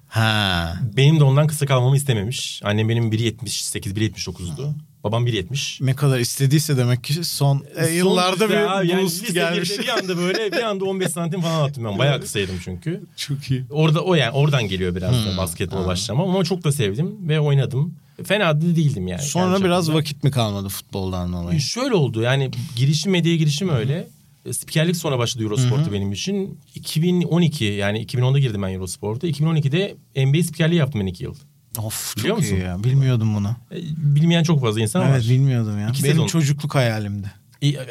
Ha. 0.09 0.75
Benim 0.97 1.21
de 1.21 1.25
ondan 1.25 1.47
kısa 1.47 1.67
kalmamı 1.67 1.97
istememiş. 1.97 2.61
Annem 2.65 2.89
benim 2.89 3.13
1.78, 3.13 3.95
1.79'du. 3.95 4.73
Babam 5.05 5.27
1.70. 5.27 5.87
Ne 5.87 5.95
kadar 5.97 6.19
istediyse 6.19 6.77
demek 6.77 7.05
ki 7.05 7.25
son 7.25 7.65
e, 7.77 7.87
yıllarda 7.89 8.37
Son 8.37 8.49
bir 8.49 8.55
abi, 8.79 8.89
yani 8.89 9.03
boost 9.03 9.35
gelmiş. 9.35 9.79
Bir 9.79 9.89
anda 9.89 10.17
böyle 10.19 10.53
bir 10.53 10.63
anda 10.63 10.85
15 10.85 11.09
santim 11.09 11.41
falan 11.41 11.69
attım 11.69 11.85
ben. 11.85 11.99
Bayağı 11.99 12.21
kısaydım 12.21 12.55
çünkü. 12.65 13.03
Çok 13.17 13.51
iyi. 13.51 13.65
Orada 13.71 14.01
o 14.01 14.15
yani 14.15 14.31
oradan 14.31 14.69
geliyor 14.69 14.95
biraz 14.95 15.13
Hmm. 15.13 15.33
da 15.33 15.37
basketbola 15.37 15.87
başlamam 15.87 16.31
ama 16.31 16.45
çok 16.45 16.65
da 16.65 16.73
sevdim 16.73 17.29
ve 17.29 17.41
oynadım. 17.41 17.95
Fena 18.25 18.57
da 18.57 18.61
değildim 18.61 19.09
yani. 19.09 19.23
Sonra 19.23 19.53
kendi 19.53 19.65
biraz 19.65 19.93
vakit 19.93 20.25
mi 20.25 20.31
kalmadı 20.31 20.69
futboldan 20.69 21.33
dolayı? 21.33 21.61
Şöyle 21.61 21.95
oldu 21.95 22.23
yani 22.23 22.51
girişim 22.77 23.13
medyaya 23.13 23.37
girişim 23.37 23.69
öyle. 23.69 24.09
E, 24.47 24.53
Spikerlik 24.53 24.97
sonra 24.97 25.19
başladı 25.19 25.45
Eurosport'ta 25.45 25.93
benim 25.93 26.13
için. 26.13 26.59
2012 26.75 27.65
yani 27.65 28.05
2010'da 28.07 28.39
girdim 28.39 28.63
ben 28.63 28.69
Eurosport'a. 28.73 29.27
2012'de 29.29 29.97
NBA 30.27 30.43
spikerliği 30.43 30.79
yaptım 30.79 31.01
ben 31.01 31.07
iki 31.07 31.25
yıl. 31.25 31.35
Of 31.79 32.17
Biliyor 32.17 32.37
çok 32.37 32.39
musun? 32.45 32.57
iyi 32.57 32.61
ya. 32.63 32.85
Bilmiyordum 32.85 33.35
bunu. 33.35 33.57
E, 33.73 33.77
Bilmeyen 33.97 34.43
çok 34.43 34.61
fazla 34.61 34.81
insan 34.81 35.03
var. 35.03 35.11
Evet 35.11 35.29
bilmiyordum 35.29 35.81
ya. 35.81 35.89
İki 35.89 36.05
Benim 36.05 36.15
sezon. 36.15 36.27
çocukluk 36.27 36.75
hayalimdi. 36.75 37.31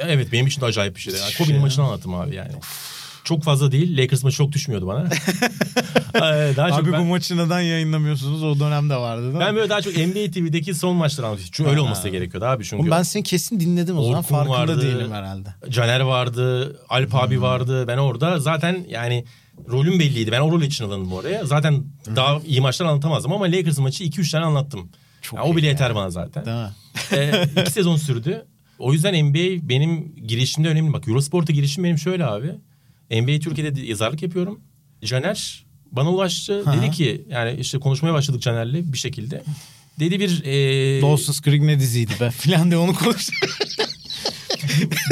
Evet 0.02 0.32
benim 0.32 0.48
için 0.48 0.62
de 0.62 0.66
acayip 0.66 0.96
bir 0.96 1.02
şeydi. 1.02 1.18
Yani 1.22 1.34
Kobe'nin 1.38 1.54
Şey- 1.54 1.60
maçını 1.62 1.86
anlattım 1.86 2.14
abi 2.14 2.36
yani. 2.36 2.52
Çok 3.26 3.44
fazla 3.44 3.72
değil. 3.72 3.98
Lakers 3.98 4.24
maçı 4.24 4.38
çok 4.38 4.52
düşmüyordu 4.52 4.88
bana. 4.88 5.10
Ee, 6.16 6.54
daha 6.56 6.70
çok 6.70 6.80
Abi 6.80 6.92
ben, 6.92 7.02
bu 7.02 7.06
maçı 7.06 7.38
neden 7.38 7.60
yayınlamıyorsunuz? 7.62 8.44
O 8.44 8.60
dönemde 8.60 8.96
vardı 8.96 9.22
değil 9.24 9.34
mi? 9.34 9.40
ben 9.40 9.56
böyle 9.56 9.70
daha 9.70 9.82
çok 9.82 9.94
NBA 9.98 10.32
TV'deki 10.32 10.74
son 10.74 10.96
maçları 10.96 11.28
anlatıyorum. 11.28 11.52
Çünkü 11.56 11.70
öyle 11.70 11.80
olması 11.80 12.04
da 12.04 12.10
gerekiyordu 12.10 12.46
abi. 12.46 12.64
Çünkü 12.64 12.82
Oğlum 12.82 12.92
ben 12.92 13.04
seni 13.04 13.24
kesin 13.24 13.60
dinledim 13.60 13.98
o 13.98 14.04
zaman. 14.04 14.20
Orkun 14.20 14.36
Farkında 14.36 14.58
vardı. 14.58 14.82
değilim 14.82 15.12
herhalde. 15.12 15.50
Caner 15.70 16.00
vardı, 16.00 16.76
Alp 16.90 17.14
Hmm. 17.14 17.20
abi 17.20 17.42
vardı. 17.42 17.88
Ben 17.88 17.98
orada 17.98 18.40
zaten 18.40 18.86
yani 18.90 19.26
rolüm 19.70 20.00
belliydi. 20.00 20.32
Ben 20.32 20.40
o 20.40 20.52
rol 20.52 20.62
için 20.62 20.86
alındım 20.86 21.14
oraya. 21.14 21.46
Zaten 21.46 21.84
daha 22.16 22.40
iyi 22.48 22.62
maçlar 22.62 22.86
anlatamazdım 22.86 23.34
ama 23.34 23.46
Lakers 23.46 23.78
maçı 23.80 24.04
2-3 24.04 24.32
tane 24.32 24.46
anlattım. 24.46 24.90
Çok 25.22 25.40
Ya 25.40 25.46
o 25.46 25.56
bile 25.56 25.68
yeter 25.68 25.96
bana 25.96 26.10
zaten. 26.10 26.46
Değil 26.46 26.58
mi? 26.58 26.70
ee, 27.12 27.62
iki 27.62 27.72
sezon 27.72 27.96
sürdü. 27.96 28.46
O 28.80 28.94
yüzden 28.94 29.26
NBA 29.26 29.70
benim 29.70 30.16
girişimde 30.28 30.70
önemli. 30.70 30.94
Bak 30.94 31.08
Eurosport'a 31.08 31.54
girişim 31.54 31.84
benim 31.84 31.98
şöyle 31.98 32.26
abi. 32.26 32.52
NBA 33.12 33.40
Türkiye'de 33.40 33.76
de 33.76 33.82
yazarlık 33.82 34.22
yapıyorum. 34.22 34.62
Caner 35.06 35.66
bana 35.92 36.12
ulaştı. 36.12 36.64
Ha. 36.64 36.78
Dedi 36.78 36.92
ki 36.92 37.26
yani 37.30 37.60
işte 37.60 37.80
konuşmaya 37.80 38.14
başladık 38.14 38.42
Caner'le 38.42 38.94
bir 38.94 38.98
şekilde. 38.98 39.44
Dedi 40.00 40.20
bir... 40.20 40.44
E, 40.44 41.02
Dawson's 41.02 41.42
Creek 41.42 41.62
ne 41.62 41.80
diziydi 41.80 42.12
be 42.20 42.32
filan 42.32 42.72
diye 42.72 42.78
onu 42.78 42.94
konuş. 42.94 43.30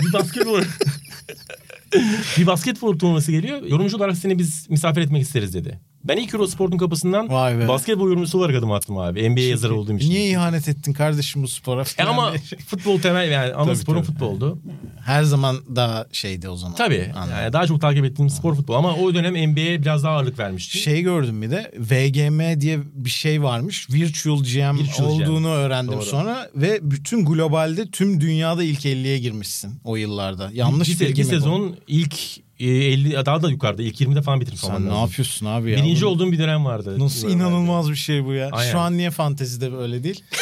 bir 0.08 0.14
basketbol... 0.14 0.62
bir 2.38 2.48
basketbol 2.48 3.00
turnuvası 3.00 3.32
geliyor. 3.32 3.62
Yorumcu 3.62 3.98
olarak 3.98 4.18
seni 4.18 4.40
biz 4.40 4.70
misafir 4.70 5.02
etmek 5.02 5.22
isteriz 5.22 5.54
dedi. 5.54 5.80
Ben 6.04 6.18
ilk 6.18 6.34
Eurosport'un 6.34 6.78
kapısından 6.78 7.30
Vay 7.30 7.60
be. 7.60 7.68
basketbol 7.68 8.08
yorumcusu 8.08 8.38
olarak 8.38 8.56
adım 8.56 8.72
attım 8.72 8.98
abi. 8.98 9.30
NBA 9.30 9.40
yazarı 9.40 9.76
olduğum 9.76 9.98
için. 9.98 10.10
Niye 10.10 10.30
ihanet 10.30 10.68
ettin 10.68 10.94
kardeşim 10.94 11.44
bu 11.44 11.48
spora 11.48 11.84
E 11.98 12.04
ama 12.04 12.34
futbol 12.68 13.00
temel 13.00 13.32
yani 13.32 13.54
ana 13.54 13.74
Tabii, 13.74 14.04
futboldu. 14.04 14.60
Her 15.06 15.24
zaman 15.24 15.58
daha 15.76 16.06
şeydi 16.12 16.50
o 16.50 16.56
zaman. 16.56 16.76
Tabii. 16.76 17.12
Anladım. 17.16 17.38
Yani 17.42 17.54
daha 17.54 17.68
çok 17.68 17.82
takip 17.82 18.06
ettiğim 18.06 18.30
spor 18.30 18.56
futbol 18.56 18.74
ama 18.74 18.96
o 18.96 19.14
dönem 19.14 19.52
NBA'ye 19.52 19.82
biraz 19.82 20.04
daha 20.04 20.14
ağırlık 20.14 20.40
vermiştim. 20.40 20.82
Şey 20.82 21.02
gördüm 21.02 21.42
bir 21.42 21.52
de 21.52 21.72
VGM 21.78 22.62
diye 22.62 22.80
bir 22.94 23.10
şey 23.10 23.44
varmış. 23.44 23.90
Virtual 23.90 24.38
GM 24.44 24.80
Virtual 24.80 25.08
olduğunu 25.08 25.48
GM. 25.48 25.48
öğrendim 25.48 25.94
Doğru. 25.94 26.06
sonra 26.06 26.50
ve 26.56 26.80
bütün 26.82 27.26
globalde 27.26 27.92
tüm 27.92 28.22
dünyada 28.22 28.64
ilk 28.64 28.86
50'ye 28.86 29.20
girmişsin 29.20 29.80
o 29.84 29.96
yıllarda. 29.96 30.50
Yanlış 30.54 30.90
bir, 30.90 31.00
bilgi 31.00 31.22
bir 31.22 31.28
mi 31.28 31.32
bu? 31.32 31.36
sezon 31.36 31.76
ilk 31.88 32.43
50 32.70 33.26
daha 33.26 33.42
da 33.42 33.50
yukarıda 33.50 33.84
ilk 33.84 34.02
20'de 34.02 34.22
falan 34.22 34.42
bitirmiş 34.42 34.62
Sen 34.62 34.68
olman 34.68 34.86
ne 34.86 34.88
lazım. 34.90 35.02
yapıyorsun 35.02 35.46
abi 35.46 35.72
ya? 35.72 35.78
Birinci 35.78 36.06
olduğum 36.06 36.32
bir 36.32 36.40
dönem 36.40 36.66
vardı. 36.66 37.00
Nasıl 37.00 37.30
inanılmaz 37.30 37.90
bir 37.92 37.96
şey 37.96 38.26
bu 38.26 38.34
ya. 38.34 38.50
Aynen. 38.52 38.72
Şu 38.72 38.80
an 38.80 38.98
niye 38.98 39.12
fantezide 39.12 39.72
böyle 39.72 40.04
değil? 40.04 40.24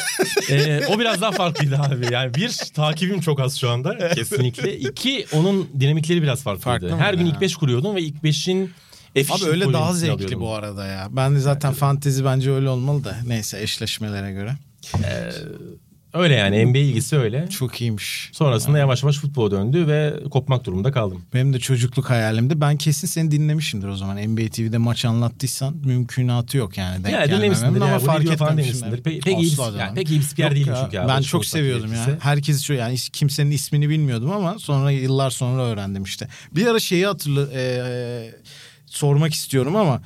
Ee, 0.50 0.82
o 0.90 1.00
biraz 1.00 1.22
daha 1.22 1.32
farklıydı 1.32 1.78
abi. 1.78 2.14
Yani 2.14 2.34
bir 2.34 2.58
takibim 2.74 3.22
çok 3.22 3.40
az 3.40 3.58
şu 3.60 3.70
anda 3.70 4.10
kesinlikle. 4.10 4.78
İki 4.78 5.26
onun 5.34 5.70
dinamikleri 5.80 6.22
biraz 6.22 6.44
farklıydı. 6.44 6.90
Farklı 6.90 7.06
Her 7.06 7.14
gün 7.14 7.26
ya? 7.26 7.32
ilk 7.32 7.42
beş 7.42 7.56
kuruyordum 7.56 7.96
ve 7.96 8.02
ilk 8.02 8.24
beşin 8.24 8.72
Abi 9.30 9.46
öyle 9.46 9.74
daha 9.74 9.94
zevkli 9.94 10.40
bu 10.40 10.54
arada 10.54 10.86
ya. 10.88 11.08
Ben 11.12 11.36
de 11.36 11.40
zaten 11.40 11.74
fantezi 11.74 12.26
bence 12.26 12.52
öyle 12.52 12.70
olmalı 12.70 13.04
da. 13.04 13.18
Neyse 13.28 13.62
eşleşmelere 13.62 14.32
göre. 14.32 14.56
Öyle 16.14 16.36
yani 16.36 16.66
NBA 16.66 16.78
ilgisi 16.78 17.18
öyle. 17.18 17.48
Çok 17.50 17.82
iyiymiş. 17.82 18.30
Sonrasında 18.34 18.78
yavaş 18.78 19.04
yavaş 19.04 19.18
futbola 19.18 19.52
döndü 19.52 19.88
ve 19.88 20.14
kopmak 20.32 20.66
durumunda 20.66 20.92
kaldım. 20.92 21.22
Benim 21.34 21.54
de 21.54 21.60
çocukluk 21.60 22.10
hayalimdi. 22.10 22.62
Ben 22.62 22.78
kesin 22.78 23.08
seni 23.08 23.32
dinlemişimdir 23.32 23.88
o 23.88 23.96
zaman. 23.96 24.18
NBA 24.18 24.50
TV'de 24.50 24.78
maç 24.78 25.06
anlattıysan 25.06 25.76
mümkünatı 25.86 26.58
yok 26.58 26.78
yani. 26.78 27.04
Denk 27.04 27.14
Ya 27.14 27.38
dinlemişsindir 27.38 27.82
ama 27.82 27.92
ya. 27.92 28.00
fark 28.00 28.24
demişsindir. 28.58 29.02
Pek, 29.04 29.24
pek, 29.24 29.40
iyi, 29.40 29.54
yani 29.80 29.96
pek 29.96 30.10
iyi 30.10 30.20
bir 30.20 30.26
spiker 30.26 30.56
değilim 30.56 30.74
çünkü 30.84 31.00
abi. 31.00 31.08
Ben 31.08 31.22
çok 31.22 31.46
seviyordum 31.46 31.94
ya. 31.94 31.94
gerekirse. 31.94 32.18
Herkes 32.22 32.64
şu 32.64 32.74
yani 32.74 32.96
kimsenin 33.14 33.52
ismini 33.52 33.90
bilmiyordum 33.90 34.32
ama 34.32 34.60
sonra 34.60 34.92
yıllar 34.92 35.30
sonra 35.30 35.62
öğrendim 35.62 36.04
işte. 36.04 36.28
Bir 36.56 36.68
ara 36.68 36.80
şeyi 36.80 37.06
hatırla 37.06 37.48
e, 37.54 38.34
sormak 38.86 39.34
istiyorum 39.34 39.76
ama 39.76 40.02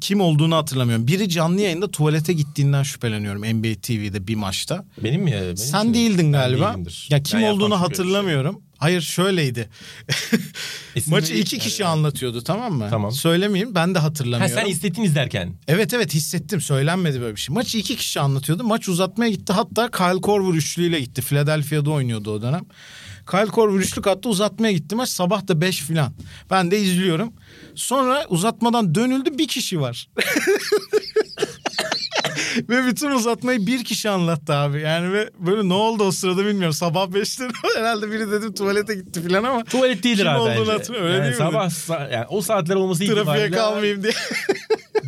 kim 0.00 0.20
olduğunu 0.20 0.56
hatırlamıyorum. 0.56 1.06
Biri 1.08 1.28
canlı 1.28 1.60
yayında 1.60 1.90
tuvalete 1.90 2.32
gittiğinden 2.32 2.82
şüpheleniyorum 2.82 3.42
NBA 3.42 3.80
TV'de 3.82 4.26
bir 4.26 4.34
maçta. 4.34 4.84
Benim 5.04 5.22
mi? 5.22 5.32
Benim 5.32 5.56
Sen 5.56 5.80
için- 5.80 5.94
değildin 5.94 6.32
galiba. 6.32 6.68
değilimdir. 6.72 7.06
Ya 7.10 7.22
kim 7.22 7.38
Ben 7.38 7.44
yapmam 7.44 7.56
olduğunu 7.56 7.74
çünkü 7.74 7.82
öyle 7.84 7.90
bir 7.90 7.96
şey. 7.96 8.04
hatırlamıyorum. 8.04 8.62
Hayır 8.78 9.00
şöyleydi. 9.00 9.68
İsim 10.94 11.10
Maçı 11.10 11.34
iki 11.34 11.58
kişi 11.58 11.84
anlatıyordu 11.84 12.42
tamam 12.42 12.72
mı? 12.72 12.86
Tamam. 12.90 13.12
Söylemeyeyim 13.12 13.74
ben 13.74 13.94
de 13.94 13.98
Ha, 13.98 14.04
hatırlamıyorum. 14.04 14.56
sen 14.62 14.66
hissettin 14.66 15.02
izlerken. 15.02 15.54
Evet 15.68 15.94
evet 15.94 16.14
hissettim 16.14 16.60
söylenmedi 16.60 17.20
böyle 17.20 17.36
bir 17.36 17.40
şey. 17.40 17.54
Maçı 17.54 17.78
iki 17.78 17.96
kişi 17.96 18.20
anlatıyordu. 18.20 18.64
Maç 18.64 18.88
uzatmaya 18.88 19.30
gitti 19.30 19.52
hatta 19.52 19.90
Kyle 19.90 20.20
Korver 20.20 20.54
üçlüyle 20.58 21.00
gitti. 21.00 21.22
Philadelphia'da 21.22 21.90
oynuyordu 21.90 22.30
o 22.30 22.42
dönem. 22.42 22.64
Kyle 23.30 23.46
Korver 23.46 23.78
üçlük 23.80 24.06
attı 24.06 24.28
uzatmaya 24.28 24.72
gitti 24.72 24.94
maç 24.94 25.08
sabah 25.08 25.48
da 25.48 25.60
beş 25.60 25.80
filan. 25.82 26.12
Ben 26.50 26.70
de 26.70 26.78
izliyorum. 26.78 27.32
Sonra 27.74 28.26
uzatmadan 28.28 28.94
dönüldü 28.94 29.38
bir 29.38 29.48
kişi 29.48 29.80
var. 29.80 30.08
ve 32.68 32.86
bütün 32.86 33.10
uzatmayı 33.10 33.66
bir 33.66 33.84
kişi 33.84 34.10
anlattı 34.10 34.54
abi. 34.54 34.80
Yani 34.80 35.12
ve 35.12 35.30
böyle 35.38 35.68
ne 35.68 35.74
oldu 35.74 36.04
o 36.04 36.10
sırada 36.12 36.46
bilmiyorum. 36.46 36.72
Sabah 36.72 37.08
beşte 37.08 37.48
herhalde 37.76 38.10
biri 38.10 38.30
dedim 38.30 38.54
tuvalete 38.54 38.94
gitti 38.94 39.22
filan 39.22 39.44
ama. 39.44 39.64
Tuvalet 39.64 40.02
değildir 40.02 40.22
Kim 40.22 40.32
abi 40.32 40.40
olduğunu 40.40 40.78
bence. 40.78 40.92
öyle 40.94 41.12
yani 41.12 41.22
değil 41.22 41.30
mi? 41.32 41.38
sabah 41.38 41.66
sa- 41.66 42.12
yani 42.12 42.26
o 42.28 42.40
saatler 42.42 42.74
olması 42.74 42.98
Trafiğe 43.00 43.20
itibariyle... 43.20 43.56
kalmayayım 43.56 44.02
diye. 44.02 44.12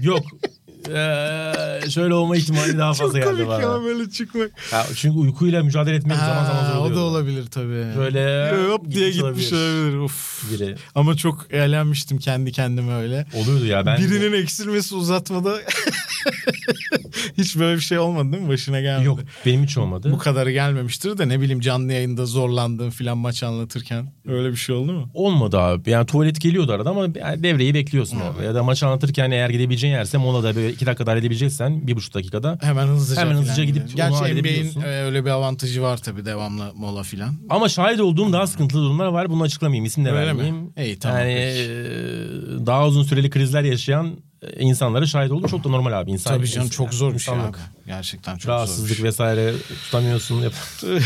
Yok. 0.03 0.23
Ee, 0.95 1.91
şöyle 1.91 2.15
olma 2.15 2.37
ihtimali 2.37 2.79
daha 2.79 2.93
Çok 2.95 3.07
fazla 3.07 3.19
geldi 3.19 3.31
komik 3.31 3.49
bana. 3.49 3.61
ya 3.63 3.83
böyle 3.85 4.11
çıkmak. 4.11 4.51
Ya 4.73 4.87
çünkü 4.97 5.19
uykuyla 5.19 5.63
mücadele 5.63 5.97
etmek 5.97 6.17
zaman 6.17 6.45
zaman 6.45 6.65
zor 6.73 6.77
oluyor. 6.79 6.93
O 6.93 6.97
da 6.97 7.01
olabilir 7.01 7.47
tabii. 7.51 7.87
Böyle 7.99 8.51
hop 8.73 8.91
diye 8.91 9.11
gitmiş 9.11 9.23
olabilir. 9.53 9.53
olabilir. 9.53 9.99
Uf. 9.99 10.45
Biri. 10.53 10.75
Ama 10.95 11.17
çok 11.17 11.47
eğlenmiştim 11.51 12.19
kendi 12.19 12.53
kendime 12.53 12.95
öyle. 12.95 13.27
Oluyordu 13.35 13.67
ya 13.67 13.87
ben. 13.87 13.99
Birinin 13.99 14.43
eksilmesi 14.43 14.95
uzatmada 14.95 15.55
hiç 17.39 17.57
böyle 17.57 17.77
bir 17.77 17.83
şey 17.83 17.99
olmadı 17.99 18.33
değil 18.33 18.43
mi? 18.43 18.49
Başına 18.49 18.81
gelmedi. 18.81 19.07
Yok 19.07 19.19
benim 19.47 19.63
hiç 19.65 19.79
olmadı. 19.79 20.09
Bu 20.13 20.19
kadarı 20.19 20.51
gelmemiştir 20.53 21.19
de 21.19 21.29
ne 21.29 21.41
bileyim 21.41 21.61
canlı 21.61 21.93
yayında 21.93 22.27
zorlandığın 22.27 22.91
filan 22.91 23.19
maç 23.19 23.43
anlatırken. 23.43 24.13
Öyle 24.29 24.51
bir 24.51 24.57
şey 24.57 24.75
oldu 24.75 24.93
mu? 24.93 25.11
Olmadı 25.15 25.59
abi. 25.59 25.91
Yani 25.91 26.07
tuvalet 26.07 26.41
geliyordu 26.41 26.73
arada 26.73 26.91
ama 26.91 27.15
devreyi 27.15 27.75
bekliyorsun 27.75 28.21
orada. 28.21 28.43
Ya 28.45 28.55
da 28.55 28.63
maç 28.63 28.83
anlatırken 28.83 29.31
eğer 29.31 29.51
gidebileceğin 29.51 29.95
yerse 29.95 30.19
molada 30.19 30.57
böyle 30.57 30.75
iki 30.79 30.87
dakikada 30.87 31.11
halledebileceksen 31.11 31.87
bir 31.87 31.97
buçuk 31.97 32.15
dakikada. 32.15 32.59
Hemen 32.63 32.87
hızlıca 32.87 33.21
Hemen 33.21 33.35
hızlıca 33.35 33.65
gidip 33.65 33.89
gidelim. 33.89 33.89
onu 33.91 33.97
Gerçi 33.97 34.15
NBA'in 34.15 34.31
halledebiliyorsun. 34.33 34.81
e, 34.81 34.85
öyle 35.03 35.25
bir 35.25 35.31
avantajı 35.31 35.83
var 35.83 35.97
tabii 35.97 36.25
devamlı 36.25 36.73
mola 36.75 37.03
filan. 37.03 37.35
Ama 37.51 37.69
şahit 37.69 38.01
olduğum 38.01 38.33
daha 38.33 38.47
sıkıntılı 38.47 38.83
durumlar 38.85 39.07
var. 39.07 39.31
Bunu 39.31 39.43
açıklamayayım. 39.43 39.85
isim 39.85 40.05
de 40.05 40.11
Öyle 40.13 40.33
mi? 40.33 40.55
İyi, 40.79 40.99
tamam, 40.99 41.19
Yani 41.19 41.35
peki. 41.35 41.71
e, 42.63 42.67
daha 42.67 42.87
uzun 42.87 43.03
süreli 43.03 43.31
krizler 43.31 43.63
yaşayan 43.63 44.17
e, 44.43 44.61
insanlara 44.61 45.07
şahit 45.07 45.31
oldum. 45.33 45.49
Çok 45.51 45.65
da 45.65 45.69
normal 45.69 45.93
abi. 46.01 46.11
İnsan, 46.11 46.37
Tabii 46.37 46.49
canım 46.49 46.69
çok 46.69 46.95
zor 46.95 47.15
bir 47.15 47.19
şey 47.19 47.35
abi. 47.35 47.57
Gerçekten 47.87 48.33
çok 48.33 48.43
zor 48.43 48.53
Rahatsızlık 48.53 48.97
şey. 48.97 49.05
vesaire 49.05 49.53
tutamıyorsun. 49.85 50.43
Yap- 50.43 50.53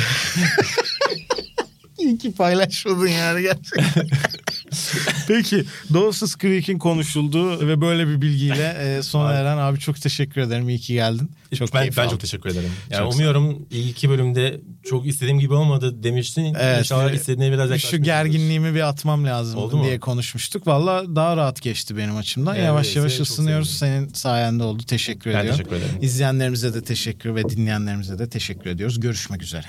İyi 1.98 2.18
ki 2.18 2.32
paylaşmadın 2.34 3.06
yani 3.08 3.42
gerçekten. 3.42 4.08
Peki 5.36 5.64
Dawson's 5.94 6.36
Creek'in 6.38 6.78
konuşulduğu 6.78 7.68
ve 7.68 7.80
böyle 7.80 8.08
bir 8.08 8.20
bilgiyle 8.22 8.96
e, 8.98 9.02
sona 9.02 9.32
eren 9.32 9.58
abi 9.58 9.78
çok 9.78 10.00
teşekkür 10.00 10.40
ederim. 10.40 10.68
İyi 10.68 10.78
ki 10.78 10.92
geldin. 10.92 11.30
Çok 11.54 11.74
ben, 11.74 11.88
ben 11.96 12.02
aldım. 12.02 12.10
çok 12.10 12.20
teşekkür 12.20 12.50
ederim. 12.50 12.70
Yani 12.90 12.98
Çok 13.04 13.14
umuyorum 13.14 13.66
ilk 13.70 14.08
bölümde 14.08 14.60
çok 14.84 15.06
istediğim 15.06 15.38
gibi 15.38 15.54
olmadı 15.54 16.02
demiştin. 16.02 16.54
Evet, 16.60 16.78
İnşallah 16.78 17.12
e, 17.12 17.14
istediğine 17.14 17.52
biraz 17.52 17.66
Şu 17.66 17.72
yaklaşmışızdır. 17.72 18.04
gerginliğimi 18.04 18.74
bir 18.74 18.80
atmam 18.88 19.24
lazım 19.24 19.58
Oldu 19.60 19.76
mu? 19.76 19.84
diye 19.84 20.00
konuşmuştuk. 20.00 20.66
Valla 20.66 21.16
daha 21.16 21.36
rahat 21.36 21.62
geçti 21.62 21.96
benim 21.96 22.16
açımdan. 22.16 22.54
Evet, 22.54 22.66
yavaş 22.66 22.96
yavaş 22.96 23.20
ısınıyoruz. 23.20 23.70
sevindim. 23.70 24.00
Senin 24.02 24.14
sayende 24.14 24.62
oldu. 24.62 24.82
Teşekkür 24.82 25.34
Ben 25.34 25.40
ediyorum. 25.40 25.58
teşekkür 25.58 25.76
ederim. 25.76 25.98
İzleyenlerimize 26.02 26.74
de 26.74 26.84
teşekkür 26.84 27.34
ve 27.34 27.44
dinleyenlerimize 27.44 28.18
de 28.18 28.28
teşekkür 28.28 28.70
ediyoruz. 28.70 29.00
Görüşmek 29.00 29.42
üzere. 29.42 29.66